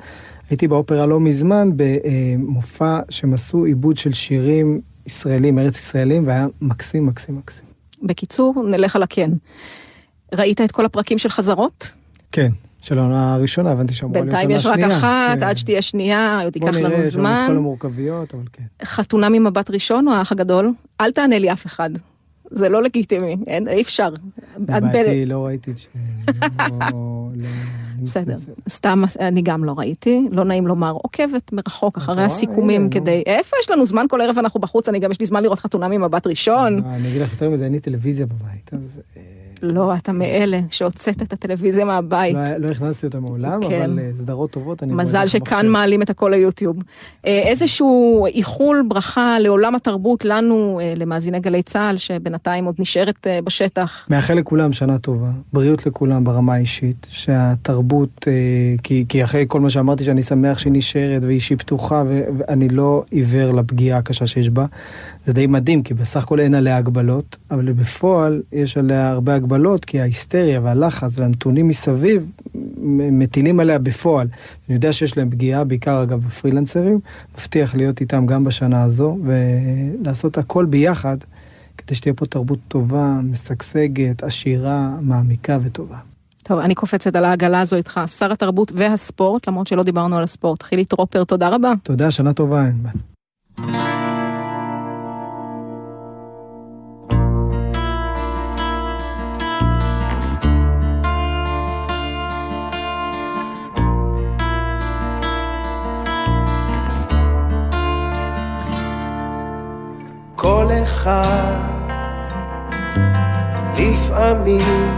[0.50, 7.06] הייתי באופרה לא מזמן במופע שהם עשו עיבוד של שירים ישראלים, ארץ ישראלים, והיה מקסים,
[7.06, 7.71] מקסים, מקסים.
[8.02, 9.30] בקיצור, נלך על הכן.
[10.34, 11.92] ראית את כל הפרקים של חזרות?
[12.32, 12.48] כן.
[12.82, 14.58] של העונה הראשונה, הבנתי שאמורה להיות עונה שנייה.
[14.58, 15.46] בינתיים יש רק אחת, כן.
[15.46, 16.82] עד שתהיה שנייה, עוד ייקח לנו זמן.
[16.82, 18.62] בוא נראה, יש לנו את כל המורכבויות, אבל כן.
[18.84, 20.72] חתונה ממבט ראשון או האח הגדול?
[21.00, 21.90] אל תענה לי אף אחד.
[22.50, 23.36] זה לא לגיטימי,
[23.68, 24.08] אי אפשר.
[24.56, 26.92] באתי, לא ראיתי את שניהם.
[28.04, 28.36] בסדר.
[28.68, 32.24] סתם, אני גם לא ראיתי, לא נעים לומר, עוקבת מרחוק אחרי?
[32.24, 33.22] הסיכומים כדי...
[33.26, 35.88] איפה יש לנו זמן כל ערב אנחנו בחוץ, אני גם יש לי זמן לראות חתונה
[35.88, 36.82] ממבט ראשון.
[36.84, 39.00] אני אגיד לך יותר מזה, אין לי טלוויזיה בבית, אז
[39.62, 42.34] לא, אתה מאלה שהוצאת את הטלוויזיה מהבית.
[42.34, 43.82] לא- לא הכנסתי אותה מעולם, כן.
[43.82, 45.68] אבל אה, סדרות טובות אני מזל שכאן.
[45.68, 46.76] מעלים את הכל ליוטיוב.
[47.26, 54.06] אה, איזשהו איחול ברכה לעולם התרבות לנו, אה, למאזיני גלי צה"ל, שבינתיים עוד נשארת בשטח.
[54.10, 58.26] מאחל לכולם שנה טובה, בריאות לכולם ברמה האישית, שהתרבות,
[58.82, 63.52] כי, כי אחרי כל מה שאמרתי שאני שמח שהיא נשארת והיא פתוחה ואני לא עיוור
[63.52, 64.66] לפגיעה הקשה שיש בה,
[65.24, 69.84] זה די מדהים, כי בסך הכל אין עליה הגבלות, אבל בפועל יש עליה הרבה הגבלות,
[69.84, 72.30] כי ההיסטריה והלחץ והנתונים מסביב
[73.12, 74.28] מטילים עליה בפועל.
[74.68, 77.00] אני יודע שיש להם פגיעה, בעיקר אגב בפרילנסרים,
[77.34, 81.16] מבטיח להיות איתם גם בשנה הזו, ולעשות הכל ביחד.
[81.78, 85.96] כדי שתהיה פה תרבות טובה, משגשגת, עשירה, מעמיקה וטובה.
[86.42, 90.62] טוב, אני קופצת על העגלה הזו איתך, שר התרבות והספורט, למרות שלא דיברנו על הספורט.
[90.62, 91.72] חילי טרופר, תודה רבה.
[91.82, 93.91] תודה, שנה טובה, ענבל.
[110.42, 111.56] כל אחד.
[113.76, 114.88] לפעמים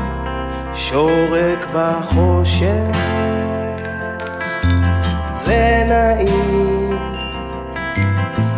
[0.74, 2.98] שורק בחושך.
[5.36, 6.98] זה נעים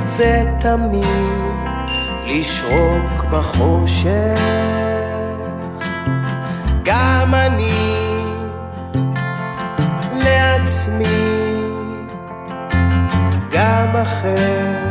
[0.07, 1.07] זה תמיד
[2.27, 4.41] לשרוק בחושך.
[6.83, 7.97] גם אני
[10.13, 11.05] לעצמי
[13.51, 14.86] גם אחר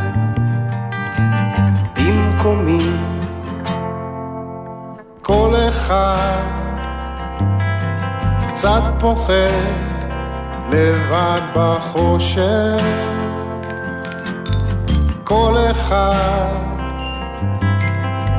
[2.46, 2.90] במקומי
[5.22, 6.42] כל אחד
[8.48, 9.32] קצת פוחד
[10.70, 12.82] לבד בחושך.
[15.24, 16.54] כל אחד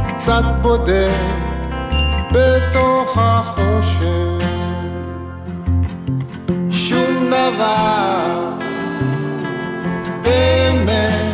[0.07, 1.07] קצת בודד
[2.31, 4.47] בתוך החושך.
[6.69, 8.53] שום דבר
[10.23, 11.26] באמת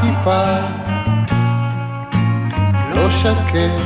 [0.00, 0.40] טיפה.
[2.94, 3.80] לא שקט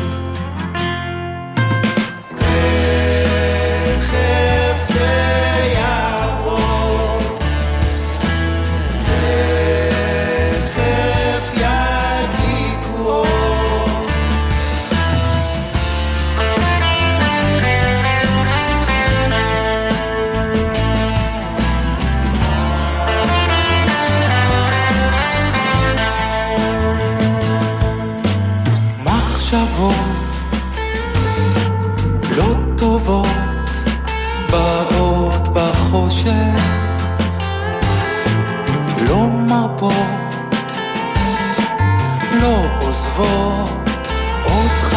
[43.17, 44.09] עוזבות
[44.45, 44.97] אותך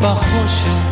[0.00, 0.91] בחושך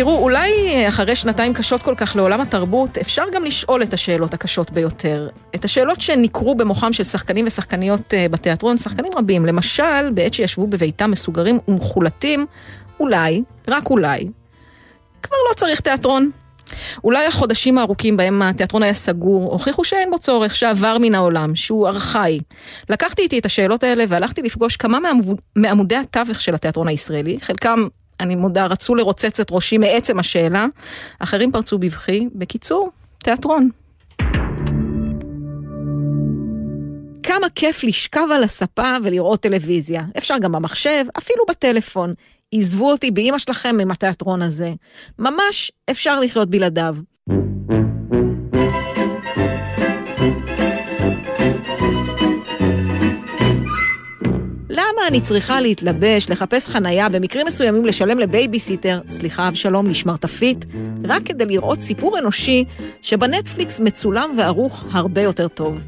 [0.00, 0.50] תראו, אולי
[0.88, 5.28] אחרי שנתיים קשות כל כך לעולם התרבות, אפשר גם לשאול את השאלות הקשות ביותר.
[5.54, 9.46] את השאלות שניכרו במוחם של שחקנים ושחקניות אה, בתיאטרון, שחקנים רבים.
[9.46, 12.46] למשל, בעת שישבו בביתם מסוגרים ומחולטים,
[13.00, 14.28] אולי, רק אולי,
[15.22, 16.30] כבר לא צריך תיאטרון.
[17.04, 21.88] אולי החודשים הארוכים בהם התיאטרון היה סגור, הוכיחו שאין בו צורך, שעבר מן העולם, שהוא
[21.88, 22.40] ארכאי.
[22.88, 27.88] לקחתי איתי את השאלות האלה והלכתי לפגוש כמה מעמוד- מעמודי התווך של התיאטרון הישראלי, חלקם,
[28.20, 30.66] אני מודה, רצו לרוצץ את ראשי מעצם השאלה,
[31.18, 32.28] אחרים פרצו בבכי.
[32.34, 33.70] בקיצור, תיאטרון.
[37.22, 40.02] כמה כיף לשכב על הספה ולראות טלוויזיה.
[40.18, 42.14] אפשר גם במחשב, אפילו בטלפון.
[42.52, 44.72] עזבו אותי באימא שלכם עם התיאטרון הזה.
[45.18, 46.96] ממש אפשר לחיות בלעדיו.
[55.10, 60.64] אני צריכה להתלבש, לחפש חנייה, במקרים מסוימים לשלם לבייביסיטר, סליחה אבשלום, לשמרטפית,
[61.04, 62.64] רק כדי לראות סיפור אנושי
[63.02, 65.84] שבנטפליקס מצולם וערוך הרבה יותר טוב.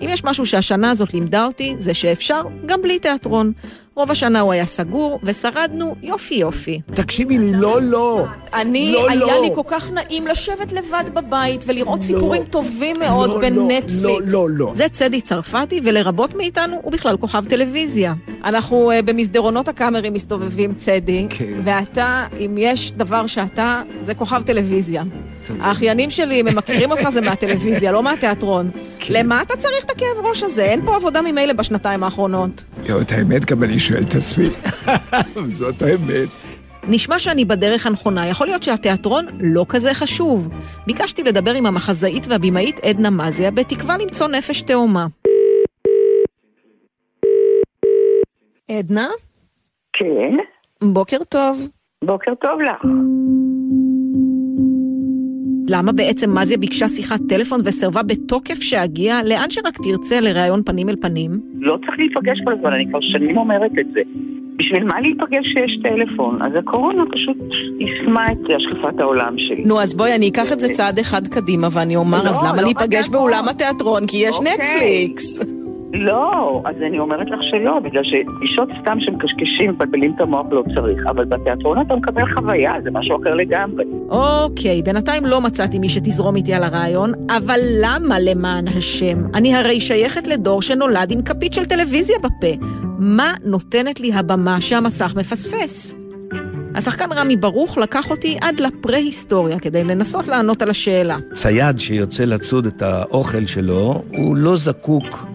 [0.00, 3.52] אם יש משהו שהשנה הזאת לימדה אותי, זה שאפשר גם בלי תיאטרון.
[3.98, 6.80] רוב השנה הוא היה סגור, ושרדנו יופי יופי.
[6.94, 8.26] תקשיבי לי, לא, לא.
[8.54, 9.42] אני, לא, היה לא.
[9.42, 14.02] לי כל כך נעים לשבת לבד בבית ולראות סיפורים טובים מאוד לא, לא, בנטפליקס.
[14.02, 14.72] לא, לא, לא.
[14.74, 18.14] זה צדי צרפתי, ולרבות מאיתנו הוא בכלל כוכב טלוויזיה.
[18.44, 21.60] אנחנו uh, במסדרונות הקאמרי מסתובבים, צדי, כן.
[21.64, 25.02] ואתה, אם יש דבר שאתה, זה כוכב טלוויזיה.
[25.60, 28.70] האחיינים שלי, הם מכירים אותך, זה מהטלוויזיה, לא מהתיאטרון.
[28.98, 29.14] כן.
[29.14, 30.64] למה אתה צריך את הכאב ראש הזה?
[30.64, 32.64] אין פה עבודה ממילא בשנתיים האחרונות.
[33.00, 34.48] את האמת גם אני שואל את עצמי.
[35.58, 36.28] זאת האמת.
[36.88, 40.48] נשמע שאני בדרך הנכונה, יכול להיות שהתיאטרון לא כזה חשוב.
[40.86, 45.06] ביקשתי לדבר עם המחזאית והבימאית עדנה מזיה, בתקווה למצוא נפש תאומה.
[48.70, 49.08] עדנה?
[49.92, 50.36] כן.
[50.82, 51.68] בוקר טוב.
[52.04, 52.84] בוקר טוב לך.
[55.68, 60.96] למה בעצם מזיה ביקשה שיחת טלפון וסירבה בתוקף שאגיע לאן שרק תרצה לראיון פנים אל
[60.96, 61.30] פנים?
[61.60, 64.00] לא צריך להיפגש כל הזמן, אני כבר שנים אומרת את זה.
[64.56, 66.42] בשביל מה להיפגש כשיש טלפון?
[66.42, 67.36] אז הקורונה פשוט
[67.80, 69.62] יישמה את השקפת העולם שלי.
[69.66, 72.56] נו, אז בואי, אני אקח את זה צעד אחד קדימה ואני אומר, לא, אז למה
[72.56, 73.08] לא להיפגש.
[73.08, 74.06] באולם התיאטרון?
[74.06, 74.52] כי יש אוקיי.
[74.54, 75.57] נטפליקס.
[75.92, 81.06] לא, אז אני אומרת לך שלא, בגלל שפגישות סתם שמקשקשים, מבלבלים את המוח לא צריך,
[81.10, 83.84] אבל בתיאטרון אתה מקבל חוויה, זה משהו אחר לגמרי.
[84.08, 89.16] אוקיי, בינתיים לא מצאתי מי שתזרום איתי על הרעיון, אבל למה למען השם?
[89.34, 92.66] אני הרי שייכת לדור שנולד עם כפית של טלוויזיה בפה.
[92.98, 95.94] מה נותנת לי הבמה שהמסך מפספס?
[96.74, 101.16] השחקן רמי ברוך לקח אותי עד לפרה-היסטוריה כדי לנסות לענות על השאלה.
[101.34, 105.26] צייד שיוצא לצוד את האוכל שלו, הוא לא זקוק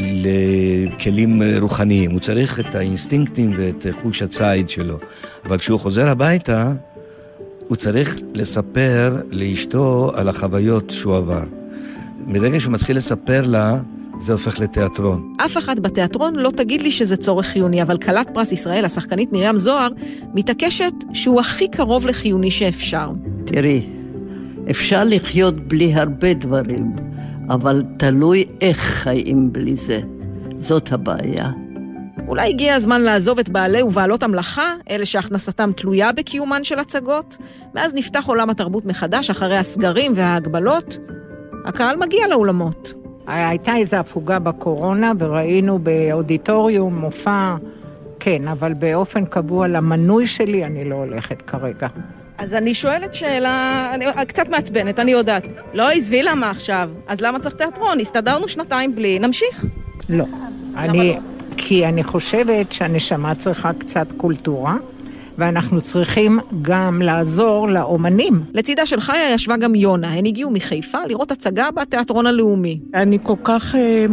[0.00, 4.96] לכלים רוחניים, הוא צריך את האינסטינקטים ואת חוש הציד שלו.
[5.44, 6.72] אבל כשהוא חוזר הביתה,
[7.68, 11.44] הוא צריך לספר לאשתו על החוויות שהוא עבר.
[12.26, 13.78] מרגע שהוא מתחיל לספר לה,
[14.20, 15.34] זה הופך לתיאטרון.
[15.44, 19.58] אף אחת בתיאטרון לא תגיד לי שזה צורך חיוני, אבל כלת פרס ישראל, השחקנית מרים
[19.58, 19.88] זוהר,
[20.34, 23.10] מתעקשת שהוא הכי קרוב לחיוני שאפשר.
[23.44, 23.86] תראי,
[24.70, 26.92] אפשר לחיות בלי הרבה דברים,
[27.50, 30.00] אבל תלוי איך חיים בלי זה.
[30.56, 31.50] זאת הבעיה.
[32.28, 37.36] אולי הגיע הזמן לעזוב את בעלי ובעלות המלאכה, אלה שהכנסתם תלויה בקיומן של הצגות,
[37.74, 40.98] ואז נפתח עולם התרבות מחדש אחרי הסגרים וההגבלות.
[41.64, 42.94] הקהל מגיע לאולמות.
[43.26, 47.56] הייתה איזו הפוגה בקורונה וראינו באודיטוריום מופע,
[48.20, 51.88] כן, אבל באופן קבוע למנוי שלי אני לא הולכת כרגע.
[52.40, 55.44] אז אני שואלת שאלה, אני, קצת מעצבנת, אני יודעת.
[55.74, 56.90] לא, עזבי למה עכשיו.
[57.06, 58.00] אז למה צריך תיאטרון?
[58.00, 59.64] הסתדרנו שנתיים בלי, נמשיך.
[60.08, 60.24] לא.
[60.76, 61.18] אני,
[61.56, 64.76] כי אני חושבת שהנשמה צריכה קצת קולטורה,
[65.40, 68.42] ואנחנו צריכים גם לעזור לאומנים.
[68.54, 72.80] לצידה של חיה ישבה גם יונה, הן הגיעו מחיפה לראות הצגה בתיאטרון הלאומי.
[72.94, 74.06] אני כל כך אה,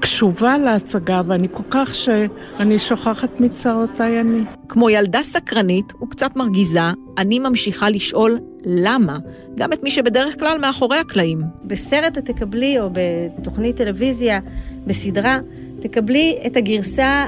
[0.00, 4.44] קשובה להצגה, ואני כל כך שאני שוכחת מצרותיי אני.
[4.68, 6.80] כמו ילדה סקרנית וקצת מרגיזה,
[7.18, 9.18] אני ממשיכה לשאול למה,
[9.54, 11.38] גם את מי שבדרך כלל מאחורי הקלעים.
[11.64, 14.40] בסרט את תקבלי, או בתוכנית טלוויזיה,
[14.86, 15.38] בסדרה,
[15.80, 17.26] תקבלי את הגרסה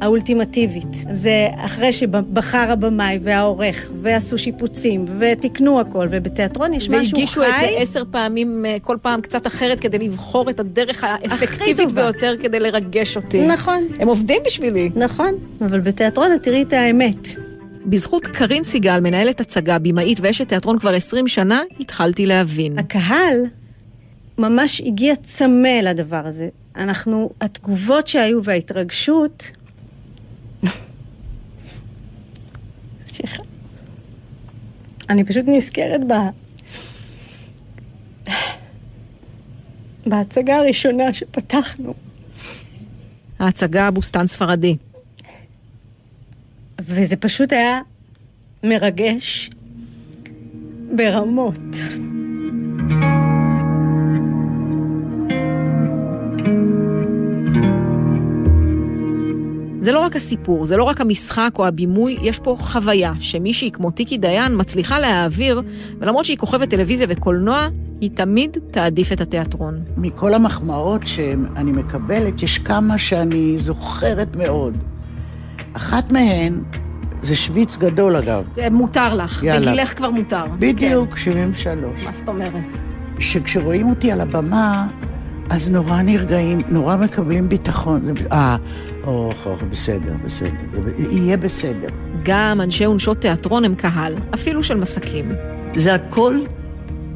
[0.00, 1.04] האולטימטיבית.
[1.12, 7.20] זה אחרי שבחר הבמאי והעורך, ועשו שיפוצים, ותיקנו הכל, ובתיאטרון יש משהו חי.
[7.20, 11.92] והגישו את זה עשר פעמים, אה, כל פעם קצת אחרת, כדי לבחור את הדרך האפקטיבית.
[11.92, 13.46] ביותר כדי לרגש אותי.
[13.46, 13.88] נכון.
[13.98, 14.90] הם עובדים בשבילי.
[14.96, 17.28] נכון, אבל בתיאטרון את תראי את האמת.
[17.86, 22.78] בזכות קרין סיגל, מנהלת הצגה, במאית ואשת תיאטרון כבר 20 שנה, התחלתי להבין.
[22.78, 23.36] הקהל
[24.38, 26.48] ממש הגיע צמא לדבר הזה.
[26.76, 29.50] אנחנו, התגובות שהיו וההתרגשות...
[33.10, 33.42] סליחה.
[35.10, 36.12] אני פשוט נזכרת ב...
[40.06, 41.94] בהצגה הראשונה שפתחנו.
[43.38, 44.76] ההצגה בוסתן ספרדי.
[46.80, 47.80] וזה פשוט היה
[48.64, 49.50] מרגש
[50.96, 51.76] ברמות.
[59.80, 63.90] זה לא רק הסיפור, זה לא רק המשחק או הבימוי, יש פה חוויה שמישהי כמו
[63.90, 65.62] טיקי דיין מצליחה להעביר,
[65.98, 67.68] ולמרות שהיא כוכבת טלוויזיה וקולנוע,
[68.00, 69.76] היא תמיד תעדיף את התיאטרון.
[69.96, 74.78] מכל המחמאות שאני מקבלת, יש כמה שאני זוכרת מאוד.
[75.72, 76.62] אחת מהן
[77.22, 78.44] זה שוויץ גדול אגב.
[78.54, 79.70] זה מותר לך, יאללה.
[79.72, 80.42] בגילך כבר מותר.
[80.58, 82.04] בדיוק, 73.
[82.04, 82.78] מה זאת אומרת?
[83.18, 84.86] שכשרואים אותי על הבמה,
[85.50, 88.14] אז נורא נרגעים, נורא מקבלים ביטחון.
[88.32, 88.56] אה,
[89.04, 90.50] אוח, אוח, בסדר, בסדר,
[90.98, 91.88] יהיה בסדר.
[92.24, 95.32] גם אנשי ונשות תיאטרון הם קהל, אפילו של מסקים.
[95.74, 96.40] זה הכל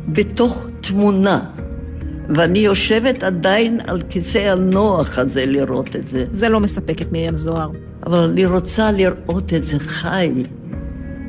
[0.09, 1.40] בתוך תמונה.
[2.28, 6.24] ואני יושבת עדיין על כיסא הנוח הזה לראות את זה.
[6.32, 7.70] זה לא מספק את מרים זוהר.
[8.06, 10.31] אבל אני רוצה לראות את זה חי.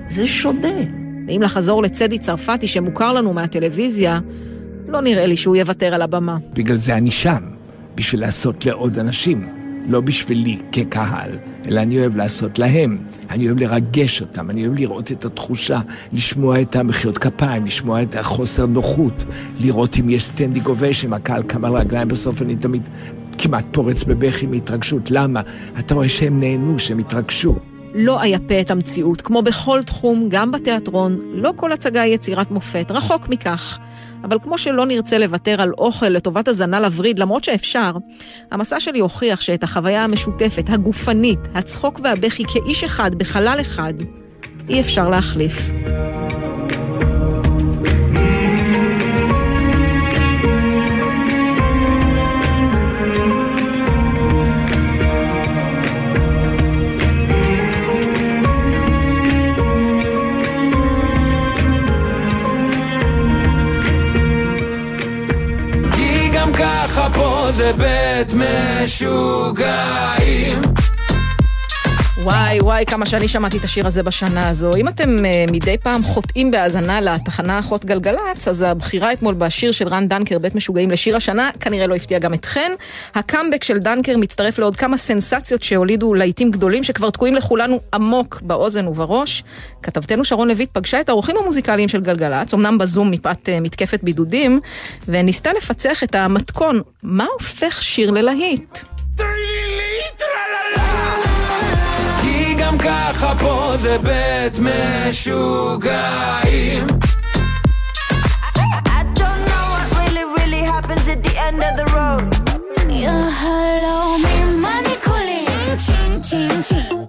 [0.10, 0.77] זה שונה.
[1.27, 4.19] ואם לחזור לצדי צרפתי שמוכר לנו מהטלוויזיה,
[4.88, 6.38] לא נראה לי שהוא יוותר על הבמה.
[6.53, 7.44] בגלל זה אני שם,
[7.95, 9.48] בשביל לעשות לעוד אנשים.
[9.88, 11.32] לא בשבילי כקהל,
[11.68, 12.98] אלא אני אוהב לעשות להם.
[13.30, 15.80] אני אוהב לרגש אותם, אני אוהב לראות את התחושה,
[16.14, 19.24] לשמוע את המחיאות כפיים, לשמוע את החוסר נוחות,
[19.60, 22.88] לראות אם יש standing ovation, הקהל קם על רגליים בסוף, אני תמיד
[23.38, 25.12] כמעט פורץ בבכי מהתרגשות.
[25.12, 25.41] למה?
[25.80, 27.56] אתה רואה שהם נהנו, שהם התרגשו.
[27.94, 29.22] לא אייפה את המציאות.
[29.22, 33.80] כמו בכל תחום, גם בתיאטרון, לא כל הצגה היא יצירת מופת, רחוק מכך.
[34.26, 37.91] אבל כמו שלא נרצה לוותר על אוכל לטובת הזנה לווריד, למרות שאפשר,
[38.52, 43.93] המסע שלי הוכיח שאת החוויה המשותפת, הגופנית, הצחוק והבכי כאיש אחד, בחלל אחד,
[44.69, 45.69] אי אפשר להחליף.
[66.95, 68.34] ככה פה זה בית
[68.84, 69.65] משוגעים
[72.26, 74.76] וואי וואי, כמה שאני שמעתי את השיר הזה בשנה הזו.
[74.76, 79.88] אם אתם uh, מדי פעם חוטאים בהאזנה לתחנה אחות גלגלצ, אז הבחירה אתמול בשיר של
[79.88, 82.72] רן דנקר, בית משוגעים לשיר השנה, כנראה לא הפתיע גם אתכן.
[83.15, 88.88] הקאמבק של דנקר מצטרף לעוד כמה סנסציות שהולידו להיטים גדולים שכבר תקועים לכולנו עמוק באוזן
[88.88, 89.43] ובראש.
[89.84, 94.60] כתבתנו שרון לויט פגשה את האורחים המוזיקליים של גלגלצ, אמנם בזום מפאת uh, מתקפת בידודים,
[95.07, 98.80] וניסתה לפצח את המתכון, מה הופך שיר ללהיט?
[99.18, 99.23] כי
[100.18, 101.05] גם
[102.86, 105.88] ככה פה זה בית משוגעים
[108.98, 112.28] I don't know what really, really happens at the end of the road.
[113.02, 114.34] Yeah, hello, me
[114.66, 115.48] money cooling.
[115.86, 116.99] Ching, ching, ching.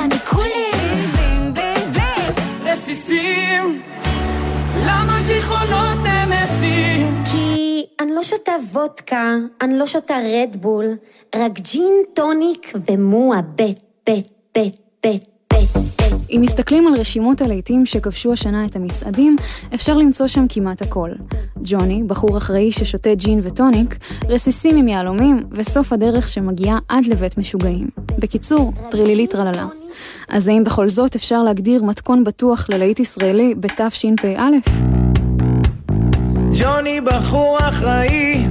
[0.00, 0.80] אני cooling.
[1.16, 2.32] Bing, bing, bing.
[2.64, 3.82] רסיסים,
[4.86, 7.24] למה זיכרונות נמסים?
[7.24, 10.86] כי אני לא שותה וודקה, אני לא שותה רדבול,
[11.36, 15.68] רק ג'ין טוניק ומועה בית, בית, בית, בית, בית.
[16.30, 19.36] אם מסתכלים על רשימות הלהיטים שכבשו השנה את המצעדים,
[19.74, 21.10] אפשר למצוא שם כמעט הכל.
[21.62, 23.98] ג'וני, בחור אחראי ששותה ג'ין וטוניק,
[24.28, 27.88] רסיסים עם יהלומים, וסוף הדרך שמגיעה עד לבית משוגעים.
[28.18, 29.66] בקיצור, טרילילי טרללה.
[30.28, 34.50] אז האם בכל זאת אפשר להגדיר מתכון בטוח ללהיט ישראלי בתשפ"א?
[36.58, 38.46] ג'וני בחור אחראי,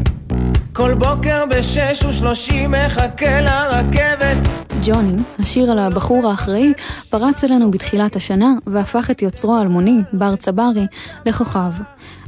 [0.74, 4.38] כל בוקר בשש ושלושים מחכה לרכבת.
[4.84, 6.74] ג'וני, השיר על הבחור האחראי,
[7.10, 10.86] פרץ אלינו בתחילת השנה והפך את יוצרו האלמוני, בר צברי,
[11.26, 11.72] לכוכב.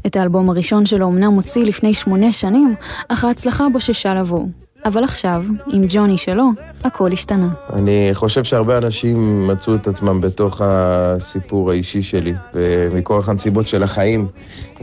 [0.05, 2.75] את האלבום הראשון שלו אמנם הוציא לפני שמונה שנים,
[3.09, 4.45] אך ההצלחה בוששה לבוא.
[4.85, 6.49] אבל עכשיו, עם ג'וני שלו,
[6.83, 7.49] הכל השתנה.
[7.73, 14.27] אני חושב שהרבה אנשים מצאו את עצמם בתוך הסיפור האישי שלי, ומכורח הנסיבות של החיים,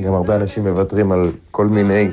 [0.01, 2.09] גם הרבה אנשים מוותרים על כל מיני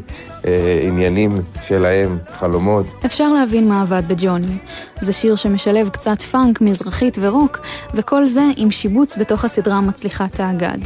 [0.45, 1.31] אה, עניינים
[1.63, 2.85] שלהם, חלומות.
[3.05, 4.57] אפשר להבין מה עבד בג'וני.
[5.01, 7.59] זה שיר שמשלב קצת פאנק, מזרחית ורוק,
[7.93, 10.77] וכל זה עם שיבוץ בתוך הסדרה המצליחת האגד.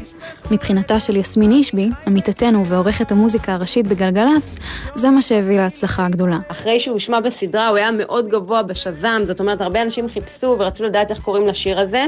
[0.51, 4.57] מבחינתה של יסמין אישבי, עמיתתנו ועורכת המוזיקה הראשית בגלגלצ,
[4.95, 6.37] זה מה שהביא להצלחה הגדולה.
[6.47, 10.84] אחרי שהוא הושמע בסדרה, הוא היה מאוד גבוה בשז"ם, זאת אומרת, הרבה אנשים חיפשו ורצו
[10.84, 12.05] לדעת איך קוראים לשיר הזה,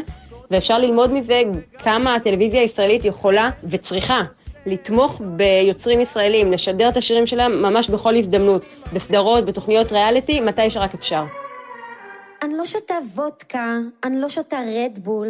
[0.51, 1.41] ואפשר ללמוד מזה
[1.80, 4.22] כמה הטלוויזיה הישראלית יכולה וצריכה
[4.65, 8.61] לתמוך ביוצרים ישראלים, לשדר את השירים שלהם ממש בכל הזדמנות,
[8.93, 11.23] בסדרות, בתוכניות ריאליטי, מתי שרק אפשר.
[12.41, 15.27] אני לא שותה וודקה, אני לא שותה רדבול,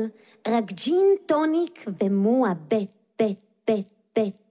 [0.48, 4.43] רק ג'ין טוניק ומועה בית, בית, בית, בית.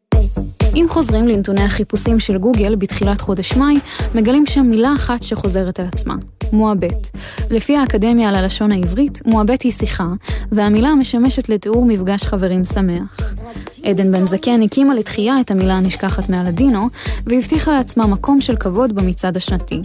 [0.74, 3.78] אם חוזרים לנתוני החיפושים של גוגל בתחילת חודש מאי,
[4.15, 6.15] מגלים שם מילה אחת שחוזרת על עצמה,
[6.53, 7.09] מועבט.
[7.51, 10.09] לפי האקדמיה ללשון העברית, מועבט היא שיחה,
[10.53, 13.35] והמילה משמשת לתיאור מפגש חברים שמח.
[13.83, 16.89] עדן בן זקן הקימה לתחייה את המילה הנשכחת מהלדינו,
[17.27, 19.81] והבטיחה לעצמה מקום של כבוד במצעד השנתי.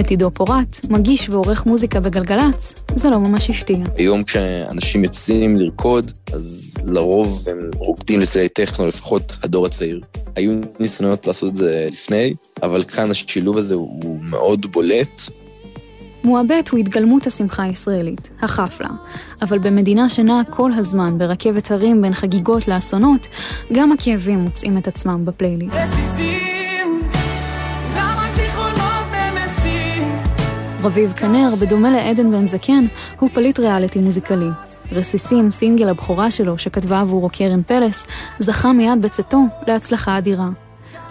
[0.00, 3.78] את עידו פורט, מגיש ועורך מוזיקה בגלגלצ, זה לא ממש הפתיע.
[3.96, 10.00] היום כשאנשים יוצאים לרקוד, אז לרוב הם רוקדים לצלילי טכנו, לפחות הדור הצעיר.
[10.36, 15.22] היו ניסיונות לעשות את זה לפני, אבל כאן השילוב הזה הוא מאוד בולט.
[16.26, 18.88] מועבט הוא התגלמות השמחה הישראלית, החפלה.
[19.42, 23.28] אבל במדינה שנעה כל הזמן ברכבת הרים בין חגיגות לאסונות,
[23.72, 25.78] גם הכאבים מוצאים את עצמם בפלייליסט.
[30.82, 32.84] רביב כנר, בדומה לעדן בן זקן,
[33.20, 34.48] הוא פליט ריאליטי מוזיקלי.
[34.92, 38.06] רסיסים, סינגל הבכורה שלו, שכתבה עבורו קרן פלס,
[38.38, 40.48] זכה מיד בצאתו להצלחה אדירה.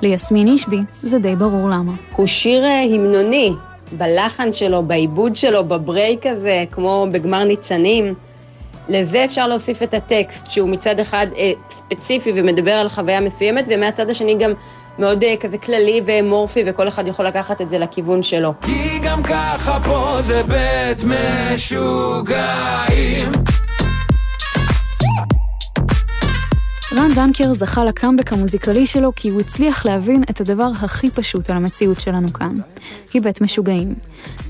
[0.01, 1.91] ליסמין אישבי זה די ברור למה.
[2.15, 3.53] הוא שיר אה, המנוני,
[3.91, 8.13] בלחן שלו, בעיבוד שלו, ב break הזה, כמו בגמר ניצנים.
[8.89, 14.09] לזה אפשר להוסיף את הטקסט, שהוא מצד אחד אה, ספציפי ומדבר על חוויה מסוימת, ומהצד
[14.09, 14.53] השני גם
[14.99, 18.53] מאוד אה, כזה כללי ואמורפי, וכל אחד יכול לקחת את זה לכיוון שלו.
[18.61, 21.03] כי גם ככה פה זה בית
[21.53, 22.35] משוגעים.
[26.95, 31.57] רן דנקר זכה לקאמבק המוזיקלי שלו כי הוא הצליח להבין את הדבר הכי פשוט על
[31.57, 32.55] המציאות שלנו כאן.
[33.13, 33.95] היא בית משוגעים.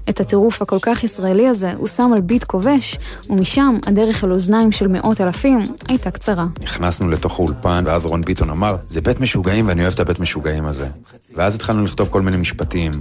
[0.09, 2.97] את הטירוף הכל כך ישראלי הזה הוא שם על ביט כובש,
[3.29, 6.45] ומשם הדרך אל אוזניים של מאות אלפים הייתה קצרה.
[6.61, 10.65] נכנסנו לתוך האולפן, ואז רון ביטון אמר, זה בית משוגעים ואני אוהב את הבית משוגעים
[10.65, 10.87] הזה.
[11.35, 12.91] ואז התחלנו לכתוב כל מיני משפטים.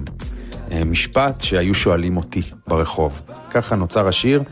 [0.73, 3.21] אה, משפט שהיו שואלים אותי ברחוב.
[3.51, 4.43] ככה נוצר השיר.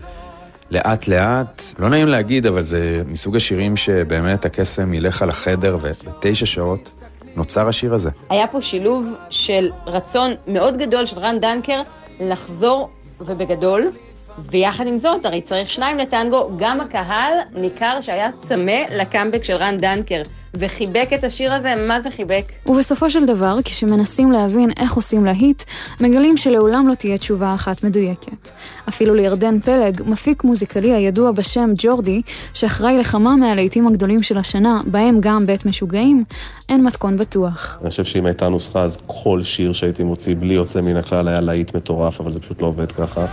[0.73, 6.47] לאט לאט, לא נעים להגיד, אבל זה מסוג השירים שבאמת הקסם ילך על החדר, ובתשע
[6.47, 6.91] שעות
[7.37, 8.11] נוצר השיר הזה.
[8.31, 11.83] היה פה שילוב של רצון מאוד גדול של רן דנקר
[12.21, 12.91] לחזור
[13.21, 13.91] ובגדול,
[14.39, 19.77] ויחד עם זאת, הרי צריך שניים לטנגו, גם הקהל ניכר שהיה צמא לקאמבק של רן
[19.79, 20.23] דנקר,
[20.55, 22.53] וחיבק את השיר הזה, מה זה חיבק?
[22.67, 25.63] ובסופו של דבר, כשמנסים להבין איך עושים להיט,
[26.01, 28.51] מגלים שלעולם לא תהיה תשובה אחת מדויקת.
[28.89, 32.23] אפילו לירדן פלג, מפיק מוזיקלי הידוע בשם ג'ורדי,
[32.55, 36.25] שאחראי לכמה מהלהיטים הגדולים של השנה, בהם גם בית משוגעים,
[36.69, 37.79] אין מתכון בטוח.
[37.83, 41.41] אני חושב שאם הייתה נוסחה, אז כל שיר שהייתי מוציא בלי יוצא מן הכלל היה
[41.41, 43.27] להיט מטורף, אבל זה פשוט לא עובד ככה.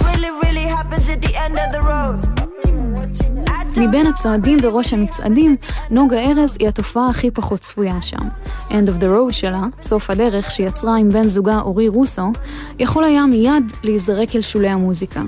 [0.00, 0.66] really,
[3.78, 5.56] מבין הצועדים בראש המצעדים,
[5.90, 8.28] נוגה ארז היא התופעה הכי פחות צפויה שם.
[8.68, 12.32] End of the road שלה, סוף הדרך שיצרה עם בן זוגה אורי רוסו,
[12.78, 15.22] יכול היה מיד להיזרק אל שולי המוזיקה.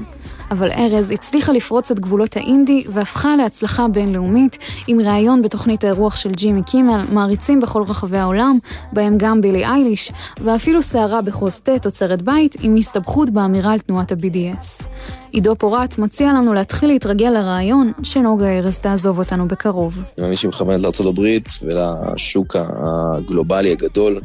[0.50, 6.30] אבל ארז הצליחה לפרוץ את גבולות האינדי והפכה להצלחה בינלאומית עם ראיון בתוכנית האירוח של
[6.30, 8.58] ג'ימי קימל, מעריצים בכל רחבי העולם,
[8.92, 14.12] בהם גם בילי אייליש, ואפילו סערה בחוס תה תוצרת בית עם הסתבכות באמירה על תנועת
[14.12, 14.84] ה-BDS.
[15.32, 19.96] עידו פורט מציע לנו להתחיל להתרגל לרעיון שנוגה ארז תעזוב אותנו בקרוב.
[19.96, 24.20] אני מאמין שהיא מכוונת הברית ולשוק הגלובלי הגדול,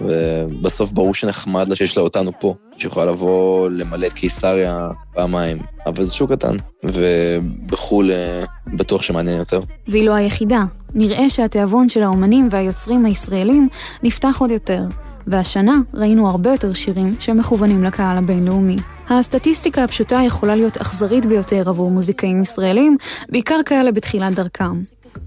[0.00, 6.04] ובסוף ברור שנחמד לה שיש לה אותנו פה, שיכולה לבוא למלא את קיסריה פעמיים, אבל
[6.04, 9.58] זה שוק קטן, ובחו"ל אה, בטוח שמעניין יותר.
[9.88, 10.64] והיא לא היחידה.
[10.94, 13.68] נראה שהתיאבון של האומנים והיוצרים הישראלים
[14.02, 14.82] נפתח עוד יותר.
[15.26, 18.76] והשנה ראינו הרבה יותר שירים שמכוונים לקהל הבינלאומי.
[19.08, 22.96] הסטטיסטיקה הפשוטה יכולה להיות אכזרית ביותר עבור מוזיקאים ישראלים,
[23.28, 24.80] בעיקר כאלה בתחילת דרכם.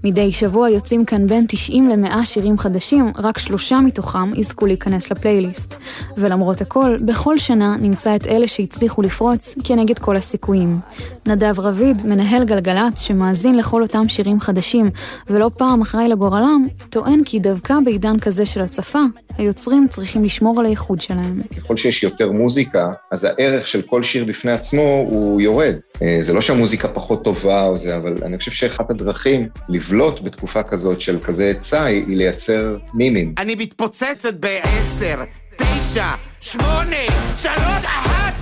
[0.04, 5.74] מדי שבוע יוצאים כאן בין 90 ל-100 שירים חדשים, רק שלושה מתוכם יזכו להיכנס לפלייליסט.
[6.16, 10.78] ולמרות הכל, בכל שנה נמצא את אלה שהצליחו לפרוץ כנגד כל הסיכויים.
[11.26, 14.90] נדב רביד, מנהל גלגלצ שמאזין לכל אותם שירים חדשים,
[15.30, 19.02] ולא פעם אחראי לגורלם, טוען כי דווקא בעידן כזה של הצפה,
[19.38, 21.42] היוצרים צריכים לשמור על הייחוד שלהם.
[21.56, 25.74] ככל שיש יותר מוזיקה, אז הערך של כל שיר בפני עצמו הוא יורד.
[26.02, 29.48] אה, זה לא שהמוזיקה פחות טובה או זה, אבל אני חושב שאחת הדרכים
[29.78, 33.34] לבלוט בתקופה כזאת של כזה היצע היא לייצר מימים.
[33.38, 35.22] אני מתפוצצת בעשר,
[35.56, 36.10] תשע,
[36.40, 37.06] שמונה,
[37.36, 38.34] שלוש, אחת,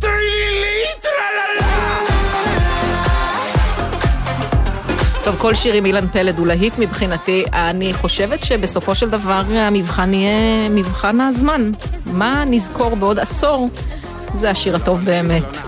[0.00, 1.68] טרילילי, טרללה!
[5.24, 7.44] טוב, כל שיר עם אילן פלד הוא להיט מבחינתי.
[7.52, 11.70] אני חושבת שבסופו של דבר המבחן יהיה מבחן הזמן.
[12.12, 13.68] מה נזכור בעוד עשור?
[14.34, 15.58] זה השיר הטוב באמת.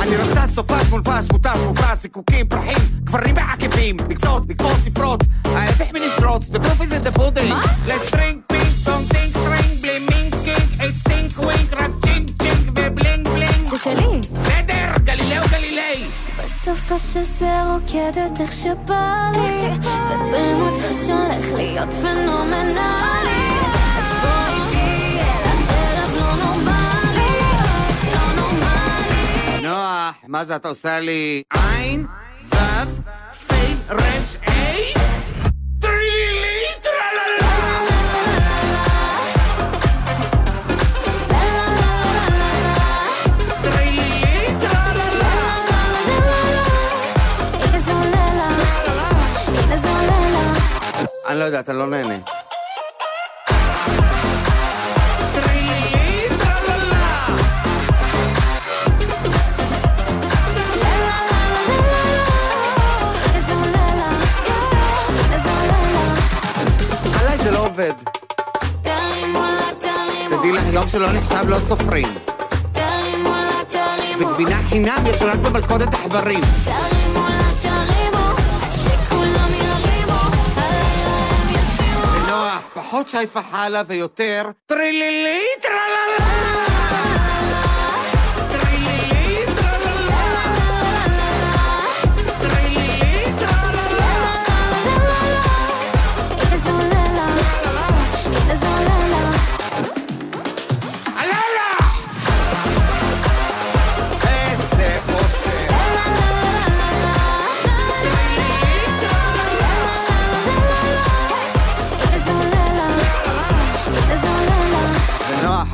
[0.00, 6.50] אני רוצה סופש מונפש, מותש, מופרש, זיקוקים, פרחים, גברים בעקבים, לקפוץ, לקפוץ, לפרוץ, ההפך מלפרוץ,
[6.50, 7.52] the proof is in the pudding.
[7.88, 13.28] Let's drink, ping, pong, think, string, בלי מינקינג, it's stink, wink, רק צ'ינק, צ'ינק ובלינג,
[13.28, 13.70] בלינג.
[13.70, 14.20] זה שלי.
[14.32, 16.04] בסדר, גלילאו גלילי.
[16.38, 19.68] בסוף השזה רוקדת איך שבא לי
[20.10, 23.69] ובמוצא שהולך להיות פנומנלי
[30.10, 31.42] נוח, מה זה אתה עושה לי?
[31.52, 32.06] עין,
[32.52, 32.58] וו,
[33.48, 33.54] פי,
[33.90, 34.94] רש, איי?
[35.80, 37.50] טרילילי, טרללה!
[51.28, 52.39] אני לא יודע, אתה לא נהנה.
[67.80, 67.94] עובד.
[70.28, 72.14] תדעי לך, יום שלא נחשב לא סופרים.
[74.18, 76.40] וגבינה חינם יש רק במלכודת עכברים.
[76.64, 78.26] תרימו לה תרימו
[78.62, 80.20] עד שכולם ירימו
[80.56, 82.44] הלילה הם ישירו
[82.74, 86.49] פחות שייפה חלה ויותר טרילילי טרללה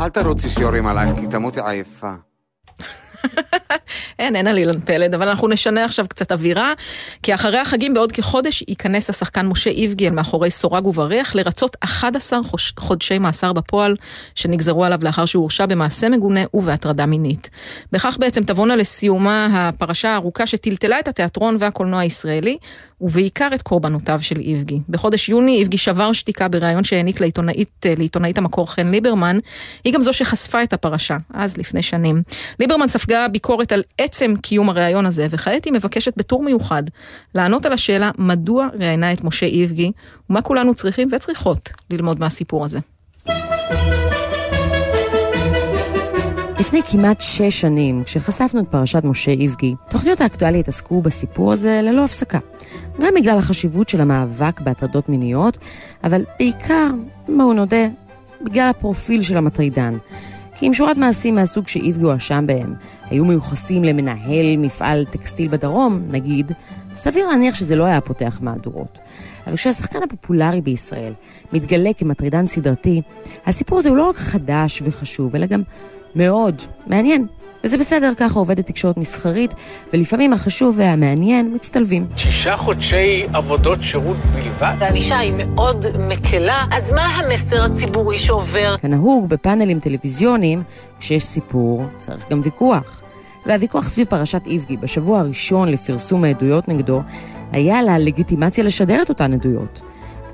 [0.07, 2.13] אל תרוצי שיורים עלייך, כי תמותי עייפה.
[4.19, 6.73] אין, אין על אילן פלד, אבל אנחנו נשנה עכשיו קצת אווירה,
[7.23, 12.43] כי אחרי החגים בעוד כחודש ייכנס השחקן משה איבגי אל מאחורי סורג ובריח לרצות 11
[12.43, 13.97] חוש- חודשי מאסר בפועל
[14.35, 17.51] שנגזרו עליו לאחר שהוא הורשע במעשה מגונה ובהטרדה מינית.
[17.93, 22.57] בכך בעצם תבואנה לסיומה הפרשה הארוכה שטלטלה את התיאטרון והקולנוע הישראלי,
[23.01, 24.81] ובעיקר את קורבנותיו של איבגי.
[24.89, 29.39] בחודש יוני איבגי שבר שתיקה בריאיון שהעניק לעיתונאית, לעיתונאית המקור חן ליברמן,
[29.85, 32.23] היא גם זו שחשפה את הפרשה, אז לפני שנים.
[32.61, 36.83] ליברמן ספגה ביקורת על עצם קיום הריאיון הזה, וכעת היא מבקשת בטור מיוחד
[37.35, 39.93] לענות על השאלה מדוע ראיינה את משה איבגי,
[40.31, 42.79] ומה כולנו צריכים וצריכות ללמוד מהסיפור הזה.
[46.61, 52.05] לפני כמעט שש שנים, כשחשפנו את פרשת משה איבגי, תוכניות האקטואליה עסקו בסיפור הזה ללא
[52.05, 52.39] הפסקה.
[53.01, 55.59] גם בגלל החשיבות של המאבק בהטרדות מיניות,
[56.05, 56.91] אבל בעיקר,
[57.29, 57.87] בואו נודה,
[58.43, 59.99] בגלל הפרופיל של המטרידן.
[60.55, 62.75] כי אם שורת מעשים מהסוג שאיבגי הואשם בהם
[63.11, 66.53] היו מיוחסים למנהל מפעל טקסטיל בדרום, נגיד,
[66.95, 68.99] סביר להניח שזה לא היה פותח מהדורות.
[69.47, 71.13] אבל כשהשחקן הפופולרי בישראל
[71.53, 73.03] מתגלה כמטרידן סדרתי,
[73.47, 75.63] הסיפור הזה הוא לא רק חדש וחשוב, אלא גם
[76.17, 77.27] מאוד מעניין.
[77.65, 79.55] וזה בסדר, ככה עובדת תקשורת מסחרית,
[79.93, 82.07] ולפעמים החשוב והמעניין מצטלבים.
[82.17, 84.75] שישה חודשי עבודות שירות בלבד?
[84.81, 88.77] הענישה היא מאוד מקלה, אז מה המסר הציבורי שעובר?
[88.79, 90.63] כנהוג בפאנלים טלוויזיוניים,
[91.01, 93.03] כשיש סיפור, צריך גם ויכוח.
[93.47, 97.03] והוויכוח סביב פרשת איבגי בשבוע הראשון לפרסום העדויות נגדו,
[97.53, 99.81] היה על הלגיטימציה לשדר את אותן עדויות.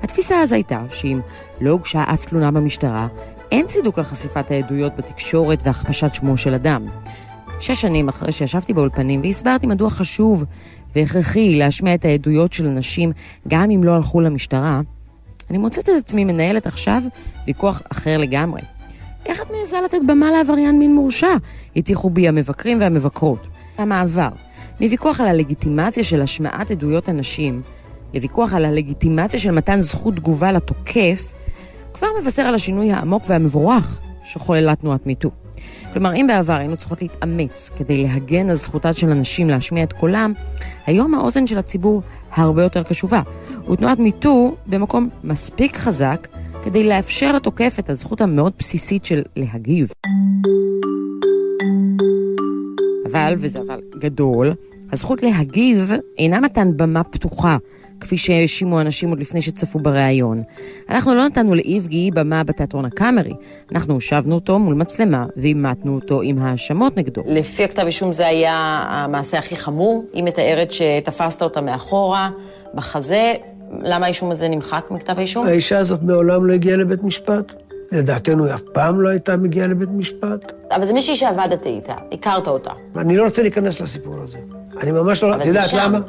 [0.03, 1.19] התפיסה אז הייתה שאם
[1.61, 3.07] לא הוגשה אף תלונה במשטרה,
[3.53, 6.87] אין צידוק לחשיפת העדויות בתקשורת והכפשת שמו של אדם.
[7.59, 10.43] שש שנים אחרי שישבתי באולפנים והסברתי מדוע חשוב
[10.95, 13.11] והכרחי להשמיע את העדויות של אנשים
[13.47, 14.81] גם אם לא הלכו למשטרה,
[15.49, 17.01] אני מוצאת את עצמי מנהלת עכשיו
[17.47, 18.61] ויכוח אחר לגמרי.
[19.25, 21.35] איך את מעיזה לתת במה לעבריין מין מורשע?
[21.75, 23.47] הטיחו בי המבקרים והמבקרות.
[23.77, 24.29] המעבר
[24.81, 27.61] מוויכוח על הלגיטימציה של השמעת עדויות אנשים
[28.13, 31.33] לוויכוח על הלגיטימציה של מתן זכות תגובה לתוקף,
[31.93, 35.31] כבר מבשר על השינוי העמוק והמבורך שחוללה תנועת מיטו.
[35.93, 40.33] כלומר, אם בעבר היינו צריכות להתאמץ כדי להגן על זכותן של אנשים להשמיע את קולם,
[40.85, 42.01] היום האוזן של הציבור
[42.31, 43.21] הרבה יותר קשובה.
[43.71, 46.27] ותנועת מיטו במקום מספיק חזק
[46.61, 49.91] כדי לאפשר לתוקף את הזכות המאוד בסיסית של להגיב.
[53.11, 54.53] אבל, וזה אבל גדול,
[54.91, 57.57] הזכות להגיב אינה מתן במה פתוחה,
[58.03, 60.43] כפי שהאשימו אנשים עוד לפני שצפו בריאיון.
[60.89, 63.33] אנחנו לא נתנו לאיבגי במה בתיאטרון הקאמרי.
[63.71, 67.21] אנחנו הושבנו אותו מול מצלמה ואימתנו אותו עם האשמות נגדו.
[67.25, 70.05] לפי הכתב אישום זה היה המעשה הכי חמור.
[70.13, 72.29] היא מתארת שתפסת אותה מאחורה,
[72.73, 73.33] בחזה.
[73.81, 75.47] למה האישום הזה נמחק מכתב האישום?
[75.47, 77.53] האישה הזאת מעולם לא הגיעה לבית משפט.
[77.91, 80.51] לדעתנו היא אף פעם לא הייתה מגיעה לבית משפט.
[80.71, 82.71] אבל זה מישהי שעבדת איתה, הכרת אותה.
[82.97, 84.37] אני לא רוצה להיכנס לסיפור הזה.
[84.83, 85.33] אני ממש לא...
[85.33, 85.73] אבל את יודעת.
[85.73, 85.99] למה?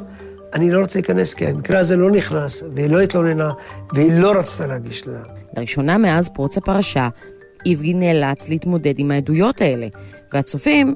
[0.55, 3.51] אני לא רוצה להיכנס, כי המקרה הזה לא נכנס, והיא לא התלוננה,
[3.93, 5.23] והיא לא רצתה להגיש תלונה.
[5.57, 7.09] לראשונה מאז פרוץ הפרשה,
[7.65, 9.87] איבגי נאלץ להתמודד עם העדויות האלה,
[10.33, 10.95] והצופים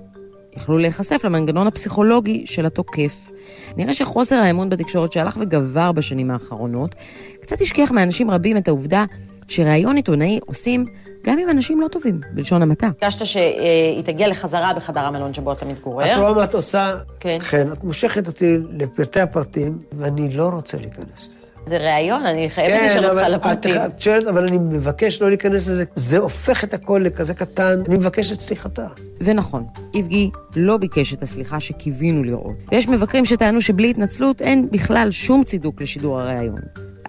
[0.57, 3.29] יכלו להיחשף למנגנון הפסיכולוגי של התוקף.
[3.77, 6.95] נראה שחוסר האמון בתקשורת שהלך וגבר בשנים האחרונות,
[7.41, 9.05] קצת השכיח מאנשים רבים את העובדה
[9.49, 10.85] שראיון עיתונאי עושים
[11.23, 12.89] גם עם אנשים לא טובים, בלשון המעטה.
[13.01, 16.13] ביקשת שהיא תגיע לחזרה בחדר המלון שבו אתה מתגורר.
[16.13, 16.95] את רואה מה את עושה?
[17.19, 17.37] כן.
[17.51, 21.39] כן, את מושכת אותי לפרטי הפרטים, ואני לא רוצה להיכנס לזה.
[21.67, 23.75] זה ראיון, אני חייבת כן, לשאול אותך אבל לפרטים.
[23.75, 25.83] את, את שואלת, אבל אני מבקש לא להיכנס לזה.
[25.95, 28.87] זה הופך את הכל לכזה קטן, אני מבקש את סליחתה.
[29.21, 32.55] ונכון, איבגי לא ביקש את הסליחה שקיווינו לראות.
[32.71, 36.59] ויש מבקרים שטענו שבלי התנצלות אין בכלל שום צידוק לשידור הראיון.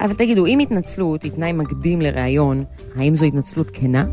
[0.00, 2.64] אבל תגידו, אם התנצלות היא תנאי מקדים לראיון,
[2.96, 4.04] האם זו התנצלות כנה?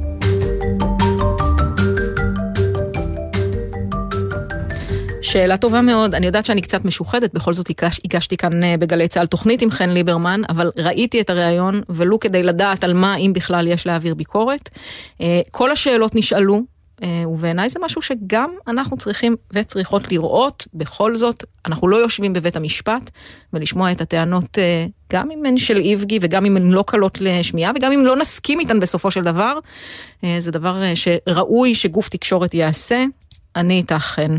[5.21, 9.07] שאלה טובה מאוד, אני יודעת שאני קצת משוחדת, בכל זאת הגש, הגשתי כאן אה, בגלי
[9.07, 13.31] צה"ל תוכנית עם חן ליברמן, אבל ראיתי את הריאיון, ולו כדי לדעת על מה, אם
[13.35, 14.69] בכלל, יש להעביר ביקורת.
[15.21, 16.61] אה, כל השאלות נשאלו,
[17.27, 20.67] ובעיניי זה משהו שגם אנחנו צריכים וצריכות לראות.
[20.73, 23.09] בכל זאת, אנחנו לא יושבים בבית המשפט
[23.53, 27.71] ולשמוע את הטענות, אה, גם אם הן של איבגי וגם אם הן לא קלות לשמיעה
[27.75, 29.59] וגם אם לא נסכים איתן בסופו של דבר.
[30.23, 33.03] אה, זה דבר שראוי שגוף תקשורת יעשה.
[33.55, 34.31] אני איתכן.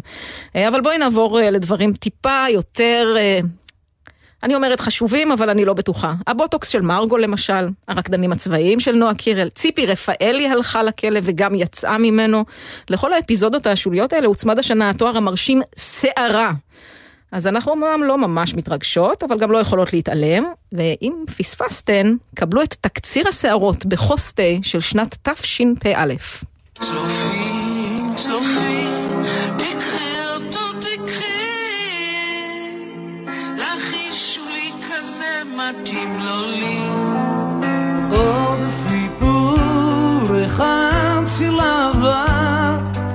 [0.54, 3.16] אבל בואי נעבור לדברים טיפה יותר
[4.42, 6.12] אני אומרת חשובים, אבל אני לא בטוחה.
[6.26, 11.98] הבוטוקס של מרגו למשל, הרקדנים הצבאיים של נועה קירל, ציפי רפאלי הלכה לכלא וגם יצאה
[11.98, 12.44] ממנו.
[12.90, 16.52] לכל האפיזודות השוליות האלה הוצמד השנה התואר המרשים שערה.
[17.32, 22.74] אז אנחנו אמנם לא ממש מתרגשות, אבל גם לא יכולות להתעלם, ואם פספסתן, קבלו את
[22.80, 26.14] תקציר השערות בחוסטה של שנת תשפ"א.
[26.80, 28.87] צופים, צופים
[35.68, 36.78] מתאים לו לי.
[38.10, 39.54] עוד סיפור
[40.46, 42.26] אחד של אהבה,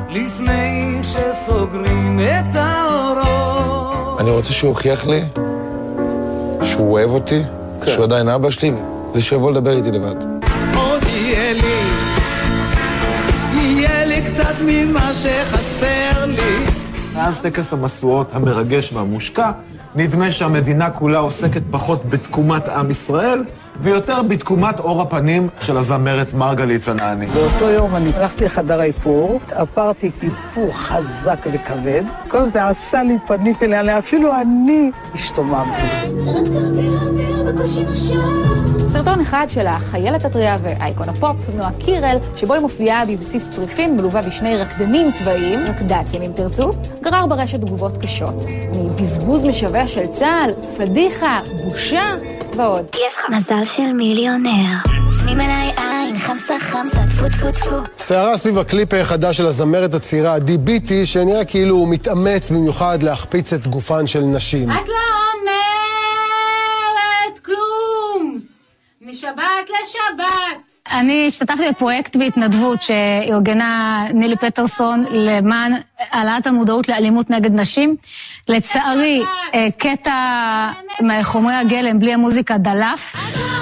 [0.10, 4.20] לפני שסוגרים את האורות.
[4.22, 5.22] אני רוצה שהוא יוכיח לי
[6.64, 7.42] שהוא אוהב אותי,
[7.86, 7.92] כן.
[7.92, 8.72] שהוא עדיין אבא שלי,
[9.14, 10.16] זה שיבוא לדבר איתי לבד.
[10.76, 11.82] עוד יהיה לי,
[13.54, 16.66] יהיה לי קצת ממה שחסר לי.
[17.16, 19.52] מאז טקס המשואות המרגש והמושקע,
[19.96, 23.44] נדמה שהמדינה כולה עוסקת פחות בתקומת עם ישראל,
[23.82, 27.26] ויותר בתקומת אור הפנים של הזמרת מרגלית צנעני.
[27.26, 33.56] באותו יום אני הלכתי לחדר האיפור, עברתי איפור חזק וכבד, כל זה עשה לי פנים
[33.62, 35.82] אליי, אפילו אני השתוממתי.
[38.94, 44.22] סרטון אחד של החיילת הטריה ואייקון הפופ, נועה קירל, שבו היא מופיעה בבסיס צריפין, מלווה
[44.22, 46.70] בשני רקדנים צבאיים, רקדצים אם תרצו,
[47.02, 48.46] גרר ברשת תגובות קשות.
[48.80, 52.16] מבזבוז משווע של צה"ל, פדיחה, בושה
[52.58, 52.86] ועוד.
[52.96, 54.78] יש לך מזל של מיליונר.
[55.24, 57.76] שמים עליי עין, חמסה חמסה, טפו טפו טפו.
[57.98, 63.54] סערה סביב הקליפ החדש של הזמרת הצעירה עדי ביטי, שנראה כאילו הוא מתאמץ במיוחד להחפיץ
[63.54, 64.72] את גופן של נשים.
[64.72, 64.96] את לא
[65.40, 65.73] אומרת
[69.06, 70.82] משבת לשבת!
[70.92, 75.74] אני השתתפתי בפרויקט בהתנדבות שארגנה נילי פטרסון למען
[76.12, 77.96] העלאת המודעות לאלימות נגד נשים.
[78.48, 79.24] לצערי,
[79.54, 80.14] אה, קטע
[81.02, 83.16] מחומרי הגלם בלי המוזיקה דלף.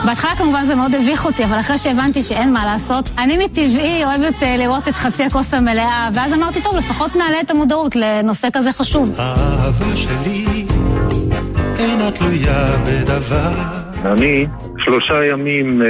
[0.06, 4.44] בהתחלה כמובן זה מאוד הביך אותי, אבל אחרי שהבנתי שאין מה לעשות, אני מטבעי אוהבת
[4.44, 8.72] אה, לראות את חצי הכוס המלאה, ואז אמרתי, טוב, לפחות נעלה את המודעות לנושא כזה
[8.72, 9.12] חשוב.
[9.18, 10.66] האהבה שלי
[11.80, 13.91] אינה תלויה בדבר.
[14.06, 14.48] אני
[14.78, 15.82] שלושה ימים...
[15.82, 15.88] אה,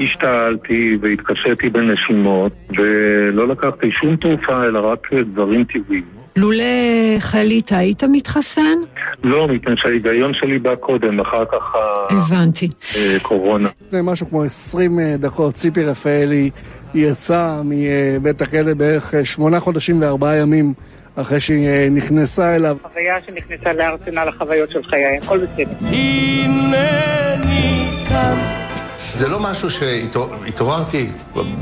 [0.00, 6.04] השתעלתי והתקשיתי בנשימות, ולא לקחתי שום תרופה, אלא רק דברים טבעיים.
[6.36, 6.64] לולא
[7.18, 8.78] חלית, היית מתחסן?
[9.24, 11.74] לא, מפני שההיגיון שלי בא קודם, אחר כך
[12.10, 12.68] הבנתי.
[13.22, 13.68] קורונה.
[13.86, 16.50] לפני משהו כמו 20 דקות, ציפי רפאלי
[16.94, 20.74] יצאה מבית הכלא בערך שמונה חודשים וארבעה ימים
[21.16, 22.76] אחרי שהיא נכנסה אליו.
[22.82, 25.74] חוויה שנכנסה לארסנל החוויות של חיי, הכל בסדר.
[25.80, 28.38] הנני כאן
[29.16, 31.06] זה לא משהו שהתעוררתי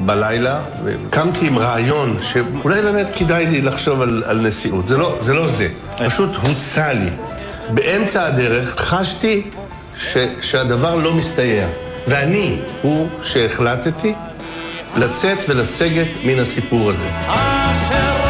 [0.07, 4.89] בלילה וקמתי עם רעיון שאולי באמת כדאי לי לחשוב על, על נשיאות.
[4.89, 5.35] זה לא זה.
[5.35, 5.69] לא זה.
[6.07, 7.11] פשוט הוצע לי.
[7.71, 9.43] באמצע הדרך חשתי
[9.97, 11.67] ש, שהדבר לא מסתייע.
[12.09, 14.15] ואני הוא שהחלטתי
[14.97, 17.07] לצאת ולסגת מן הסיפור הזה.
[17.27, 18.24] אשר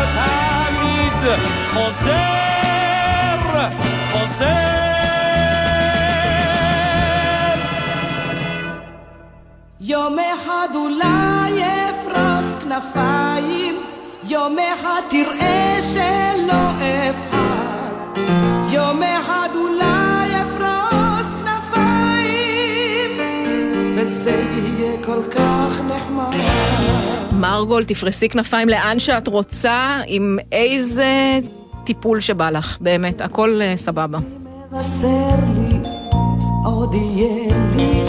[1.73, 2.11] חוזר,
[4.13, 4.85] חוזר
[9.81, 13.75] יום אחד אולי אפרס כנפיים,
[14.29, 16.71] יום אחד תראה שלא
[17.11, 18.21] אפחד,
[18.71, 23.11] יום אחד אולי אפרס כנפיים,
[23.97, 27.24] וזה יהיה כל כך נחמד.
[27.41, 31.39] מרגול, תפרסי כנפיים לאן שאת רוצה, עם איזה
[31.85, 34.19] טיפול שבא לך, באמת, הכל uh, סבבה.
[36.65, 38.05] עוד לי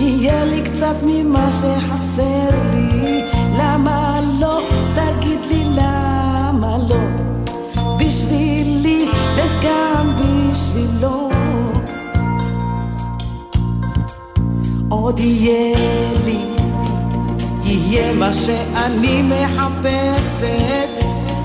[0.00, 3.22] יהיה לי קצת ממה שחסר לי,
[3.58, 4.60] למה לא?
[4.94, 7.00] תגיד לי למה לא?
[7.98, 11.30] בשבילי וגם בשבילו.
[14.88, 15.78] עוד יהיה
[16.24, 16.49] לי,
[17.70, 20.88] יהיה מה שאני מחפשת,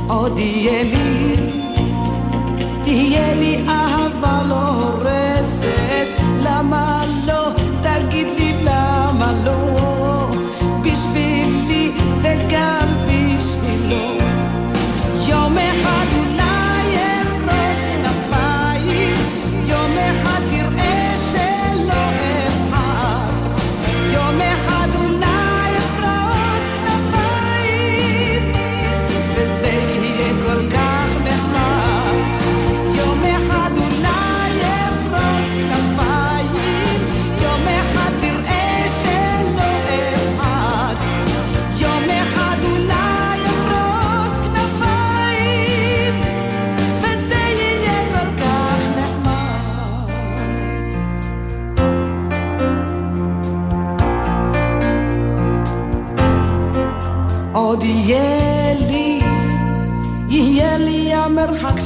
[0.07, 1.35] עוד יהיה לי,
[2.83, 5.24] תהיה לי אהבה לא הורסת,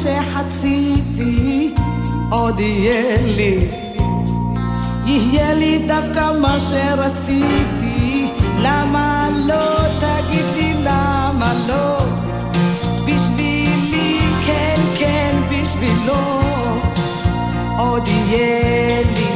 [0.04, 1.74] שחציתי,
[2.32, 3.68] עוד יהיה לי,
[5.06, 8.28] יהיה לי דווקא מה שרציתי,
[8.60, 11.98] למה לא, תגידי למה לא,
[13.06, 16.40] בשבילי, כן, כן, בשבילו,
[17.78, 19.30] עוד יהיה לי,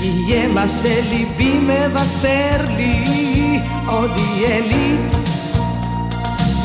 [0.00, 4.96] יהיה מה שליבי מבשר לי, עוד יהיה לי,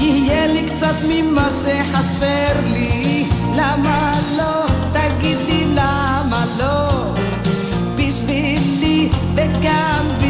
[0.02, 6.90] יהיה לי קצת ממה שחסר לי, למה לא, תגיד לי למה לא,
[7.96, 10.21] בשבילי וגם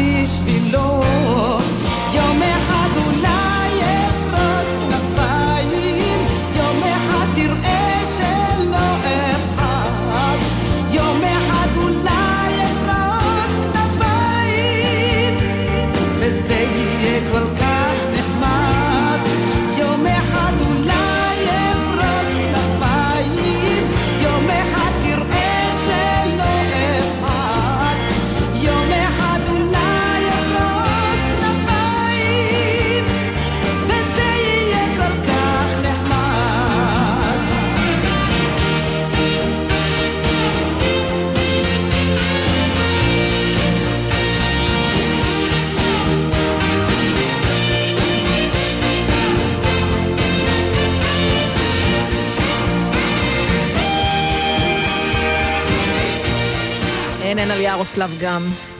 [57.82, 58.71] אין, אין על ירוסלב גם.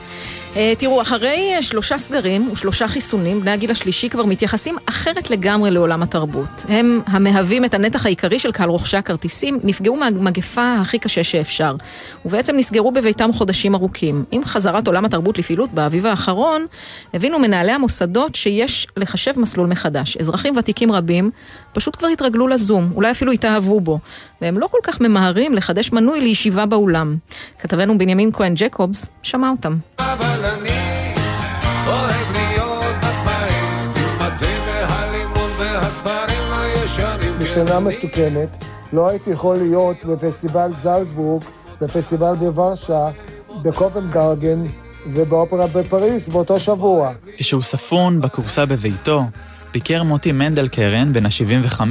[0.55, 5.71] אה, תראו, אחרי אה, שלושה סגרים ושלושה חיסונים, בני הגיל השלישי כבר מתייחסים אחרת לגמרי
[5.71, 6.65] לעולם התרבות.
[6.69, 11.75] הם המהווים את הנתח העיקרי של קהל רוכשי הכרטיסים, נפגעו מהמגפה הכי קשה שאפשר,
[12.25, 14.23] ובעצם נסגרו בביתם חודשים ארוכים.
[14.31, 16.65] עם חזרת עולם התרבות לפעילות באביב האחרון,
[17.13, 20.17] הבינו מנהלי המוסדות שיש לחשב מסלול מחדש.
[20.17, 21.31] אזרחים ותיקים רבים
[21.73, 23.99] פשוט כבר התרגלו לזום, אולי אפילו התאהבו בו,
[24.41, 27.17] והם לא כל כך ממהרים לחדש מנוי לישיבה באולם.
[27.59, 29.77] כתבנו בנימין כהן ג'קובס שמע אותם.
[29.99, 30.42] אבל
[37.53, 41.43] בשנה מתוקנת לא הייתי יכול להיות בפסטיבל זלצבורג,
[41.81, 43.09] בפסטיבל בוורשה,
[43.61, 44.63] בקופנגרגן
[45.07, 47.11] ובאופרה בפריז באותו שבוע.
[47.37, 49.23] כשהוא ספון בכורסה בביתו,
[49.73, 51.81] ביקר מוטי מנדל קרן, בן ה-75,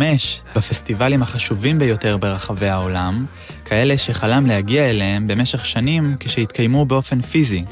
[0.57, 3.27] בפסטיבלים החשובים ביותר ברחבי העולם,
[3.65, 7.65] כאלה שחלם להגיע אליהם במשך שנים כשהתקיימו באופן פיזי.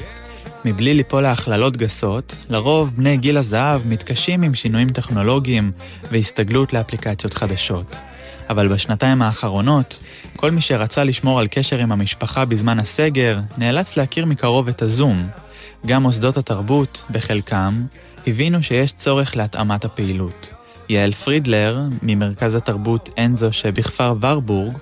[0.65, 5.71] מבלי ליפול להכללות גסות, לרוב בני גיל הזהב מתקשים עם שינויים טכנולוגיים
[6.11, 7.97] והסתגלות לאפליקציות חדשות.
[8.49, 10.03] אבל בשנתיים האחרונות,
[10.35, 15.27] כל מי שרצה לשמור על קשר עם המשפחה בזמן הסגר, נאלץ להכיר מקרוב את הזום.
[15.85, 17.83] גם מוסדות התרבות, בחלקם,
[18.27, 20.53] הבינו שיש צורך להתאמת הפעילות.
[20.89, 24.73] יעל פרידלר, ממרכז התרבות אנזו שבכפר ורבורג,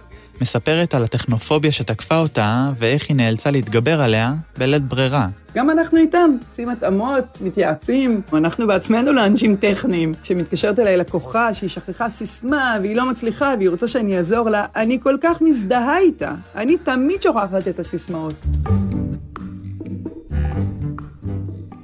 [0.41, 5.27] מספרת על הטכנופוביה שתקפה אותה ואיך היא נאלצה להתגבר עליה בלית ברירה.
[5.55, 8.21] גם אנחנו איתם, עושים התאמות, מתייעצים.
[8.33, 10.11] אנחנו בעצמנו לא אנשים טכניים.
[10.23, 14.99] כשמתקשרת אליי לקוחה שהיא שכחה סיסמה והיא לא מצליחה והיא רוצה שאני אעזור לה, אני
[15.03, 16.33] כל כך מזדהה איתה.
[16.55, 18.45] אני תמיד שוכחת את הסיסמאות.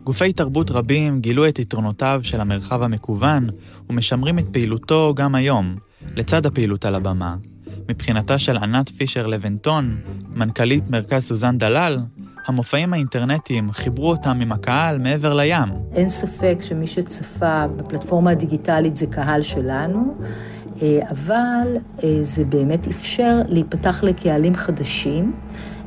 [0.04, 3.50] גופי תרבות רבים גילו את יתרונותיו של המרחב המקוון
[3.90, 5.76] ומשמרים את פעילותו גם היום,
[6.16, 7.36] לצד הפעילות על הבמה.
[7.90, 9.98] מבחינתה של ענת פישר לבנטון,
[10.36, 11.98] מנכ"לית מרכז סוזן דלל,
[12.46, 15.70] המופעים האינטרנטיים חיברו אותם עם הקהל מעבר לים.
[15.94, 20.18] אין ספק שמי שצפה בפלטפורמה הדיגיטלית זה קהל שלנו,
[20.82, 25.34] אה, אבל אה, זה באמת אפשר להיפתח לקהלים חדשים.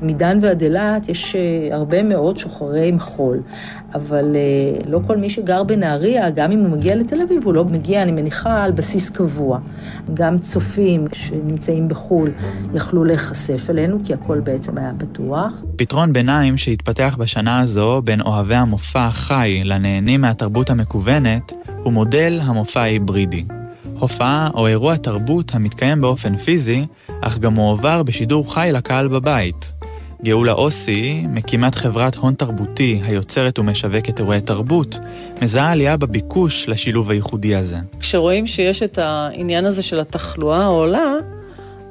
[0.03, 3.41] מדן ועד אילת יש אה, הרבה מאוד שוחרי מחול,
[3.95, 4.37] אבל
[4.87, 8.13] לא כל מי שגר בנהריה, גם אם הוא מגיע לתל אביב, הוא לא מגיע, אני
[8.13, 9.59] מניחה, על בסיס קבוע.
[10.15, 12.31] גם צופים שנמצאים בחו"ל
[12.75, 15.63] יכלו להיחשף אלינו, כי הכל בעצם היה פתוח.
[15.77, 21.53] פתרון ביניים שהתפתח בשנה הזו בין אוהבי המופע החי לנהנים מהתרבות המקוונת,
[21.83, 23.45] הוא מודל המופע ההיברידי.
[23.99, 26.87] הופעה או אירוע תרבות המתקיים באופן פיזי,
[27.21, 29.78] אך גם מועבר בשידור חי לקהל בבית.
[30.25, 34.99] גאולה אוסי, מקימת חברת הון תרבותי היוצרת ומשווקת אירועי תרבות,
[35.43, 37.77] מזהה עלייה בביקוש לשילוב הייחודי הזה.
[38.01, 41.15] כשרואים שיש את העניין הזה של התחלואה העולה,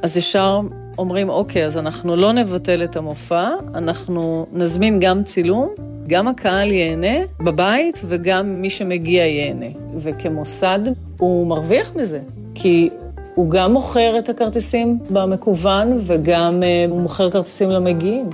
[0.04, 0.62] אז ישר
[0.98, 5.70] אומרים, אוקיי, אז אנחנו לא נבטל את המופע, אנחנו נזמין גם צילום,
[6.08, 9.66] גם הקהל ייהנה בבית וגם מי שמגיע ייהנה.
[9.98, 10.80] וכמוסד
[11.18, 12.20] הוא מרוויח מזה,
[12.56, 12.90] כי
[13.38, 18.30] הוא גם מוכר את הכרטיסים במקוון וגם הוא מוכר כרטיסים למגיעים.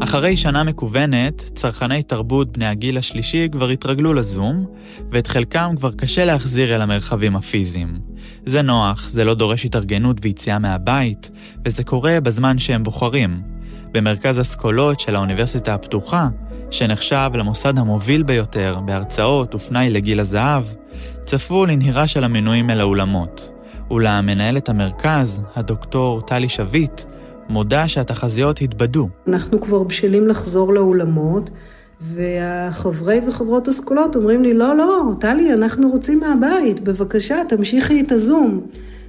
[0.00, 4.64] אחרי שנה מקוונת, צרכני תרבות בני הגיל השלישי כבר התרגלו לזום,
[5.12, 7.98] ואת חלקם כבר קשה להחזיר אל המרחבים הפיזיים.
[8.46, 11.30] זה נוח, זה לא דורש התארגנות ויציאה מהבית,
[11.64, 13.42] וזה קורה בזמן שהם בוחרים.
[13.92, 16.28] במרכז אסכולות של האוניברסיטה הפתוחה,
[16.70, 20.64] שנחשב למוסד המוביל ביותר בהרצאות ופנאי לגיל הזהב,
[21.24, 23.52] צפו לנהירה של המנויים אל האולמות.
[23.90, 27.00] אולם מנהלת המרכז, הדוקטור טלי שביט,
[27.48, 29.08] מודה שהתחזיות התבדו.
[29.28, 31.50] אנחנו כבר בשלים לחזור לאולמות,
[32.00, 38.60] והחברי וחברות אסכולות אומרים לי, לא, לא, טלי, אנחנו רוצים מהבית, בבקשה, תמשיכי את הזום.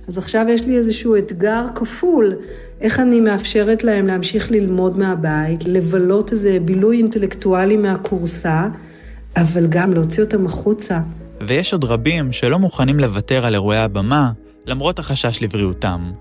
[0.07, 2.35] אז עכשיו יש לי איזשהו אתגר כפול,
[2.81, 8.67] איך אני מאפשרת להם להמשיך ללמוד מהבית, לבלות איזה בילוי אינטלקטואלי מהכורסה,
[9.37, 10.99] אבל גם להוציא אותם החוצה.
[11.47, 14.31] ויש עוד רבים שלא מוכנים לוותר על אירועי הבמה,
[14.65, 16.11] למרות החשש לבריאותם.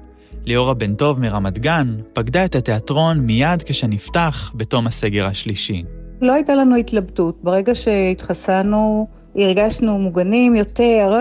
[0.44, 5.84] ליאורה בן טוב מרמת גן פקדה את התיאטרון מיד כשנפתח בתום הסגר השלישי.
[6.20, 7.38] לא הייתה לנו התלבטות.
[7.42, 9.06] ברגע שהתחסנו,
[9.36, 11.20] הרגשנו מוגנים יותר,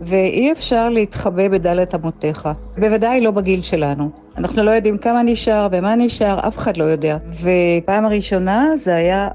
[0.00, 2.48] ואי אפשר להתחבא בדלת אמותיך.
[2.78, 4.10] בוודאי לא בגיל שלנו.
[4.38, 7.16] אנחנו לא יודעים כמה נשאר ומה נשאר, אף אחד לא יודע.
[7.42, 9.28] ופעם הראשונה זה היה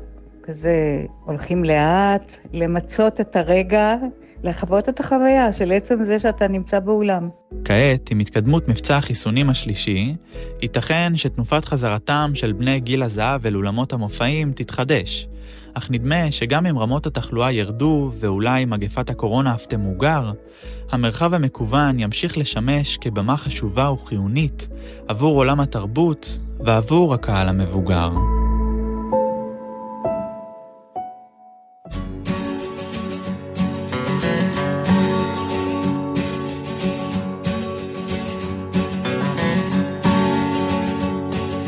[0.43, 3.95] כזה, הולכים לאט, למצות את הרגע,
[4.43, 7.29] לחוות את החוויה של עצם זה שאתה נמצא באולם.
[7.65, 10.15] כעת, עם התקדמות מבצע החיסונים השלישי,
[10.61, 15.27] ייתכן שתנופת חזרתם של בני גיל הזהב אל אולמות המופעים תתחדש.
[15.73, 20.31] אך נדמה שגם אם רמות התחלואה ירדו ואולי מגפת הקורונה אף תמוגר,
[20.91, 24.67] המרחב המקוון ימשיך לשמש כבמה חשובה וחיונית
[25.07, 28.09] עבור עולם התרבות ועבור הקהל המבוגר.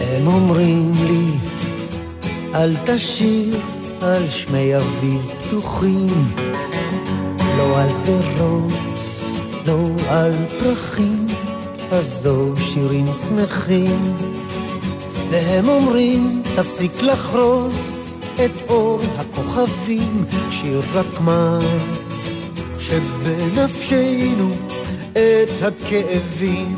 [0.01, 1.31] הם אומרים לי,
[2.55, 3.74] אל תשיר
[4.05, 6.35] על שמי אביב פתוחים,
[7.57, 8.73] לא על שדרות,
[9.67, 11.27] לא על פרחים,
[11.91, 14.13] עזוב שירים שמחים.
[15.29, 17.89] והם אומרים, תפסיק לחרוז
[18.45, 21.59] את אור הכוכבים, שיר רק מה
[22.79, 24.49] שבנפשנו
[25.11, 26.75] את הכאבים.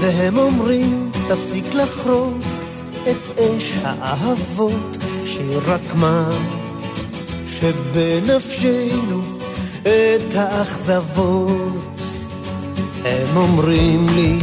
[0.00, 2.58] והם אומרים, תפסיק לחרוז
[3.10, 4.96] את אש האהבות,
[5.32, 6.30] שרק מה
[7.46, 9.22] שבנפשנו
[9.82, 12.02] את האכזבות.
[13.04, 14.38] הם אומרים לי,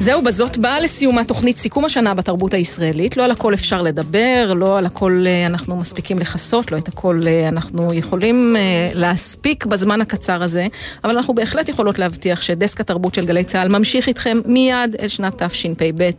[0.00, 3.16] זהו, בזאת באה לסיומה תוכנית סיכום השנה בתרבות הישראלית.
[3.16, 7.22] לא על הכל אפשר לדבר, לא על הכל אה, אנחנו מספיקים לכסות, לא את הכל
[7.26, 10.66] אה, אנחנו יכולים אה, להספיק בזמן הקצר הזה,
[11.04, 15.42] אבל אנחנו בהחלט יכולות להבטיח שדסק התרבות של גלי צה"ל ממשיך איתכם מיד אל שנת
[15.42, 16.10] תשפ"ב,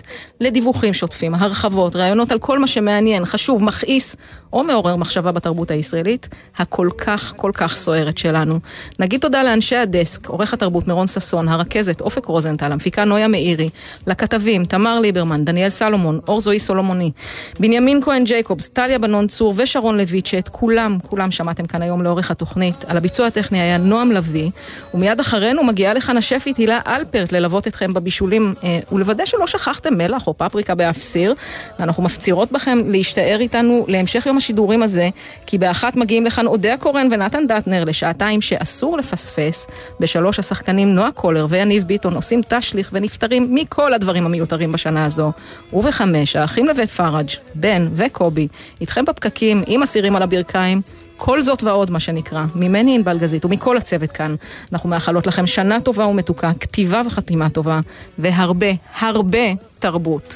[0.42, 4.16] לדיווחים שוטפים, הרחבות, ראיונות על כל מה שמעניין, חשוב, מכעיס
[4.54, 8.60] או מעורר מחשבה בתרבות הישראלית, הכל כך כל כך סוערת שלנו.
[9.00, 13.69] נגיד תודה לאנשי הדסק, עורך התרבות מירון ששון, הרכזת אופק רוזנטל, המפיקה נויה מאירי,
[14.08, 17.12] לכתבים תמר ליברמן, דניאל סלומון, אור זוהי סולומוני,
[17.60, 22.32] בנימין כהן ג'ייקובס, טליה בנון צור ושרון לויט, שאת כולם, כולם שמעתם כאן היום לאורך
[22.32, 22.86] התוכנית.
[22.88, 24.50] על הביצוע הטכני היה נועם לביא,
[24.94, 30.28] ומיד אחרינו מגיעה לכאן השפית הילה אלפרט ללוות אתכם בבישולים אה, ולוודא שלא שכחתם מלח
[30.28, 31.34] או פפריקה באף סיר.
[31.80, 35.10] ואנחנו מפצירות בכם להשתער איתנו להמשך יום השידורים הזה,
[35.46, 39.68] כי באחת מגיעים לכאן אודיה קורן ונתן דטנר לשעתיים שאסור לפספס.
[40.00, 45.32] בשלוש השחקנים נועה קולר ויניב ביטון עושים תשליך ונפטרים מכל הדברים המיותרים בשנה הזו.
[45.74, 48.48] ובחמש, האחים לבית פראג', בן וקובי,
[48.82, 50.82] איתכם בפקקים עם אסירים על הברכיים.
[51.18, 54.36] כל זאת ועוד, מה שנקרא, ממני ענבל גזית ומכל הצוות כאן.
[54.74, 57.80] אנחנו מאחלות לכם שנה טובה ומתוקה, כתיבה וחתימה טובה,
[58.20, 58.68] והרבה,
[59.00, 60.36] הרבה תרבות.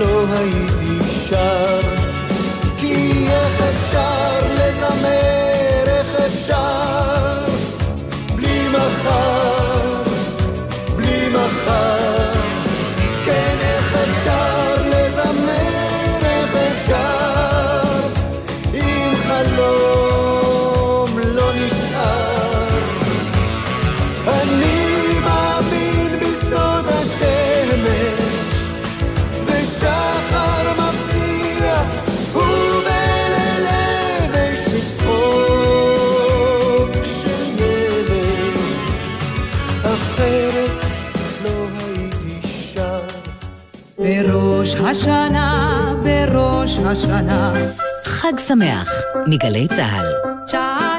[0.00, 2.09] לא הייתי שר,
[44.90, 47.52] השנה, בראש השנה.
[48.04, 48.90] חג שמח
[49.26, 50.06] מגלי צה"ל.
[50.46, 50.89] שנה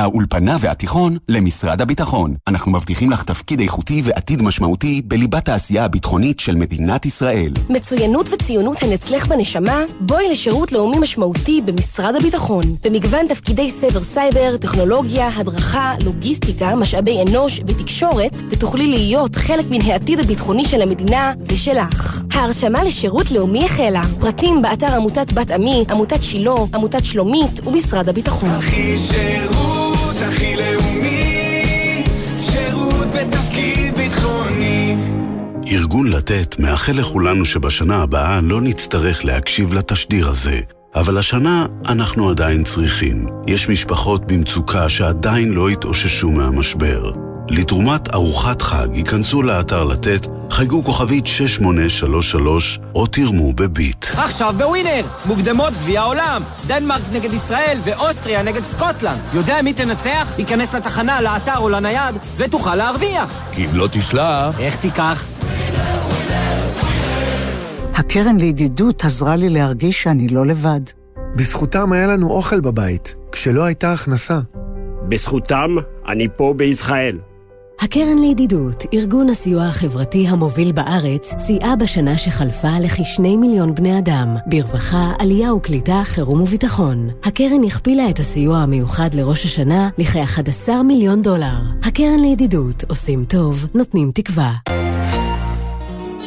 [0.00, 2.34] מהאולפנה והתיכון למשרד הביטחון.
[2.48, 7.52] אנחנו מבטיחים לך תפקיד איכותי ועתיד משמעותי בליבת העשייה הביטחונית של מדינת ישראל.
[7.70, 9.82] מצוינות וציונות הן אצלך בנשמה?
[10.00, 12.64] בואי לשירות לאומי משמעותי במשרד הביטחון.
[12.84, 20.20] במגוון תפקידי סבר סייבר, טכנולוגיה, הדרכה, לוגיסטיקה, משאבי אנוש ותקשורת, ותוכלי להיות חלק מן העתיד
[20.20, 22.24] הביטחוני של המדינה ושלך.
[22.32, 24.02] ההרשמה לשירות לאומי החלה.
[24.20, 28.50] פרטים באתר עמותת בת עמי, עמותת שילה, עמותת שלומית ומשרד הביטחון.
[28.50, 28.96] הכי
[30.20, 32.04] שירות, הכי לאומי,
[32.38, 34.96] שירות בתפקיד ביטחוני.
[35.72, 40.60] ארגון לתת מאחל לכולנו שבשנה הבאה לא נצטרך להקשיב לתשדיר הזה.
[40.94, 43.26] אבל השנה אנחנו עדיין צריכים.
[43.46, 47.29] יש משפחות במצוקה שעדיין לא התאוששו מהמשבר.
[47.50, 54.06] לתרומת ארוחת חג ייכנסו לאתר לתת, חייגו כוכבית 6833 או תרמו בביט.
[54.14, 55.04] עכשיו בווינר!
[55.26, 56.42] מוקדמות גביע העולם!
[56.66, 59.18] דנמרק נגד ישראל ואוסטריה נגד סקוטלנד.
[59.34, 60.34] יודע מי תנצח?
[60.38, 63.42] ייכנס לתחנה, לאתר או לנייד, ותוכל להרוויח.
[63.52, 64.60] כי אם לא תשלח...
[64.60, 65.26] איך תיקח?
[67.94, 70.80] הקרן לידידות עזרה לי להרגיש שאני לא לבד.
[71.36, 74.40] בזכותם היה לנו אוכל בבית, כשלא הייתה הכנסה.
[75.08, 75.70] בזכותם
[76.08, 77.18] אני פה בישראל.
[77.82, 85.12] הקרן לידידות, ארגון הסיוע החברתי המוביל בארץ, סייעה בשנה שחלפה לכשני מיליון בני אדם, ברווחה,
[85.18, 87.08] עלייה וקליטה, חירום וביטחון.
[87.24, 91.60] הקרן הכפילה את הסיוע המיוחד לראש השנה לכ-11 מיליון דולר.
[91.82, 94.52] הקרן לידידות, עושים טוב, נותנים תקווה.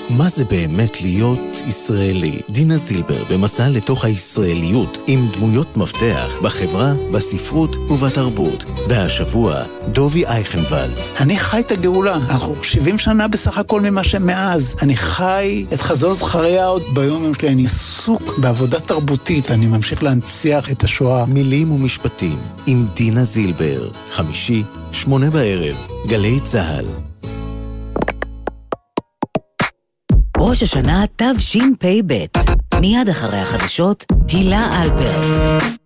[0.10, 2.40] מה זה באמת להיות ישראלי?
[2.50, 8.64] דינה זילבר במסע לתוך הישראליות עם דמויות מפתח בחברה, בספרות ובתרבות.
[8.90, 10.94] והשבוע, דובי אייכנוולד.
[11.20, 14.76] אני חי את הגאולה, אנחנו 70 שנה בסך הכל ממה שמאז.
[14.82, 20.04] אני חי את חזון זכריה עוד ביום יום שלי, אני עסוק בעבודה תרבותית, אני ממשיך
[20.04, 21.26] להנציח את השואה.
[21.26, 25.76] מילים ומשפטים עם דינה זילבר, חמישי, שמונה בערב,
[26.08, 27.13] גלי צה"ל.
[30.46, 32.26] ראש השנה תשפ"ב.
[32.82, 35.83] מיד אחרי החדשות, הילה אלפרט.